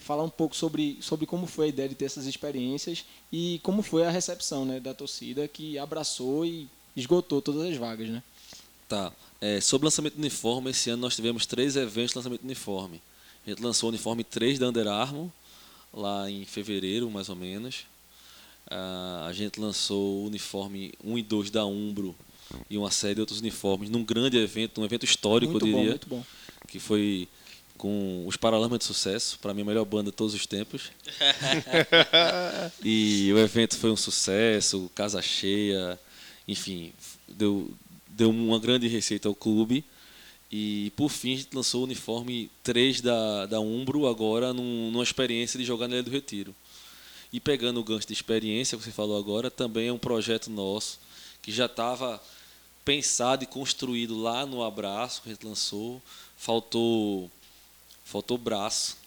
Falar 0.02 0.24
um 0.24 0.30
pouco 0.30 0.56
sobre, 0.56 0.98
sobre 1.02 1.26
como 1.26 1.48
foi 1.48 1.66
a 1.66 1.70
ideia 1.70 1.88
de 1.88 1.96
ter 1.96 2.06
essas 2.06 2.26
experiências 2.26 3.06
e 3.32 3.60
como 3.64 3.82
foi 3.82 4.04
a 4.04 4.10
recepção 4.10 4.66
né, 4.66 4.80
da 4.80 4.94
torcida 4.94 5.48
que 5.48 5.78
abraçou 5.78 6.46
e 6.46 6.68
esgotou 6.96 7.42
todas 7.42 7.72
as 7.72 7.78
vagas. 7.78 8.10
Né? 8.10 8.24
Tá. 8.90 9.14
É, 9.40 9.62
sobre 9.62 9.86
lançamento 9.86 10.16
de 10.16 10.20
uniforme, 10.20 10.72
esse 10.72 10.90
ano 10.90 11.02
nós 11.02 11.16
tivemos 11.16 11.46
três 11.46 11.76
eventos 11.76 12.12
de 12.12 12.18
lançamento 12.18 12.42
de 12.42 12.46
uniforme. 12.46 13.02
A 13.46 13.50
gente 13.50 13.62
lançou 13.62 13.88
o 13.88 13.92
uniforme 13.92 14.24
3 14.24 14.60
da 14.60 14.68
Under 14.70 14.88
Armour, 14.88 15.30
lá 15.94 16.30
em 16.30 16.46
fevereiro, 16.46 17.10
mais 17.10 17.30
ou 17.30 17.36
menos. 17.36 17.86
Ah, 18.70 19.26
a 19.28 19.34
gente 19.34 19.60
lançou 19.60 20.24
o 20.24 20.28
uniforme 20.28 20.94
1 21.04 21.18
e 21.18 21.24
2 21.24 21.50
da 21.50 21.66
Umbro 21.66 22.16
e 22.70 22.78
uma 22.78 22.92
série 22.92 23.16
de 23.16 23.22
outros 23.22 23.40
uniformes 23.40 23.90
num 23.90 24.04
grande 24.04 24.38
evento, 24.38 24.82
um 24.82 24.86
evento 24.86 25.06
histórico, 25.06 25.52
muito 25.52 25.66
eu 25.66 25.72
bom, 25.72 25.78
diria, 25.78 25.92
muito 25.92 26.08
bom. 26.08 26.24
que 26.68 26.80
foi 26.80 27.28
com 27.82 28.28
os 28.28 28.38
Paralamas 28.38 28.78
de 28.78 28.86
Sucesso, 28.86 29.40
para 29.40 29.56
mim 29.56 29.64
a 29.64 29.66
melhor 29.66 29.86
banda 29.86 30.12
de 30.12 30.16
todos 30.16 30.36
os 30.36 30.46
tempos. 30.46 30.92
e 32.86 33.34
o 33.34 33.40
evento 33.40 33.76
foi 33.76 33.90
um 33.90 33.98
sucesso, 33.98 34.92
casa 34.94 35.20
cheia, 35.20 36.00
enfim, 36.48 36.94
deu, 37.28 37.72
deu 38.08 38.30
uma 38.30 38.60
grande 38.60 38.88
receita 38.88 39.28
ao 39.28 39.34
clube. 39.34 39.84
E 40.52 40.94
por 40.96 41.10
fim 41.10 41.34
a 41.34 41.38
gente 41.38 41.56
lançou 41.56 41.82
o 41.82 41.86
uniforme 41.86 42.52
3 42.62 43.02
da, 43.02 43.48
da 43.48 43.60
Umbro 43.60 44.06
agora 44.06 44.54
num, 44.54 44.92
numa 44.92 45.04
experiência 45.04 45.58
de 45.58 45.66
jogar 45.66 45.88
na 45.88 45.96
Ilha 45.96 46.04
do 46.04 46.12
Retiro. 46.12 46.54
E 47.34 47.40
pegando 47.40 47.80
o 47.80 47.84
gancho 47.84 48.06
de 48.06 48.14
experiência 48.14 48.78
que 48.78 48.84
você 48.84 48.92
falou 48.92 49.18
agora, 49.18 49.50
também 49.50 49.88
é 49.88 49.92
um 49.92 49.98
projeto 49.98 50.52
nosso 50.52 51.00
que 51.42 51.52
já 51.52 51.66
estava 51.66 52.22
pensado 52.86 53.44
e 53.44 53.48
construído 53.48 54.22
lá 54.22 54.46
no 54.46 54.64
abraço 54.64 55.24
que 55.24 55.30
a 55.30 55.32
gente 55.34 55.48
lançou. 55.48 56.00
Faltou 56.38 57.32
faltou 58.12 58.38
braço 58.38 58.98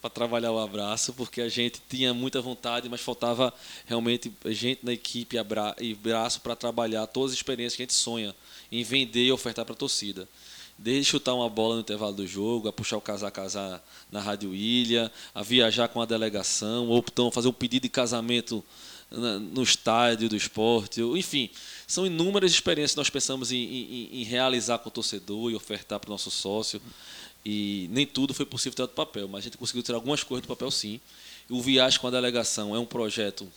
para 0.00 0.10
trabalhar 0.10 0.50
o 0.50 0.58
abraço, 0.58 1.12
porque 1.12 1.40
a 1.40 1.48
gente 1.48 1.80
tinha 1.88 2.12
muita 2.12 2.40
vontade, 2.40 2.88
mas 2.88 3.00
faltava 3.00 3.54
realmente 3.86 4.32
gente 4.46 4.84
na 4.84 4.92
equipe 4.92 5.36
e 5.78 5.94
braço 5.94 6.40
para 6.40 6.56
trabalhar 6.56 7.06
todas 7.06 7.30
as 7.30 7.36
experiências 7.38 7.76
que 7.76 7.82
a 7.82 7.84
gente 7.84 7.94
sonha 7.94 8.34
em 8.70 8.82
vender 8.82 9.24
e 9.24 9.30
ofertar 9.30 9.64
para 9.64 9.74
a 9.74 9.76
torcida. 9.76 10.28
Desde 10.76 11.04
chutar 11.04 11.34
uma 11.34 11.48
bola 11.48 11.76
no 11.76 11.82
intervalo 11.82 12.14
do 12.14 12.26
jogo, 12.26 12.66
a 12.66 12.72
puxar 12.72 12.96
o 12.96 13.00
casar 13.00 13.30
casar 13.30 13.80
na 14.10 14.20
Rádio 14.20 14.52
Ilha, 14.52 15.12
a 15.32 15.42
viajar 15.42 15.86
com 15.86 16.02
a 16.02 16.04
delegação, 16.04 16.88
ou 16.88 16.98
então 16.98 17.30
fazer 17.30 17.46
um 17.46 17.52
pedido 17.52 17.82
de 17.82 17.88
casamento 17.88 18.64
no 19.10 19.62
estádio 19.62 20.28
do 20.28 20.36
esporte, 20.36 21.00
enfim, 21.00 21.50
são 21.86 22.06
inúmeras 22.06 22.50
experiências 22.50 22.92
que 22.92 22.98
nós 22.98 23.10
pensamos 23.10 23.52
em, 23.52 23.58
em, 23.58 24.08
em 24.20 24.24
realizar 24.24 24.78
com 24.78 24.88
o 24.88 24.92
torcedor 24.92 25.50
e 25.50 25.54
ofertar 25.54 26.00
para 26.00 26.08
o 26.08 26.12
nosso 26.12 26.30
sócio. 26.30 26.80
E 27.44 27.88
nem 27.90 28.06
tudo 28.06 28.32
foi 28.32 28.46
possível 28.46 28.74
tirar 28.74 28.86
do 28.86 28.92
papel, 28.92 29.26
mas 29.28 29.40
a 29.40 29.44
gente 29.44 29.58
conseguiu 29.58 29.82
tirar 29.82 29.96
algumas 29.96 30.22
coisas 30.22 30.46
do 30.46 30.48
papel 30.48 30.70
sim. 30.70 31.00
O 31.48 31.60
Viagem 31.60 31.98
com 31.98 32.06
a 32.06 32.10
Delegação 32.10 32.74
é 32.74 32.78
um 32.78 32.86
projeto 32.86 33.50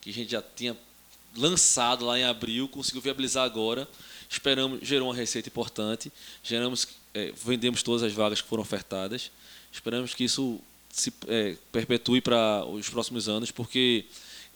que 0.00 0.10
a 0.10 0.12
gente 0.12 0.30
já 0.30 0.42
tinha 0.42 0.76
lançado 1.36 2.04
lá 2.04 2.18
em 2.18 2.24
abril, 2.24 2.68
conseguiu 2.68 3.02
viabilizar 3.02 3.44
agora. 3.44 3.86
Esperamos, 4.28 4.80
gerou 4.82 5.08
uma 5.08 5.14
receita 5.14 5.48
importante, 5.48 6.10
geramos, 6.42 6.88
é, 7.14 7.32
vendemos 7.44 7.82
todas 7.82 8.02
as 8.02 8.12
vagas 8.12 8.40
que 8.40 8.48
foram 8.48 8.62
ofertadas. 8.62 9.30
Esperamos 9.70 10.14
que 10.14 10.24
isso 10.24 10.58
se 10.90 11.12
é, 11.28 11.56
perpetue 11.70 12.20
para 12.22 12.64
os 12.64 12.88
próximos 12.88 13.28
anos, 13.28 13.50
porque 13.50 14.06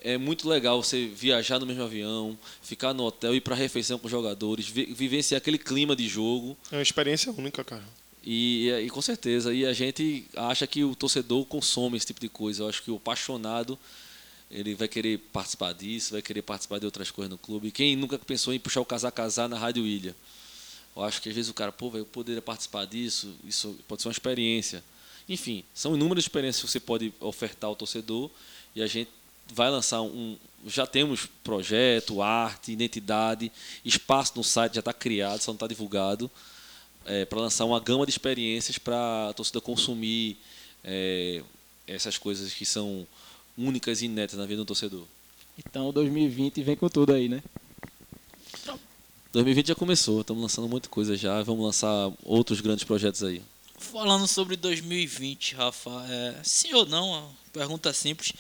é 0.01 0.17
muito 0.17 0.49
legal 0.49 0.83
você 0.83 1.07
viajar 1.07 1.59
no 1.59 1.67
mesmo 1.67 1.83
avião, 1.83 2.39
ficar 2.63 2.95
no 2.95 3.05
hotel, 3.05 3.35
ir 3.35 3.43
para 3.43 3.55
refeição 3.55 3.99
com 3.99 4.07
os 4.07 4.11
jogadores, 4.11 4.67
vi 4.67 4.87
vivenciar 4.87 5.39
aquele 5.39 5.59
clima 5.59 5.95
de 5.95 6.09
jogo. 6.09 6.57
É 6.73 6.77
uma 6.77 6.83
experiência 6.83 7.31
única, 7.33 7.63
cara. 7.63 7.85
E, 8.23 8.71
e, 8.71 8.91
com 8.91 9.01
certeza, 9.01 9.53
e 9.53 9.65
a 9.65 9.73
gente 9.73 10.27
acha 10.37 10.67
que 10.67 10.85
o 10.85 10.95
torcedor 10.95 11.45
consome 11.47 11.97
esse 11.97 12.07
tipo 12.07 12.21
de 12.21 12.29
coisa. 12.29 12.63
Eu 12.63 12.69
acho 12.69 12.83
que 12.83 12.91
o 12.91 12.97
apaixonado 12.97 13.79
ele 14.51 14.75
vai 14.75 14.89
querer 14.89 15.19
participar 15.33 15.73
disso, 15.73 16.13
vai 16.13 16.23
querer 16.23 16.43
participar 16.43 16.79
de 16.79 16.85
outras 16.85 17.11
coisas 17.11 17.31
no 17.31 17.39
clube. 17.39 17.71
Quem 17.71 17.95
nunca 17.95 18.19
pensou 18.19 18.53
em 18.53 18.59
puxar 18.59 18.81
o 18.81 18.85
casar 18.85 19.13
casar 19.13 19.49
na 19.49 19.57
Rádio 19.57 19.87
Ilha? 19.87 20.15
Eu 20.95 21.05
acho 21.05 21.23
que 21.23 21.29
às 21.29 21.35
vezes 21.35 21.51
o 21.51 21.55
cara, 21.55 21.71
pô, 21.71 21.91
eu 21.95 22.05
poderia 22.05 22.43
participar 22.43 22.85
disso, 22.85 23.33
isso 23.45 23.79
pode 23.87 24.03
ser 24.03 24.09
uma 24.09 24.13
experiência. 24.13 24.83
Enfim, 25.29 25.65
são 25.73 25.95
inúmeras 25.95 26.25
experiências 26.25 26.65
que 26.65 26.71
você 26.71 26.81
pode 26.81 27.15
ofertar 27.21 27.69
ao 27.69 27.77
torcedor 27.77 28.29
e 28.75 28.83
a 28.83 28.87
gente 28.89 29.11
vai 29.55 29.71
lançar 29.71 30.03
um. 30.03 30.37
Já 30.67 30.87
temos 30.87 31.27
projeto, 31.45 32.21
arte, 32.21 32.73
identidade, 32.73 33.51
espaço 33.85 34.33
no 34.35 34.43
site 34.43 34.75
já 34.75 34.81
está 34.81 34.93
criado, 34.93 35.41
só 35.41 35.53
não 35.53 35.57
está 35.57 35.69
divulgado 35.69 36.29
é, 37.05 37.25
para 37.25 37.41
lançar 37.41 37.65
uma 37.65 37.81
gama 37.81 38.05
de 38.05 38.11
experiências 38.11 38.79
para 38.79 39.29
a 39.31 39.33
torcida 39.33 39.61
consumir 39.61 40.39
é, 40.85 41.43
essas 41.87 42.19
coisas 42.19 42.53
que 42.53 42.65
são 42.65 43.07
únicas 43.57 44.03
e 44.03 44.07
inéditas 44.07 44.39
na 44.39 44.47
vida 44.47 44.63
do 44.63 44.67
torcedor. 44.67 45.05
Então 45.59 45.93
2020 45.93 46.63
vem 46.63 46.77
com 46.77 46.89
tudo 46.89 47.13
aí, 47.13 47.29
né? 47.29 47.43
2020 49.33 49.69
já 49.69 49.75
começou, 49.75 50.23
estamos 50.23 50.43
lançando 50.43 50.69
muita 50.69 50.89
coisa 50.89 51.17
já, 51.17 51.41
vamos 51.43 51.65
lançar 51.65 52.13
outros 52.25 52.61
grandes 52.61 52.85
projetos 52.85 53.23
aí. 53.23 53.41
Falando 53.79 54.27
sobre 54.27 54.57
2020, 54.57 55.55
Rafa, 55.55 55.91
é, 56.09 56.41
sim 56.43 56.75
ou 56.75 56.85
não, 56.85 57.31
pergunta 57.53 57.93
simples. 57.93 58.33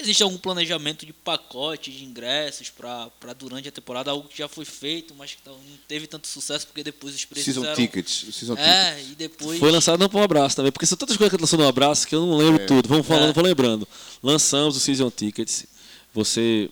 Existe 0.00 0.22
algum 0.22 0.38
planejamento 0.38 1.04
de 1.04 1.12
pacote 1.12 1.92
de 1.92 2.02
ingressos 2.04 2.70
para 2.70 3.10
durante 3.38 3.68
a 3.68 3.72
temporada, 3.72 4.10
algo 4.10 4.26
que 4.28 4.38
já 4.38 4.48
foi 4.48 4.64
feito, 4.64 5.14
mas 5.14 5.34
que 5.34 5.40
não 5.46 5.58
teve 5.86 6.06
tanto 6.06 6.26
sucesso 6.26 6.66
porque 6.66 6.82
depois 6.82 7.14
os 7.14 7.24
preços 7.24 7.44
season 7.54 7.64
eram... 7.64 7.74
tickets, 7.76 8.26
season 8.32 8.54
é, 8.54 8.94
tickets. 8.94 9.12
e 9.12 9.14
depois 9.14 9.58
foi 9.60 9.70
lançado 9.70 9.98
não 10.00 10.08
para 10.08 10.18
um 10.20 10.22
abraço 10.24 10.56
também, 10.56 10.72
porque 10.72 10.86
são 10.86 10.96
tantas 10.98 11.16
coisas 11.16 11.34
que 11.36 11.40
lançou 11.40 11.58
no 11.58 11.68
abraço 11.68 12.06
que 12.06 12.14
eu 12.14 12.24
não 12.24 12.36
lembro 12.36 12.62
É. 12.62 12.66
tudo. 12.66 12.88
Vamos 12.88 13.06
falando, 13.06 13.30
É. 13.30 13.32
vou 13.32 13.44
lembrando. 13.44 13.86
Lançamos 14.22 14.76
o 14.76 14.80
season 14.80 15.10
tickets. 15.10 15.66
Você 16.14 16.70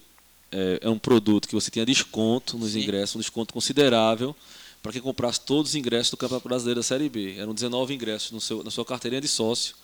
é, 0.51 0.81
é 0.83 0.89
um 0.89 0.99
produto 0.99 1.47
que 1.47 1.55
você 1.55 1.71
tinha 1.71 1.85
desconto 1.85 2.57
nos 2.57 2.73
Sim. 2.73 2.81
ingressos, 2.83 3.17
um 3.17 3.21
desconto 3.21 3.53
considerável 3.53 4.35
para 4.83 4.93
quem 4.93 5.01
comprasse 5.03 5.41
todos 5.41 5.71
os 5.71 5.75
ingressos 5.75 6.11
do 6.11 6.17
Campeonato 6.17 6.49
Brasileiro 6.49 6.81
da 6.81 6.85
Série 6.85 7.09
B. 7.09 7.37
Eram 7.37 7.53
19 7.55 7.95
ingressos 7.95 8.31
no 8.33 8.41
seu, 8.41 8.65
na 8.65 8.71
sua 8.71 8.85
carteirinha 8.85 9.21
de 9.21 9.29
sócio. 9.29 9.75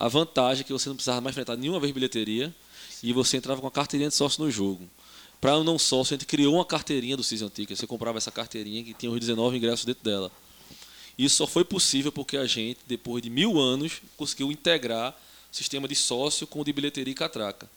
A 0.00 0.08
vantagem 0.08 0.62
é 0.62 0.64
que 0.64 0.72
você 0.72 0.88
não 0.88 0.96
precisava 0.96 1.20
mais 1.20 1.34
enfrentar 1.34 1.58
nenhuma 1.58 1.78
vez 1.78 1.92
bilheteria 1.92 2.54
e 3.02 3.12
você 3.12 3.36
entrava 3.36 3.60
com 3.60 3.66
a 3.66 3.70
carteirinha 3.70 4.08
de 4.08 4.16
sócio 4.16 4.42
no 4.42 4.50
jogo. 4.50 4.88
Para 5.38 5.58
o 5.58 5.62
não 5.62 5.78
sócio, 5.78 6.14
a 6.14 6.16
gente 6.16 6.26
criou 6.26 6.54
uma 6.54 6.64
carteirinha 6.64 7.18
do 7.18 7.22
Season 7.22 7.50
Ticket. 7.50 7.76
Você 7.76 7.86
comprava 7.86 8.16
essa 8.16 8.30
carteirinha 8.30 8.82
que 8.82 8.94
tinha 8.94 9.12
os 9.12 9.20
19 9.20 9.58
ingressos 9.58 9.84
dentro 9.84 10.02
dela. 10.02 10.32
Isso 11.18 11.36
só 11.36 11.46
foi 11.46 11.66
possível 11.66 12.10
porque 12.10 12.38
a 12.38 12.46
gente, 12.46 12.80
depois 12.86 13.22
de 13.22 13.28
mil 13.28 13.60
anos, 13.60 14.00
conseguiu 14.16 14.50
integrar 14.50 15.14
o 15.52 15.54
sistema 15.54 15.86
de 15.86 15.94
sócio 15.94 16.46
com 16.46 16.62
o 16.62 16.64
de 16.64 16.72
bilheteria 16.72 17.12
e 17.12 17.14
catraca. 17.14 17.68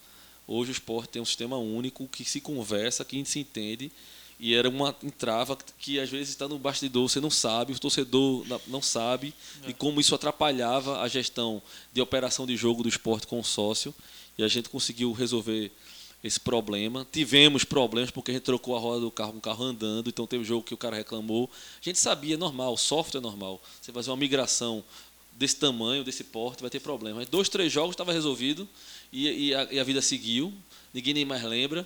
Hoje 0.48 0.72
o 0.72 0.74
esporte 0.74 1.10
tem 1.10 1.22
um 1.22 1.26
sistema 1.26 1.58
único 1.58 2.08
que 2.08 2.24
se 2.24 2.40
conversa, 2.40 3.04
que 3.04 3.22
se 3.26 3.40
entende, 3.40 3.92
e 4.40 4.54
era 4.54 4.68
uma 4.68 4.96
entrava 5.04 5.58
que 5.78 6.00
às 6.00 6.10
vezes 6.10 6.30
está 6.30 6.48
no 6.48 6.60
bastidor, 6.60 7.10
você 7.10 7.20
não 7.20 7.30
sabe, 7.30 7.74
o 7.74 7.80
torcedor 7.80 8.46
não 8.68 8.82
sabe, 8.82 9.34
e 9.68 9.74
como 9.74 10.02
isso 10.02 10.14
atrapalhava 10.16 11.02
a 11.02 11.08
gestão 11.08 11.62
de 11.94 12.02
operação 12.02 12.46
de 12.46 12.56
jogo 12.58 12.84
do 12.84 12.90
esporte 12.90 13.28
com 13.28 13.40
o 13.40 13.44
sócio, 13.44 13.94
e 14.38 14.44
a 14.44 14.48
gente 14.48 14.70
conseguiu 14.70 15.12
resolver 15.12 15.72
esse 16.24 16.40
problema. 16.40 17.06
Tivemos 17.12 17.64
problemas 17.64 18.10
porque 18.10 18.32
a 18.32 18.34
gente 18.34 18.44
trocou 18.44 18.76
a 18.76 18.80
roda 18.80 19.02
do 19.02 19.12
carro 19.12 19.34
com 19.34 19.38
o 19.40 19.42
carro 19.42 19.64
andando, 19.64 20.10
então 20.10 20.26
teve 20.26 20.44
jogo 20.44 20.64
que 20.64 20.74
o 20.74 20.78
cara 20.78 20.96
reclamou. 20.96 21.50
A 21.82 21.84
gente 21.84 22.00
sabia, 22.00 22.36
é 22.36 22.38
normal, 22.38 22.78
software 22.78 23.20
é 23.20 23.22
normal. 23.22 23.62
Você 23.82 23.92
fazer 23.92 24.10
uma 24.10 24.18
migração 24.18 24.84
desse 25.34 25.58
tamanho, 25.58 26.04
desse 26.04 26.24
porte, 26.24 26.62
vai 26.62 26.70
ter 26.70 26.80
problema. 26.80 27.20
Mas 27.20 27.28
dois, 27.28 27.50
três 27.50 27.72
jogos 27.72 27.94
estava 27.94 28.14
resolvido 28.14 28.68
e, 29.12 29.50
e 29.50 29.56
a, 29.56 29.68
e 29.74 29.80
a 29.80 29.84
vida 29.84 30.02
seguiu, 30.02 30.54
ninguém 30.94 31.14
nem 31.14 31.26
mais 31.26 31.44
lembra. 31.44 31.86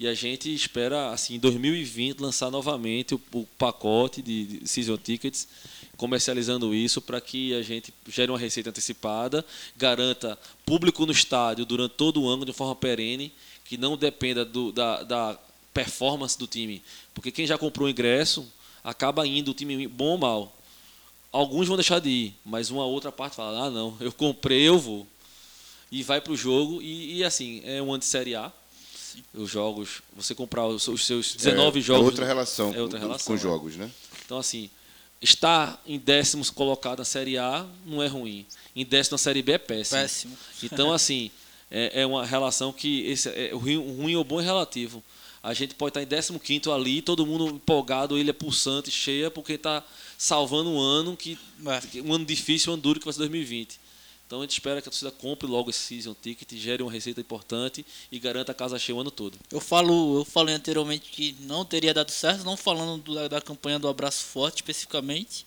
E 0.00 0.06
a 0.06 0.14
gente 0.14 0.54
espera, 0.54 1.10
assim, 1.10 1.34
em 1.34 1.38
2020, 1.40 2.20
lançar 2.20 2.50
novamente 2.52 3.16
o, 3.16 3.20
o 3.32 3.44
pacote 3.58 4.22
de, 4.22 4.60
de 4.60 4.68
Season 4.68 4.96
Tickets, 4.96 5.48
comercializando 5.96 6.72
isso 6.72 7.02
para 7.02 7.20
que 7.20 7.52
a 7.54 7.62
gente 7.62 7.92
gere 8.06 8.30
uma 8.30 8.38
receita 8.38 8.70
antecipada, 8.70 9.44
garanta 9.76 10.38
público 10.64 11.04
no 11.04 11.10
estádio 11.10 11.64
durante 11.64 11.94
todo 11.96 12.22
o 12.22 12.28
ano 12.28 12.44
de 12.44 12.52
forma 12.52 12.76
perene, 12.76 13.32
que 13.64 13.76
não 13.76 13.96
dependa 13.96 14.44
do, 14.44 14.70
da, 14.70 15.02
da 15.02 15.38
performance 15.74 16.38
do 16.38 16.46
time. 16.46 16.80
Porque 17.12 17.32
quem 17.32 17.44
já 17.44 17.58
comprou 17.58 17.88
o 17.88 17.90
ingresso 17.90 18.46
acaba 18.84 19.26
indo, 19.26 19.50
o 19.50 19.54
time 19.54 19.88
bom 19.88 20.12
ou 20.12 20.18
mal. 20.18 20.56
Alguns 21.32 21.66
vão 21.66 21.76
deixar 21.76 21.98
de 21.98 22.08
ir, 22.08 22.34
mas 22.44 22.70
uma 22.70 22.84
outra 22.84 23.10
parte 23.10 23.34
fala: 23.34 23.66
ah, 23.66 23.70
não, 23.70 23.96
eu 24.00 24.12
comprei, 24.12 24.68
eu 24.68 24.78
vou. 24.78 25.06
E 25.90 26.04
vai 26.04 26.20
para 26.20 26.32
o 26.32 26.36
jogo, 26.36 26.80
e, 26.80 27.16
e 27.16 27.24
assim, 27.24 27.60
é 27.64 27.82
um 27.82 27.90
ano 27.90 27.98
de 27.98 28.04
Série 28.04 28.36
A. 28.36 28.52
Os 29.34 29.50
jogos, 29.50 30.02
você 30.16 30.34
comprar 30.34 30.66
os 30.66 30.82
seus- 30.82 31.00
os 31.00 31.06
seus 31.06 31.34
19 31.34 31.78
é, 31.78 31.82
jogos. 31.82 32.02
É 32.02 32.06
outra 32.06 32.26
relação, 32.26 32.74
é 32.74 32.80
outra 32.82 32.98
com- 32.98 33.06
relação, 33.06 33.26
com 33.26 33.34
é. 33.34 33.38
jogos, 33.42 33.76
né? 33.76 33.90
Então, 34.24 34.38
assim, 34.38 34.70
estar 35.20 35.80
em 35.86 35.98
décimos 35.98 36.50
colocado 36.50 36.98
na 37.00 37.04
Série 37.04 37.38
A 37.38 37.66
não 37.86 38.02
é 38.02 38.06
ruim. 38.06 38.46
Em 38.74 38.84
décimo 38.84 39.14
na 39.14 39.18
Série 39.18 39.42
B 39.42 39.52
é 39.52 39.58
péssimo. 39.58 40.00
péssimo. 40.00 40.38
Então, 40.62 40.92
assim, 40.94 41.30
é, 41.70 42.02
é 42.02 42.06
uma 42.06 42.24
relação 42.24 42.72
que 42.72 43.02
esse, 43.06 43.28
é, 43.28 43.50
o 43.54 43.58
ruim, 43.58 43.76
o 43.76 44.02
ruim 44.02 44.14
ou 44.16 44.24
bom 44.24 44.40
é 44.40 44.44
relativo. 44.44 45.02
A 45.42 45.54
gente 45.54 45.74
pode 45.74 45.96
estar 45.98 46.02
em 46.02 46.38
15 46.38 46.70
ali, 46.70 47.00
todo 47.00 47.24
mundo 47.24 47.46
empolgado, 47.48 48.18
ilha 48.18 48.34
pulsante, 48.34 48.90
cheia, 48.90 49.30
porque 49.30 49.52
está 49.52 49.84
salvando 50.16 50.68
um 50.68 50.80
ano 50.80 51.16
que 51.16 51.38
É. 51.96 52.02
um 52.02 52.12
ano 52.12 52.24
difícil, 52.24 52.70
um 52.70 52.74
ano 52.74 52.82
duro 52.82 52.98
que 52.98 53.04
vai 53.06 53.12
ser 53.12 53.20
2020. 53.20 53.78
Então 54.28 54.40
a 54.40 54.42
gente 54.42 54.52
espera 54.52 54.82
que 54.82 54.88
a 54.88 54.90
torcida 54.90 55.10
compre 55.10 55.46
logo 55.48 55.70
esse 55.70 55.78
season 55.78 56.14
ticket, 56.22 56.52
gere 56.52 56.82
uma 56.82 56.92
receita 56.92 57.18
importante 57.18 57.84
e 58.12 58.18
garanta 58.18 58.52
a 58.52 58.54
casa 58.54 58.78
cheia 58.78 58.94
o 58.94 59.00
ano 59.00 59.10
todo. 59.10 59.38
Eu 59.50 59.58
falo, 59.58 60.18
eu 60.20 60.24
falei 60.26 60.54
anteriormente 60.54 61.08
que 61.10 61.34
não 61.40 61.64
teria 61.64 61.94
dado 61.94 62.10
certo, 62.10 62.44
não 62.44 62.54
falando 62.54 63.02
do- 63.02 63.14
da, 63.14 63.26
da 63.26 63.40
campanha 63.40 63.78
do 63.78 63.88
abraço 63.88 64.22
forte 64.24 64.56
especificamente, 64.56 65.46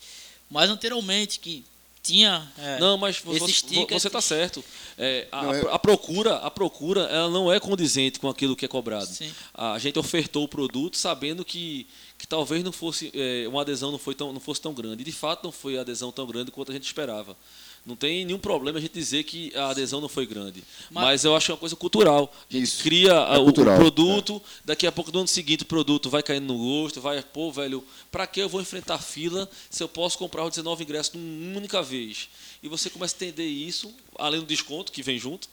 mas 0.50 0.68
anteriormente 0.72 1.38
que 1.40 1.64
tinha 2.04 2.52
é, 2.58 2.80
Não, 2.80 2.98
mas 2.98 3.18
esses 3.18 3.40
você, 3.40 3.52
tickets- 3.68 4.02
você 4.02 4.08
está 4.08 4.20
certo. 4.20 4.66
É, 4.98 5.28
a, 5.32 5.44
Não, 5.44 5.72
a 5.72 5.78
procura, 5.78 6.38
a 6.38 6.50
procura, 6.50 7.02
ela 7.02 7.30
não 7.30 7.54
é 7.54 7.60
condizente 7.60 8.20
com 8.20 8.28
aquilo 8.28 8.56
que 8.56 8.66
é 8.66 8.68
cobrado. 8.68 9.06
Sim. 9.06 9.32
A 9.54 9.78
gente 9.78 10.00
ofertou 10.00 10.44
o 10.44 10.48
produto 10.48 10.98
sabendo 10.98 11.46
que, 11.46 11.86
que 12.18 12.26
talvez 12.26 12.64
não 12.64 12.72
fosse 12.72 13.12
é, 13.14 13.48
uma 13.48 13.62
adesão 13.62 13.92
não 13.92 14.00
foi 14.00 14.16
tão 14.16 14.34
não 14.34 14.40
fosse 14.40 14.60
tão 14.60 14.74
grande. 14.74 15.04
E 15.04 15.06
de 15.06 15.12
fato 15.12 15.44
não 15.44 15.52
foi 15.52 15.78
a 15.78 15.82
adesão 15.82 16.12
tão 16.12 16.26
grande 16.26 16.50
quanto 16.50 16.72
a 16.72 16.74
gente 16.74 16.88
esperava. 16.88 17.38
Não 17.84 17.96
tem 17.96 18.24
nenhum 18.24 18.38
problema 18.38 18.78
a 18.78 18.82
gente 18.82 18.94
dizer 18.94 19.24
que 19.24 19.52
a 19.56 19.70
adesão 19.70 20.00
não 20.00 20.08
foi 20.08 20.28
grande. 20.28 20.64
Mas, 20.92 21.04
Mas- 21.04 21.24
eu 21.26 21.36
acho 21.36 21.48
que 21.48 21.52
é 21.52 21.56
uma 21.56 21.60
coisa 21.60 21.76
cultural. 21.76 22.32
A 22.48 22.54
gente 22.54 22.64
Isso. 22.66 22.84
cria 22.84 23.12
É 23.12 23.36
a- 23.36 23.40
o, 23.40 23.46
cultural, 23.46 23.76
o 23.76 23.80
produto, 23.80 24.42
daqui 24.64 24.86
a 24.86 24.92
pouco, 24.92 25.12
no 25.12 25.20
ano 25.20 25.28
seguinte, 25.28 25.64
o 25.64 25.66
produto 25.66 26.08
vai 26.08 26.22
caindo 26.22 26.46
no 26.54 26.58
gosto, 26.60 27.02
vai, 27.02 27.24
pô, 27.24 27.52
velho, 27.52 27.84
pra 28.12 28.28
que 28.28 28.40
eu 28.40 28.48
vou 28.48 28.62
enfrentar 28.62 29.00
fila 29.00 29.50
se 29.70 29.82
eu 29.82 29.90
posso 29.90 30.16
comprar 30.18 30.44
os 30.44 30.52
19 30.52 30.84
ingressos 30.84 31.14
numa 31.16 31.58
única 31.58 31.82
vez? 31.82 32.30
E 32.62 32.68
você 32.70 32.88
começa 32.88 33.16
a 33.16 33.18
entender 33.18 33.48
isso, 33.48 33.92
além 34.20 34.40
do 34.42 34.46
desconto 34.46 34.92
que 34.92 35.02
vem 35.02 35.18
junto. 35.18 35.50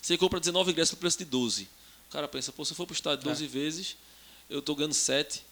Você 0.00 0.16
compra 0.16 0.40
19 0.40 0.70
ingressos 0.70 0.92
no 0.92 0.98
preço 0.98 1.18
de 1.18 1.26
12. 1.26 1.68
O 2.08 2.12
cara 2.12 2.26
pensa, 2.26 2.50
pô, 2.50 2.64
se 2.64 2.72
eu 2.72 2.76
for 2.76 2.86
pro 2.86 2.94
estádio 2.94 3.24
12 3.24 3.46
vezes, 3.46 3.94
eu 4.48 4.62
tô 4.62 4.74
ganhando 4.74 4.94
7. 4.94 5.42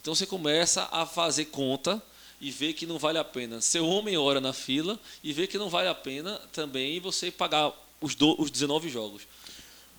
Então 0.00 0.14
você 0.14 0.24
começa 0.24 0.88
a 0.90 1.04
fazer 1.04 1.46
conta 1.46 2.02
e 2.40 2.50
ver 2.50 2.72
que 2.74 2.86
não 2.86 2.98
vale 2.98 3.18
a 3.18 3.24
pena 3.24 3.60
ser 3.60 3.80
homem 3.80 4.16
hora 4.16 4.40
na 4.40 4.52
fila 4.52 4.98
e 5.22 5.32
ver 5.32 5.46
que 5.46 5.56
não 5.58 5.68
vale 5.70 5.88
a 5.88 5.94
pena 5.94 6.38
também 6.52 7.00
você 7.00 7.30
pagar 7.30 7.72
os, 8.00 8.14
do, 8.14 8.40
os 8.40 8.50
19 8.50 8.88
jogos. 8.88 9.22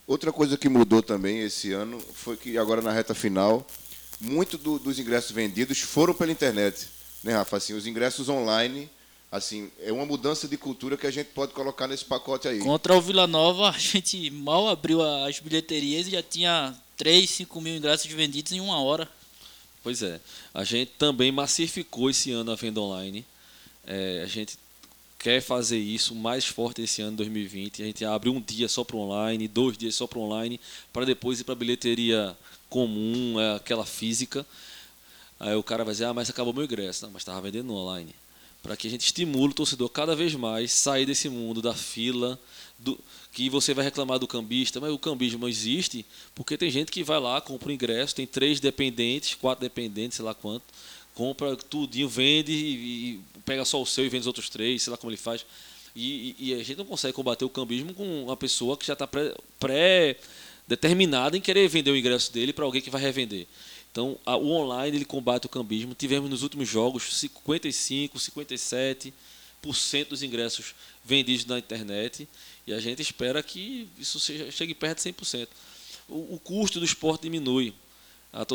Outra 0.06 0.32
coisa 0.32 0.58
que 0.58 0.70
mudou 0.70 1.02
também 1.02 1.40
esse 1.42 1.74
ano 1.74 2.00
foi 2.14 2.38
que 2.38 2.58
agora 2.58 2.82
na 2.82 2.92
reta 2.92 3.14
final, 3.14 3.66
muito 4.22 4.58
do- 4.58 4.80
dos 4.80 5.00
ingressos 5.00 5.32
vendidos 5.32 5.80
foram 5.80 6.14
pela 6.14 6.32
internet. 6.32 6.88
Né, 7.24 7.34
Rafa? 7.34 7.58
Assim, 7.58 7.74
os 7.74 7.86
ingressos 7.88 8.30
online, 8.30 8.90
assim, 9.32 9.70
é 9.82 9.92
uma 9.92 10.06
mudança 10.06 10.48
de 10.48 10.56
cultura 10.58 10.96
que 10.96 11.08
a 11.08 11.12
gente 11.12 11.28
pode 11.32 11.52
colocar 11.52 11.88
nesse 11.88 12.06
pacote 12.06 12.48
aí. 12.48 12.60
Contra 12.60 12.96
o 12.96 13.02
Vila 13.02 13.28
Nova, 13.28 13.70
a 13.70 13.78
gente 13.78 14.30
mal 14.30 14.70
abriu 14.70 15.02
as 15.02 15.40
bilheterias 15.40 16.08
e 16.08 16.12
já 16.12 16.24
tinha 16.24 16.74
3, 16.96 17.30
5 17.30 17.60
mil 17.60 17.76
ingressos 17.76 18.10
vendidos 18.12 18.52
em 18.54 18.62
uma 18.62 18.80
hora. 18.82 19.10
Pois 19.88 20.04
é. 20.04 20.20
A 20.54 20.66
gente 20.66 20.92
também 20.98 21.32
massificou 21.32 22.10
esse 22.10 22.30
ano 22.34 22.52
a 22.52 22.56
venda 22.56 22.82
online. 22.82 23.26
É, 23.86 24.20
a 24.22 24.28
gente 24.28 24.60
quer 25.18 25.42
fazer 25.42 25.78
isso 25.78 26.14
mais 26.14 26.44
forte 26.44 26.82
esse 26.82 27.02
ano 27.02 27.16
2020. 27.16 27.84
A 27.84 27.86
gente 27.86 28.04
abre 28.04 28.30
um 28.30 28.42
dia 28.42 28.68
só 28.68 28.84
para 28.84 28.98
online, 28.98 29.48
dois 29.48 29.78
dias 29.78 29.96
só 29.96 30.06
para 30.06 30.20
online, 30.20 30.60
para 30.92 31.06
depois 31.06 31.40
ir 31.40 31.46
para 31.46 31.54
a 31.54 31.56
bilheteria 31.56 32.38
comum, 32.70 33.40
é, 33.40 33.56
aquela 33.56 33.86
física. 33.86 34.46
Aí 35.40 35.56
o 35.56 35.64
cara 35.64 35.86
vai 35.86 35.94
dizer, 35.94 36.04
ah, 36.04 36.14
mas 36.14 36.30
acabou 36.30 36.52
meu 36.52 36.66
ingresso. 36.66 37.06
Não, 37.06 37.14
mas 37.14 37.22
estava 37.22 37.40
vendendo 37.40 37.74
online. 37.74 38.14
Para 38.62 38.76
que 38.76 38.88
a 38.90 38.92
gente 38.92 39.06
estimule 39.06 39.54
o 39.54 39.56
torcedor 39.56 39.88
cada 39.88 40.18
vez 40.18 40.36
mais 40.36 40.74
sair 40.74 41.06
desse 41.06 41.30
mundo 41.30 41.62
da 41.62 41.74
fila, 41.74 42.38
do, 42.80 43.00
que 43.32 43.50
você 43.50 43.74
vai 43.74 43.84
reclamar 43.86 44.20
do 44.20 44.28
cambista, 44.28 44.80
mas 44.80 44.92
o 44.92 45.00
cambismo 45.00 45.48
existe 45.48 46.06
porque 46.36 46.58
tem 46.58 46.70
gente 46.70 46.92
que 46.92 47.04
vai 47.04 47.20
lá, 47.20 47.42
compra 47.42 47.70
o 47.70 47.72
ingresso, 47.72 48.16
tem 48.16 48.26
três 48.28 48.60
dependentes, 48.60 49.36
quatro 49.36 49.62
dependentes, 49.62 50.18
sei 50.18 50.26
lá 50.26 50.34
quanto, 50.34 50.64
compra 51.14 51.56
tudinho, 51.56 52.08
vende 52.08 52.52
e, 52.54 53.20
pega 53.46 53.66
só 53.66 53.82
o 53.82 53.86
seu 53.86 54.06
e 54.06 54.10
vende 54.10 54.22
os 54.22 54.28
outros 54.28 54.50
três, 54.50 54.84
sei 54.84 54.92
lá 54.92 54.98
como 54.98 55.10
ele 55.10 55.18
faz. 55.18 55.46
E, 55.96 56.36
e- 56.38 56.54
a 56.54 56.58
gente 56.60 56.76
não 56.78 56.86
consegue 56.86 57.14
combater 57.14 57.44
o 57.44 57.50
cambismo 57.50 57.94
com 57.94 58.24
uma 58.26 58.38
pessoa 58.38 58.78
que 58.78 58.86
já 58.86 58.94
está 58.94 59.08
pré-determinada 59.60 61.36
em 61.36 61.42
querer 61.42 61.68
vender 61.68 61.90
o 61.92 61.98
ingresso 61.98 62.32
dele 62.32 62.54
para 62.54 62.66
alguém 62.66 62.82
que 62.82 62.90
vai 62.92 63.02
revender. 63.02 63.48
Então, 63.92 64.18
a- 64.26 64.38
o 64.38 64.52
online 64.52 64.96
ele 64.98 65.06
combate 65.06 65.48
o 65.48 65.50
cambismo. 65.50 65.96
Tivemos 65.96 66.30
nos 66.30 66.44
últimos 66.44 66.70
jogos 66.70 67.16
55, 67.18 68.20
57% 68.20 70.10
dos 70.10 70.22
ingressos 70.22 70.76
vendidos 71.04 71.46
na 71.46 71.58
internet 71.58 72.28
e 72.68 72.74
a 72.74 72.80
gente 72.80 73.02
espera 73.02 73.42
que 73.42 73.88
isso 73.98 74.20
chegue 74.20 74.76
perto 74.76 75.02
de 75.02 75.14
100%. 75.14 75.48
O, 76.10 76.36
o 76.36 76.40
custo 76.44 76.80
do 76.80 76.86
esporte 76.86 77.24
diminui. 77.24 77.74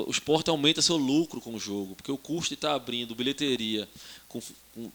O 0.07 0.11
esporte 0.11 0.51
aumenta 0.51 0.83
seu 0.83 0.97
lucro 0.97 1.41
com 1.41 1.55
o 1.55 1.59
jogo, 1.59 1.97
porque 1.97 2.13
o 2.13 2.19
custo 2.19 2.51
de 2.51 2.55
estar 2.55 2.75
abrindo 2.75 3.15
bilheteria, 3.15 3.89
com, 4.29 4.41
com- 4.75 4.93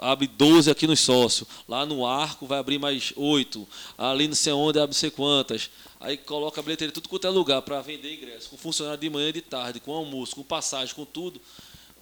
abre 0.00 0.26
12 0.26 0.70
aqui 0.70 0.86
no 0.86 0.96
sócio, 0.96 1.46
lá 1.68 1.86
no 1.86 2.04
arco 2.06 2.46
vai 2.46 2.58
abrir 2.58 2.78
mais 2.78 3.12
8, 3.14 3.68
ali 3.96 4.26
não 4.26 4.34
sei 4.34 4.52
onde 4.52 4.78
abre 4.78 4.94
não 4.94 4.98
sei 4.98 5.10
quantas. 5.10 5.70
Aí 6.00 6.16
coloca 6.16 6.60
a 6.60 6.64
bilheteria 6.64 6.92
tudo 6.92 7.08
quanto 7.08 7.26
é 7.26 7.30
lugar 7.30 7.62
para 7.62 7.80
vender 7.80 8.14
ingresso, 8.14 8.48
com 8.48 8.56
funcionário 8.56 9.00
de 9.00 9.08
manhã 9.08 9.28
e 9.28 9.32
de 9.32 9.42
tarde, 9.42 9.78
com 9.78 9.92
almoço, 9.92 10.34
com 10.34 10.42
passagem, 10.42 10.94
com 10.94 11.04
tudo. 11.04 11.40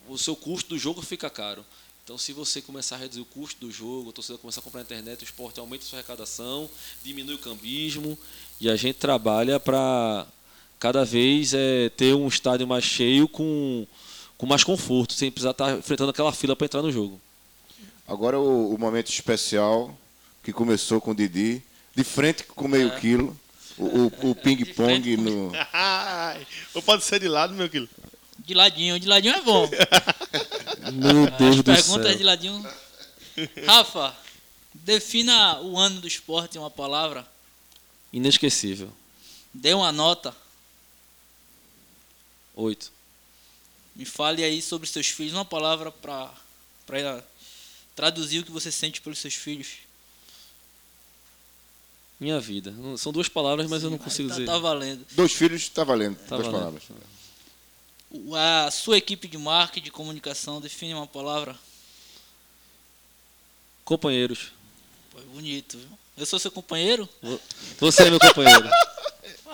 O 0.08 0.16
seu 0.16 0.34
custo 0.34 0.70
do 0.70 0.78
jogo 0.78 1.02
fica 1.02 1.28
caro. 1.28 1.64
Então, 2.04 2.18
se 2.18 2.32
você 2.32 2.60
começar 2.60 2.96
a 2.96 2.98
reduzir 2.98 3.20
o 3.20 3.24
custo 3.24 3.60
do 3.64 3.70
jogo, 3.70 4.08
o 4.08 4.12
torcedor 4.12 4.38
começar 4.40 4.60
a 4.60 4.62
comprar 4.64 4.80
na 4.80 4.84
internet, 4.84 5.22
o 5.22 5.24
esporte 5.24 5.60
aumenta 5.60 5.84
a 5.84 5.86
sua 5.86 5.98
arrecadação, 6.00 6.68
diminui 7.04 7.36
o 7.36 7.38
cambismo 7.38 8.18
e 8.60 8.68
a 8.68 8.74
gente 8.74 8.96
trabalha 8.98 9.60
para 9.60 10.26
cada 10.80 11.04
vez 11.04 11.54
é, 11.54 11.88
ter 11.90 12.14
um 12.14 12.26
estádio 12.26 12.66
mais 12.66 12.82
cheio 12.84 13.28
com, 13.28 13.86
com 14.36 14.46
mais 14.46 14.64
conforto, 14.64 15.12
sem 15.12 15.30
precisar 15.30 15.52
estar 15.52 15.78
enfrentando 15.78 16.10
aquela 16.10 16.32
fila 16.32 16.56
para 16.56 16.64
entrar 16.64 16.82
no 16.82 16.90
jogo. 16.90 17.20
Agora 18.08 18.38
o, 18.38 18.74
o 18.74 18.78
momento 18.78 19.08
especial 19.08 19.96
que 20.42 20.52
começou 20.52 21.00
com 21.00 21.12
o 21.12 21.14
Didi, 21.14 21.62
de 21.94 22.02
frente 22.02 22.42
com 22.42 22.66
meio 22.66 22.90
quilo, 22.98 23.38
o, 23.78 23.84
o- 23.84 24.30
o 24.30 24.34
ping-pong 24.42 25.16
no. 25.18 25.52
Ai, 25.72 26.44
ou 26.74 26.82
pode 26.82 27.04
ser 27.04 27.20
de 27.20 27.28
lado, 27.28 27.54
meu 27.54 27.70
quilo. 27.70 27.88
De 28.40 28.54
ladinho, 28.54 28.98
de 28.98 29.06
ladinho 29.06 29.34
é 29.36 29.40
bom. 29.40 29.70
Meu 30.92 31.30
Deus 31.30 31.50
As 31.50 31.56
do 31.56 31.64
perguntas 31.64 32.08
céu. 32.08 32.16
de 32.16 32.22
ladinho. 32.22 32.66
Rafa, 33.66 34.14
defina 34.74 35.60
o 35.60 35.78
ano 35.78 36.00
do 36.00 36.06
esporte 36.06 36.56
em 36.56 36.60
uma 36.60 36.70
palavra. 36.70 37.26
Inesquecível. 38.12 38.92
Dê 39.54 39.72
uma 39.74 39.90
nota. 39.92 40.34
Oito. 42.54 42.92
Me 43.94 44.04
fale 44.04 44.42
aí 44.42 44.60
sobre 44.62 44.88
seus 44.88 45.08
filhos, 45.08 45.34
uma 45.34 45.44
palavra 45.44 45.90
para 45.90 46.32
traduzir 47.94 48.40
o 48.40 48.44
que 48.44 48.50
você 48.50 48.70
sente 48.72 49.00
pelos 49.00 49.18
seus 49.18 49.34
filhos. 49.34 49.68
Minha 52.18 52.40
vida. 52.40 52.72
São 52.98 53.12
duas 53.12 53.28
palavras, 53.28 53.68
mas 53.68 53.82
eu 53.82 53.90
não 53.90 53.98
consigo 53.98 54.28
tá, 54.28 54.34
dizer. 54.36 54.46
tá 54.46 54.58
valendo. 54.58 55.04
Dois 55.12 55.32
filhos, 55.32 55.68
tá 55.68 55.84
valendo. 55.84 56.16
Tá 56.16 56.36
duas 56.36 56.46
valendo. 56.46 56.58
palavras. 56.60 56.82
A 58.66 58.70
sua 58.70 58.98
equipe 58.98 59.26
de 59.26 59.38
marketing, 59.38 59.84
de 59.84 59.90
comunicação, 59.90 60.60
define 60.60 60.94
uma 60.94 61.06
palavra. 61.06 61.56
Companheiros. 63.84 64.52
Pô, 65.10 65.18
é 65.18 65.22
bonito, 65.34 65.78
viu? 65.78 65.88
Eu 66.16 66.26
sou 66.26 66.38
seu 66.38 66.50
companheiro? 66.50 67.08
Vo- 67.22 67.40
Você 67.80 68.02
é 68.04 68.10
meu 68.10 68.20
companheiro. 68.20 68.68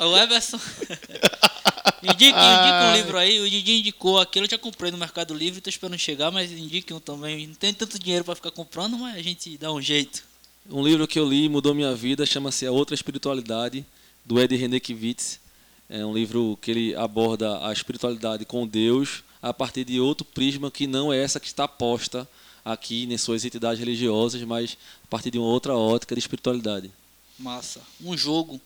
O 0.00 0.16
Everson. 0.16 0.58
indique, 2.04 2.38
indique 2.38 2.84
um 2.84 2.94
livro 2.94 3.18
aí. 3.18 3.40
O 3.40 3.50
Didi 3.50 3.80
indicou 3.80 4.20
aquele, 4.20 4.46
eu 4.46 4.50
já 4.52 4.56
comprei 4.56 4.92
no 4.92 4.96
Mercado 4.98 5.34
Livre, 5.34 5.60
tô 5.60 5.68
esperando 5.68 5.98
chegar, 5.98 6.30
mas 6.30 6.52
indique 6.52 6.94
um 6.94 7.00
também. 7.00 7.48
Não 7.48 7.54
tem 7.56 7.74
tanto 7.74 7.98
dinheiro 7.98 8.24
para 8.24 8.36
ficar 8.36 8.52
comprando, 8.52 8.96
mas 8.96 9.16
a 9.16 9.22
gente 9.22 9.58
dá 9.58 9.72
um 9.72 9.82
jeito. 9.82 10.22
Um 10.70 10.84
livro 10.84 11.08
que 11.08 11.18
eu 11.18 11.28
li 11.28 11.48
mudou 11.48 11.74
minha 11.74 11.92
vida 11.96 12.24
chama-se 12.24 12.64
A 12.64 12.70
Outra 12.70 12.94
Espiritualidade, 12.94 13.84
do 14.24 14.40
Ed 14.40 14.54
Renekiewicz. 14.54 15.40
É 15.88 16.04
um 16.04 16.12
livro 16.12 16.58
que 16.60 16.70
ele 16.70 16.94
aborda 16.94 17.66
a 17.66 17.72
espiritualidade 17.72 18.44
com 18.44 18.66
Deus 18.66 19.24
a 19.40 19.54
partir 19.54 19.84
de 19.84 20.00
outro 20.00 20.24
prisma 20.24 20.70
que 20.70 20.86
não 20.86 21.12
é 21.12 21.22
essa 21.22 21.40
que 21.40 21.46
está 21.46 21.66
posta 21.66 22.28
aqui 22.64 23.04
em 23.04 23.16
suas 23.16 23.44
entidades 23.44 23.78
religiosas, 23.78 24.42
mas 24.42 24.76
a 25.04 25.06
partir 25.06 25.30
de 25.30 25.38
uma 25.38 25.48
outra 25.48 25.74
ótica 25.74 26.14
de 26.14 26.18
espiritualidade. 26.18 26.92
Massa. 27.38 27.80
Um 28.00 28.16
jogo, 28.16 28.60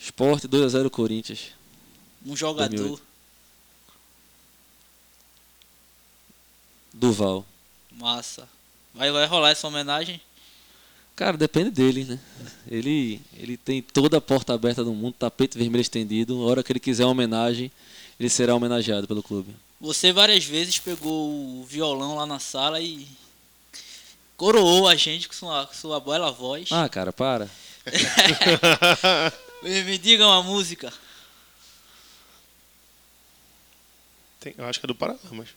Esporte 0.00 0.48
2 0.48 0.64
a 0.64 0.68
0 0.68 0.90
Corinthians. 0.90 1.50
um 2.24 2.34
jogador, 2.34 2.74
2008. 2.74 3.02
Duval. 6.94 7.44
massa. 7.92 8.48
Vai, 8.94 9.12
vai 9.12 9.26
rolar 9.26 9.50
essa 9.50 9.68
homenagem? 9.68 10.20
Cara, 11.20 11.36
depende 11.36 11.70
dele, 11.70 12.04
né? 12.06 12.18
Ele, 12.66 13.20
ele 13.36 13.58
tem 13.58 13.82
toda 13.82 14.16
a 14.16 14.20
porta 14.22 14.54
aberta 14.54 14.82
do 14.82 14.94
mundo, 14.94 15.16
tapete 15.18 15.58
vermelho 15.58 15.82
estendido. 15.82 16.42
A 16.42 16.46
hora 16.46 16.62
que 16.62 16.72
ele 16.72 16.80
quiser 16.80 17.04
uma 17.04 17.10
homenagem, 17.10 17.70
ele 18.18 18.30
será 18.30 18.54
homenageado 18.54 19.06
pelo 19.06 19.22
clube. 19.22 19.54
Você 19.82 20.14
várias 20.14 20.46
vezes 20.46 20.78
pegou 20.78 21.60
o 21.60 21.62
violão 21.68 22.16
lá 22.16 22.24
na 22.24 22.38
sala 22.38 22.80
e 22.80 23.06
coroou 24.34 24.88
a 24.88 24.94
gente 24.96 25.28
com 25.28 25.34
sua, 25.34 25.66
com 25.66 25.74
sua 25.74 26.00
bela 26.00 26.32
voz. 26.32 26.70
Ah, 26.72 26.88
cara, 26.88 27.12
para. 27.12 27.50
Me, 29.62 29.84
me 29.84 29.98
diga 29.98 30.26
uma 30.26 30.42
música. 30.42 30.90
Tem- 34.40 34.54
eu 34.56 34.64
acho 34.64 34.80
que 34.80 34.86
é 34.86 34.88
do 34.88 34.94
Paralamas. 34.94 35.50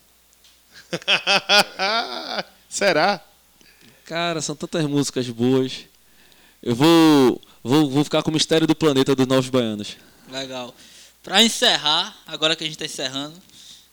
Será? 2.68 3.24
Cara, 4.05 4.41
são 4.41 4.55
tantas 4.55 4.85
músicas 4.85 5.29
boas. 5.29 5.85
Eu 6.61 6.75
vou, 6.75 7.41
vou, 7.63 7.89
vou 7.89 8.03
ficar 8.03 8.21
com 8.21 8.29
o 8.29 8.33
mistério 8.33 8.67
do 8.67 8.75
planeta 8.75 9.15
dos 9.15 9.27
Novos 9.27 9.49
Baianos. 9.49 9.97
Legal. 10.29 10.73
Pra 11.21 11.41
encerrar, 11.41 12.17
agora 12.27 12.55
que 12.55 12.63
a 12.63 12.67
gente 12.67 12.77
tá 12.77 12.85
encerrando, 12.85 13.41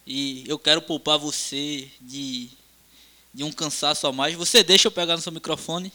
e 0.07 0.45
eu 0.49 0.59
quero 0.59 0.83
poupar 0.83 1.19
você 1.19 1.89
de, 2.01 2.49
de 3.33 3.45
um 3.45 3.53
cansaço 3.53 4.07
a 4.07 4.13
mais. 4.13 4.35
Você 4.35 4.65
deixa 4.65 4.89
eu 4.89 4.93
pegar 4.93 5.15
no 5.15 5.23
seu 5.23 5.31
microfone? 5.31 5.93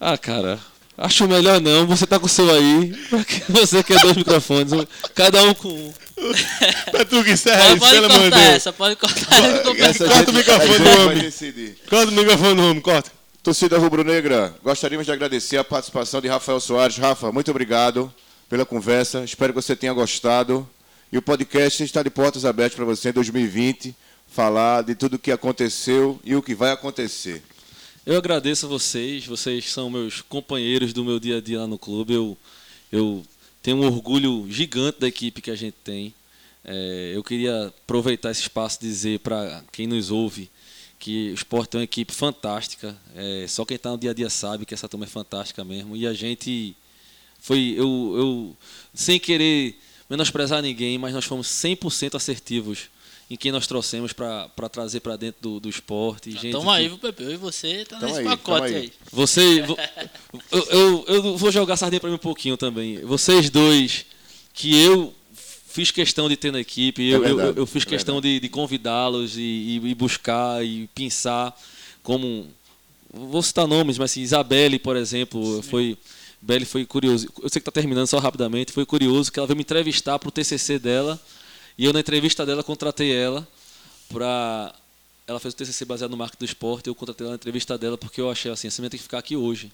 Ah, 0.00 0.18
cara, 0.18 0.60
Acho 0.96 1.26
melhor 1.26 1.60
não, 1.60 1.86
você 1.86 2.06
tá 2.06 2.20
com 2.20 2.26
o 2.26 2.28
seu 2.28 2.48
aí. 2.50 2.94
pra 3.10 3.24
que 3.24 3.40
Você 3.52 3.82
quer 3.82 4.00
dois 4.00 4.16
microfones, 4.16 4.72
cada 5.14 5.42
um 5.42 5.54
com 5.54 5.68
um. 5.68 5.92
Petruc, 6.92 7.28
encerra 7.28 7.64
Pode, 7.64 7.76
isso, 7.76 7.80
pode 7.80 7.94
pelo 7.94 8.06
amor 8.06 8.18
de 8.18 8.30
cortar 8.30 8.40
Deus. 8.44 8.54
essa, 8.54 8.72
pode 8.72 8.96
cortar 8.96 9.36
essa. 9.36 9.58
ficou 9.58 9.84
Essa 9.84 10.04
Corta 10.06 10.30
o 10.30 10.34
microfone 10.34 10.78
do 10.78 11.00
homem. 11.00 11.32
Corta 11.90 12.10
o 12.10 12.14
microfone 12.14 12.54
do 12.54 12.62
homem, 12.62 12.80
corta. 12.80 13.12
Torcida 13.42 13.76
rubro-negra, 13.76 14.54
gostaríamos 14.62 15.04
de 15.04 15.12
agradecer 15.12 15.58
a 15.58 15.64
participação 15.64 16.20
de 16.20 16.28
Rafael 16.28 16.60
Soares. 16.60 16.96
Rafa, 16.96 17.30
muito 17.30 17.50
obrigado 17.50 18.12
pela 18.48 18.64
conversa. 18.64 19.24
Espero 19.24 19.52
que 19.52 19.60
você 19.60 19.74
tenha 19.76 19.92
gostado. 19.92 20.66
E 21.12 21.18
o 21.18 21.22
podcast 21.22 21.82
está 21.82 22.02
de 22.02 22.10
portas 22.10 22.44
abertas 22.44 22.74
para 22.76 22.84
você 22.84 23.10
em 23.10 23.12
2020 23.12 23.94
falar 24.28 24.82
de 24.82 24.94
tudo 24.94 25.14
o 25.14 25.18
que 25.18 25.30
aconteceu 25.30 26.18
e 26.24 26.34
o 26.34 26.42
que 26.42 26.54
vai 26.54 26.72
acontecer. 26.72 27.42
Eu 28.06 28.18
agradeço 28.18 28.66
a 28.66 28.68
vocês, 28.68 29.24
vocês 29.26 29.72
são 29.72 29.88
meus 29.88 30.20
companheiros 30.20 30.92
do 30.92 31.02
meu 31.02 31.18
dia 31.18 31.38
a 31.38 31.40
dia 31.40 31.60
lá 31.60 31.66
no 31.66 31.78
clube. 31.78 32.12
Eu, 32.12 32.36
eu 32.92 33.24
tenho 33.62 33.78
um 33.78 33.86
orgulho 33.86 34.46
gigante 34.50 35.00
da 35.00 35.08
equipe 35.08 35.40
que 35.40 35.50
a 35.50 35.56
gente 35.56 35.76
tem. 35.82 36.12
É, 36.62 37.12
eu 37.14 37.24
queria 37.24 37.68
aproveitar 37.68 38.30
esse 38.30 38.42
espaço 38.42 38.76
e 38.82 38.86
dizer 38.86 39.20
para 39.20 39.64
quem 39.72 39.86
nos 39.86 40.10
ouve 40.10 40.50
que 40.98 41.30
o 41.30 41.34
Sport 41.34 41.72
é 41.72 41.78
uma 41.78 41.84
equipe 41.84 42.12
fantástica. 42.12 42.94
É, 43.16 43.46
só 43.48 43.64
quem 43.64 43.76
está 43.76 43.90
no 43.90 43.96
dia 43.96 44.10
a 44.10 44.14
dia 44.14 44.28
sabe 44.28 44.66
que 44.66 44.74
essa 44.74 44.86
turma 44.86 45.06
é 45.06 45.08
fantástica 45.08 45.64
mesmo. 45.64 45.96
E 45.96 46.06
a 46.06 46.12
gente 46.12 46.76
foi, 47.38 47.72
eu, 47.74 48.14
eu 48.18 48.56
sem 48.92 49.18
querer 49.18 49.78
menosprezar 50.10 50.60
ninguém, 50.60 50.98
mas 50.98 51.14
nós 51.14 51.24
fomos 51.24 51.46
100% 51.46 52.16
assertivos 52.16 52.90
em 53.30 53.36
quem 53.36 53.50
nós 53.50 53.66
trouxemos 53.66 54.12
para 54.12 54.48
trazer 54.70 55.00
para 55.00 55.16
dentro 55.16 55.40
do, 55.40 55.60
do 55.60 55.68
esporte. 55.68 56.30
Gente 56.30 56.52
Tamo 56.52 56.70
aí, 56.70 56.84
que- 56.84 56.88
viu, 56.90 56.98
Pepe? 56.98 57.22
Eu 57.24 57.32
e 57.32 57.36
você 57.36 57.84
tá 57.84 57.98
Tamo 57.98 58.06
nesse 58.14 58.20
aí, 58.20 58.24
pacote 58.36 58.66
aí. 58.66 58.74
aí. 58.76 58.92
você. 59.10 59.62
vo- 59.62 59.76
Eu, 60.52 60.64
eu, 60.68 61.04
eu 61.08 61.36
vou 61.36 61.50
jogar 61.50 61.76
sardinha 61.76 62.00
pra 62.00 62.08
mim 62.10 62.16
um 62.16 62.18
pouquinho 62.18 62.56
também. 62.56 62.98
Vocês 63.00 63.48
dois, 63.50 64.04
que 64.52 64.78
eu 64.82 65.14
fiz 65.68 65.90
questão 65.90 66.28
de 66.28 66.36
ter 66.36 66.52
na 66.52 66.60
equipe, 66.60 67.02
eu, 67.02 67.16
eu- 67.24 67.36
verdade, 67.36 67.48
eu, 67.58 67.62
eu 67.62 67.66
fiz 67.66 67.82
é 67.84 67.86
questão 67.86 68.20
de, 68.20 68.38
de 68.38 68.48
convidá-los 68.48 69.36
e, 69.36 69.40
e- 69.40 69.80
e 69.88 69.94
buscar 69.94 70.64
e 70.64 70.88
pensar 70.94 71.58
como. 72.02 72.46
Vou 73.12 73.42
citar 73.42 73.66
nomes, 73.66 73.96
mas 73.96 74.10
assim, 74.10 74.20
Isabelle, 74.22 74.78
por 74.78 74.96
exemplo, 74.96 75.62
foi. 75.62 75.96
Belle 76.42 76.66
foi 76.66 76.84
curioso. 76.84 77.26
Eu 77.42 77.48
sei 77.48 77.52
que 77.52 77.58
está 77.68 77.70
terminando 77.72 78.06
só 78.06 78.18
rapidamente. 78.18 78.70
Foi 78.70 78.84
curioso 78.84 79.32
que 79.32 79.38
ela 79.38 79.46
veio 79.46 79.56
me 79.56 79.62
entrevistar 79.62 80.18
para 80.18 80.28
o 80.28 80.32
TCC 80.32 80.78
dela. 80.78 81.18
E 81.76 81.84
eu, 81.84 81.92
na 81.92 82.00
entrevista 82.00 82.44
dela, 82.46 82.62
contratei 82.62 83.12
ela 83.14 83.46
para. 84.12 84.74
Ela 85.26 85.40
fez 85.40 85.54
o 85.54 85.56
TCC 85.56 85.84
baseado 85.84 86.10
no 86.10 86.16
marketing 86.16 86.38
do 86.40 86.44
esporte. 86.44 86.86
Eu 86.86 86.94
contratei 86.94 87.24
ela 87.24 87.32
na 87.32 87.36
entrevista 87.36 87.76
dela 87.78 87.96
porque 87.96 88.20
eu 88.20 88.30
achei 88.30 88.50
assim: 88.50 88.68
essa 88.68 88.80
menina 88.80 88.90
tem 88.90 88.98
que 88.98 89.04
ficar 89.04 89.18
aqui 89.18 89.36
hoje. 89.36 89.72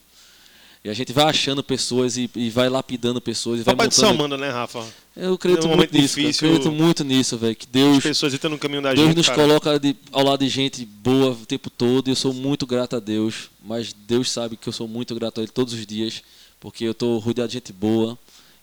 E 0.83 0.89
a 0.89 0.95
gente 0.95 1.13
vai 1.13 1.25
achando 1.25 1.63
pessoas 1.63 2.17
e, 2.17 2.31
e 2.35 2.49
vai 2.49 2.71
lapidando 2.71 3.21
pessoas. 3.21 3.61
E 3.61 3.63
vai 3.65 3.75
Papai 3.75 3.89
do 3.89 3.93
montando... 3.93 4.09
céu 4.09 4.17
manda, 4.17 4.39
né, 4.39 4.49
Rafa? 4.49 4.83
Eu 5.15 5.35
acredito 5.35 5.67
É 5.67 5.71
um 5.71 5.77
muito 5.77 5.93
nisso. 5.93 6.17
difícil. 6.19 6.49
Eu 6.49 6.55
acredito 6.55 6.73
muito 6.75 7.05
nisso, 7.05 7.37
velho. 7.37 7.55
Que 7.55 7.67
As 7.67 7.71
Deus, 7.71 8.03
pessoas 8.03 8.33
estão 8.33 8.49
no 8.49 8.59
caminho 8.59 8.81
da 8.81 8.95
Deus 8.95 9.09
gente, 9.09 9.17
nos 9.19 9.27
cara. 9.29 9.43
coloca 9.43 9.79
de- 9.79 9.95
ao 10.11 10.25
lado 10.25 10.43
de 10.43 10.49
gente 10.49 10.87
boa 10.87 11.33
o 11.33 11.45
tempo 11.45 11.69
todo. 11.69 12.09
E 12.09 12.13
eu 12.13 12.17
sou 12.17 12.33
muito 12.33 12.67
grato 12.67 12.97
a 12.97 13.01
Deus. 13.01 13.51
Mas 13.63 13.93
Deus 13.93 14.31
sabe 14.31 14.57
que 14.57 14.67
eu 14.69 14.73
sou 14.73 14.89
muito 14.89 15.15
grato 15.15 15.41
a 15.41 15.43
Ele 15.43 15.53
todos 15.53 15.75
os 15.75 15.85
dias. 15.85 16.23
Porque 16.59 16.85
eu 16.85 16.93
estou 16.93 17.19
rodeado 17.19 17.49
de 17.49 17.55
gente 17.55 17.75
boa. 17.75 18.19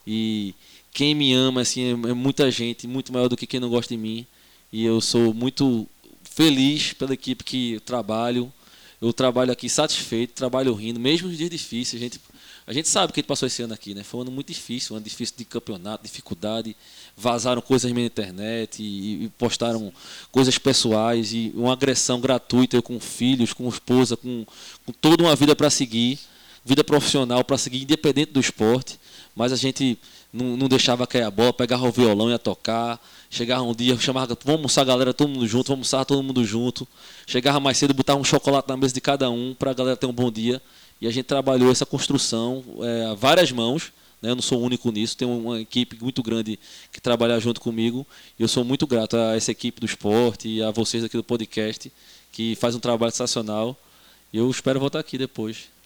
E 0.08 0.56
quem 0.98 1.14
me 1.14 1.32
ama, 1.32 1.62
assim, 1.62 1.84
é, 1.84 1.92
é 1.92 2.14
muita 2.14 2.50
gente. 2.50 2.88
Muito 2.88 3.14
maior 3.14 3.28
do 3.28 3.38
que 3.38 3.46
quem 3.46 3.60
não 3.60 3.70
gosta 3.70 3.94
de 3.94 4.02
mim. 4.02 4.26
E 4.74 4.84
eu 4.84 5.00
sou 5.00 5.32
muito 5.32 5.86
feliz 6.24 6.92
pela 6.94 7.14
equipe 7.14 7.44
que 7.44 7.74
eu 7.74 7.82
trabalho. 7.82 8.52
Eu 9.00 9.14
trabalho 9.14 9.52
aqui 9.52 9.70
satisfeito, 9.70 10.34
trabalho 10.34 10.74
rindo, 10.74 11.00
mesmo 11.00 11.28
nos 11.28 11.38
dias 11.38 11.52
difíceis. 11.52 12.02
A 12.02 12.04
gente, 12.04 12.20
a 12.66 12.74
gente 12.74 12.88
sabe 12.88 13.14
que 13.14 13.20
a 13.20 13.22
gente 13.22 13.28
passou 13.28 13.46
esse 13.46 13.62
ano 13.62 13.76
aqui, 13.76 13.94
né? 13.94 14.02
Foi 14.02 14.18
um 14.18 14.22
ano 14.24 14.32
muito 14.32 14.48
difícil, 14.48 14.96
um 14.96 14.98
ano 14.98 15.04
difícil 15.04 15.36
de 15.38 15.46
campeonato, 15.46 16.04
dificuldade. 16.04 16.76
Vazaram 17.16 17.62
coisas 17.62 17.92
na 17.92 18.02
internet 18.02 18.82
e, 18.82 19.26
e 19.26 19.30
postaram 19.38 19.94
coisas 20.32 20.58
pessoais 20.58 21.32
e 21.32 21.54
uma 21.54 21.74
agressão 21.74 22.20
gratuita 22.20 22.82
com 22.82 23.00
filhos, 23.00 23.54
com 23.54 23.70
esposa, 23.70 24.18
com, 24.18 24.44
com 24.84 24.92
toda 24.94 25.22
uma 25.22 25.36
vida 25.36 25.56
para 25.56 25.70
seguir, 25.70 26.18
vida 26.66 26.84
profissional 26.84 27.44
para 27.44 27.56
seguir, 27.60 27.84
independente 27.84 28.32
do 28.32 28.40
esporte. 28.40 29.00
Mas 29.36 29.54
a 29.54 29.56
gente 29.56 30.00
não, 30.32 30.58
não 30.58 30.68
deixava 30.68 31.08
cair 31.08 31.24
a 31.24 31.32
bola, 31.32 31.54
pegava 31.54 31.88
o 31.88 31.92
violão, 31.92 32.30
ia 32.30 32.40
tocar. 32.40 33.00
Chegava 33.30 33.64
um 33.64 33.74
dia, 33.74 33.98
chamava, 34.00 34.38
vamos 34.44 34.60
almoçar 34.60 34.86
galera, 34.86 35.14
todo 35.14 35.28
mundo 35.28 35.46
junto, 35.46 35.68
vamos 35.68 35.94
almoçar 35.94 36.06
todo 36.06 36.24
mundo 36.24 36.46
junto. 36.46 36.88
Chegava 37.26 37.60
mais 37.60 37.78
cedo, 37.78 37.94
botava 37.94 38.20
um 38.20 38.24
chocolate 38.24 38.70
na 38.70 38.78
mesa 38.78 38.94
de 38.94 39.02
cada 39.02 39.30
um 39.30 39.54
para 39.54 39.72
a 39.72 39.74
galera 39.74 39.98
ter 39.98 40.06
um 40.06 40.14
bom 40.14 40.32
dia. 40.32 40.62
E 41.02 41.08
a 41.08 41.12
gente 41.12 41.26
trabalhou 41.26 41.72
essa 41.72 41.86
construção 41.86 42.64
é, 42.82 43.06
a 43.06 43.14
várias 43.14 43.52
mãos. 43.52 43.92
Né? 44.22 44.32
Eu 44.32 44.36
não 44.36 44.42
sou 44.42 44.60
o 44.60 44.64
único 44.64 44.92
nisso, 44.92 45.16
tem 45.16 45.28
uma 45.28 45.60
equipe 45.60 45.98
muito 46.02 46.24
grande 46.24 46.58
que 46.92 47.02
trabalha 47.02 47.40
junto 47.40 47.60
comigo. 47.60 48.08
E 48.40 48.42
eu 48.42 48.48
sou 48.48 48.64
muito 48.64 48.88
grato 48.88 49.18
a 49.18 49.36
essa 49.36 49.52
equipe 49.52 49.80
do 49.80 49.86
esporte 49.86 50.48
e 50.48 50.64
a 50.64 50.72
vocês 50.72 51.04
aqui 51.04 51.18
do 51.18 51.24
podcast, 51.24 51.92
que 52.32 52.56
faz 52.56 52.76
um 52.76 52.80
trabalho 52.80 53.12
sensacional. 53.12 53.78
E 54.32 54.38
eu 54.38 54.50
espero 54.50 54.80
voltar 54.80 55.00
aqui 55.00 55.18
depois. 55.18 55.77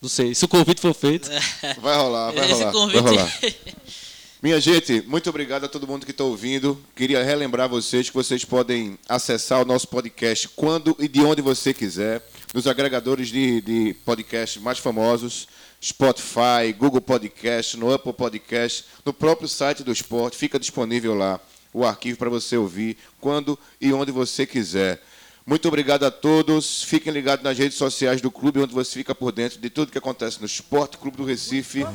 Não 0.00 0.08
sei, 0.08 0.34
se 0.34 0.44
o 0.44 0.48
convite 0.48 0.80
for 0.80 0.94
feito. 0.94 1.28
Vai 1.80 1.96
rolar, 1.96 2.30
vai 2.32 2.44
Esse 2.50 2.54
rolar. 2.62 2.72
convite- 2.72 3.02
Vai 3.02 3.12
rolar. 3.12 3.38
Minha 4.40 4.60
gente, 4.60 5.02
muito 5.08 5.28
obrigado 5.28 5.64
a 5.64 5.68
todo 5.68 5.84
mundo 5.88 6.06
que 6.06 6.12
está 6.12 6.22
ouvindo. 6.22 6.80
Queria 6.94 7.24
relembrar 7.24 7.68
vocês 7.68 8.08
que 8.08 8.14
vocês 8.14 8.44
podem 8.44 8.96
acessar 9.08 9.60
o 9.60 9.64
nosso 9.64 9.88
podcast 9.88 10.48
quando 10.50 10.94
e 11.00 11.08
de 11.08 11.20
onde 11.22 11.42
você 11.42 11.74
quiser, 11.74 12.24
nos 12.54 12.68
agregadores 12.68 13.28
de, 13.30 13.60
de 13.60 13.94
podcast 14.04 14.60
mais 14.60 14.78
famosos, 14.78 15.48
Spotify, 15.82 16.72
Google 16.78 17.00
Podcast, 17.00 17.76
no 17.76 17.92
Apple 17.92 18.12
Podcast, 18.12 18.84
no 19.04 19.12
próprio 19.12 19.48
site 19.48 19.82
do 19.82 19.90
esporte, 19.90 20.36
fica 20.36 20.56
disponível 20.56 21.16
lá 21.16 21.40
o 21.74 21.84
arquivo 21.84 22.16
para 22.16 22.30
você 22.30 22.56
ouvir 22.56 22.96
quando 23.20 23.58
e 23.80 23.92
onde 23.92 24.12
você 24.12 24.46
quiser. 24.46 25.02
Muito 25.48 25.66
obrigado 25.66 26.04
a 26.04 26.10
todos. 26.10 26.82
Fiquem 26.82 27.10
ligados 27.10 27.42
nas 27.42 27.56
redes 27.56 27.78
sociais 27.78 28.20
do 28.20 28.30
clube, 28.30 28.60
onde 28.60 28.74
você 28.74 28.98
fica 28.98 29.14
por 29.14 29.32
dentro 29.32 29.58
de 29.58 29.70
tudo 29.70 29.90
que 29.90 29.96
acontece 29.96 30.38
no 30.40 30.44
Esporte 30.44 30.98
Clube 30.98 31.16
do 31.16 31.24
Recife. 31.24 31.86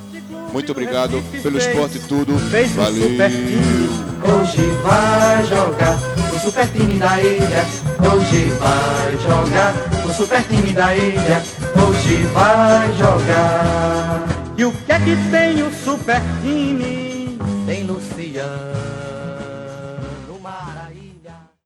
Muito 0.51 0.71
obrigado 0.71 1.21
pelo 1.43 1.59
esporte 1.59 1.99
e 1.99 2.01
tudo. 2.01 2.35
Fez 2.49 2.71
um 2.71 2.75
Valeu. 2.77 3.09
super 3.09 3.29
time, 3.29 3.89
hoje 4.23 4.69
vai 4.81 5.45
jogar 5.45 5.99
o 6.33 6.39
super 6.39 6.67
time 6.71 6.97
da 6.97 7.21
ilha. 7.21 7.65
Hoje 8.11 8.45
vai 8.57 9.17
jogar 9.21 10.03
o 10.03 10.13
super 10.13 10.43
time 10.47 10.73
da 10.73 10.97
ilha. 10.97 11.43
Hoje 11.87 12.23
vai 12.33 12.91
jogar. 12.97 14.53
E 14.57 14.65
o 14.65 14.71
que 14.71 14.91
é 14.91 14.97
que 14.97 15.15
tem 15.29 15.61
o 15.61 15.71
super 15.71 16.19
time? 16.41 17.03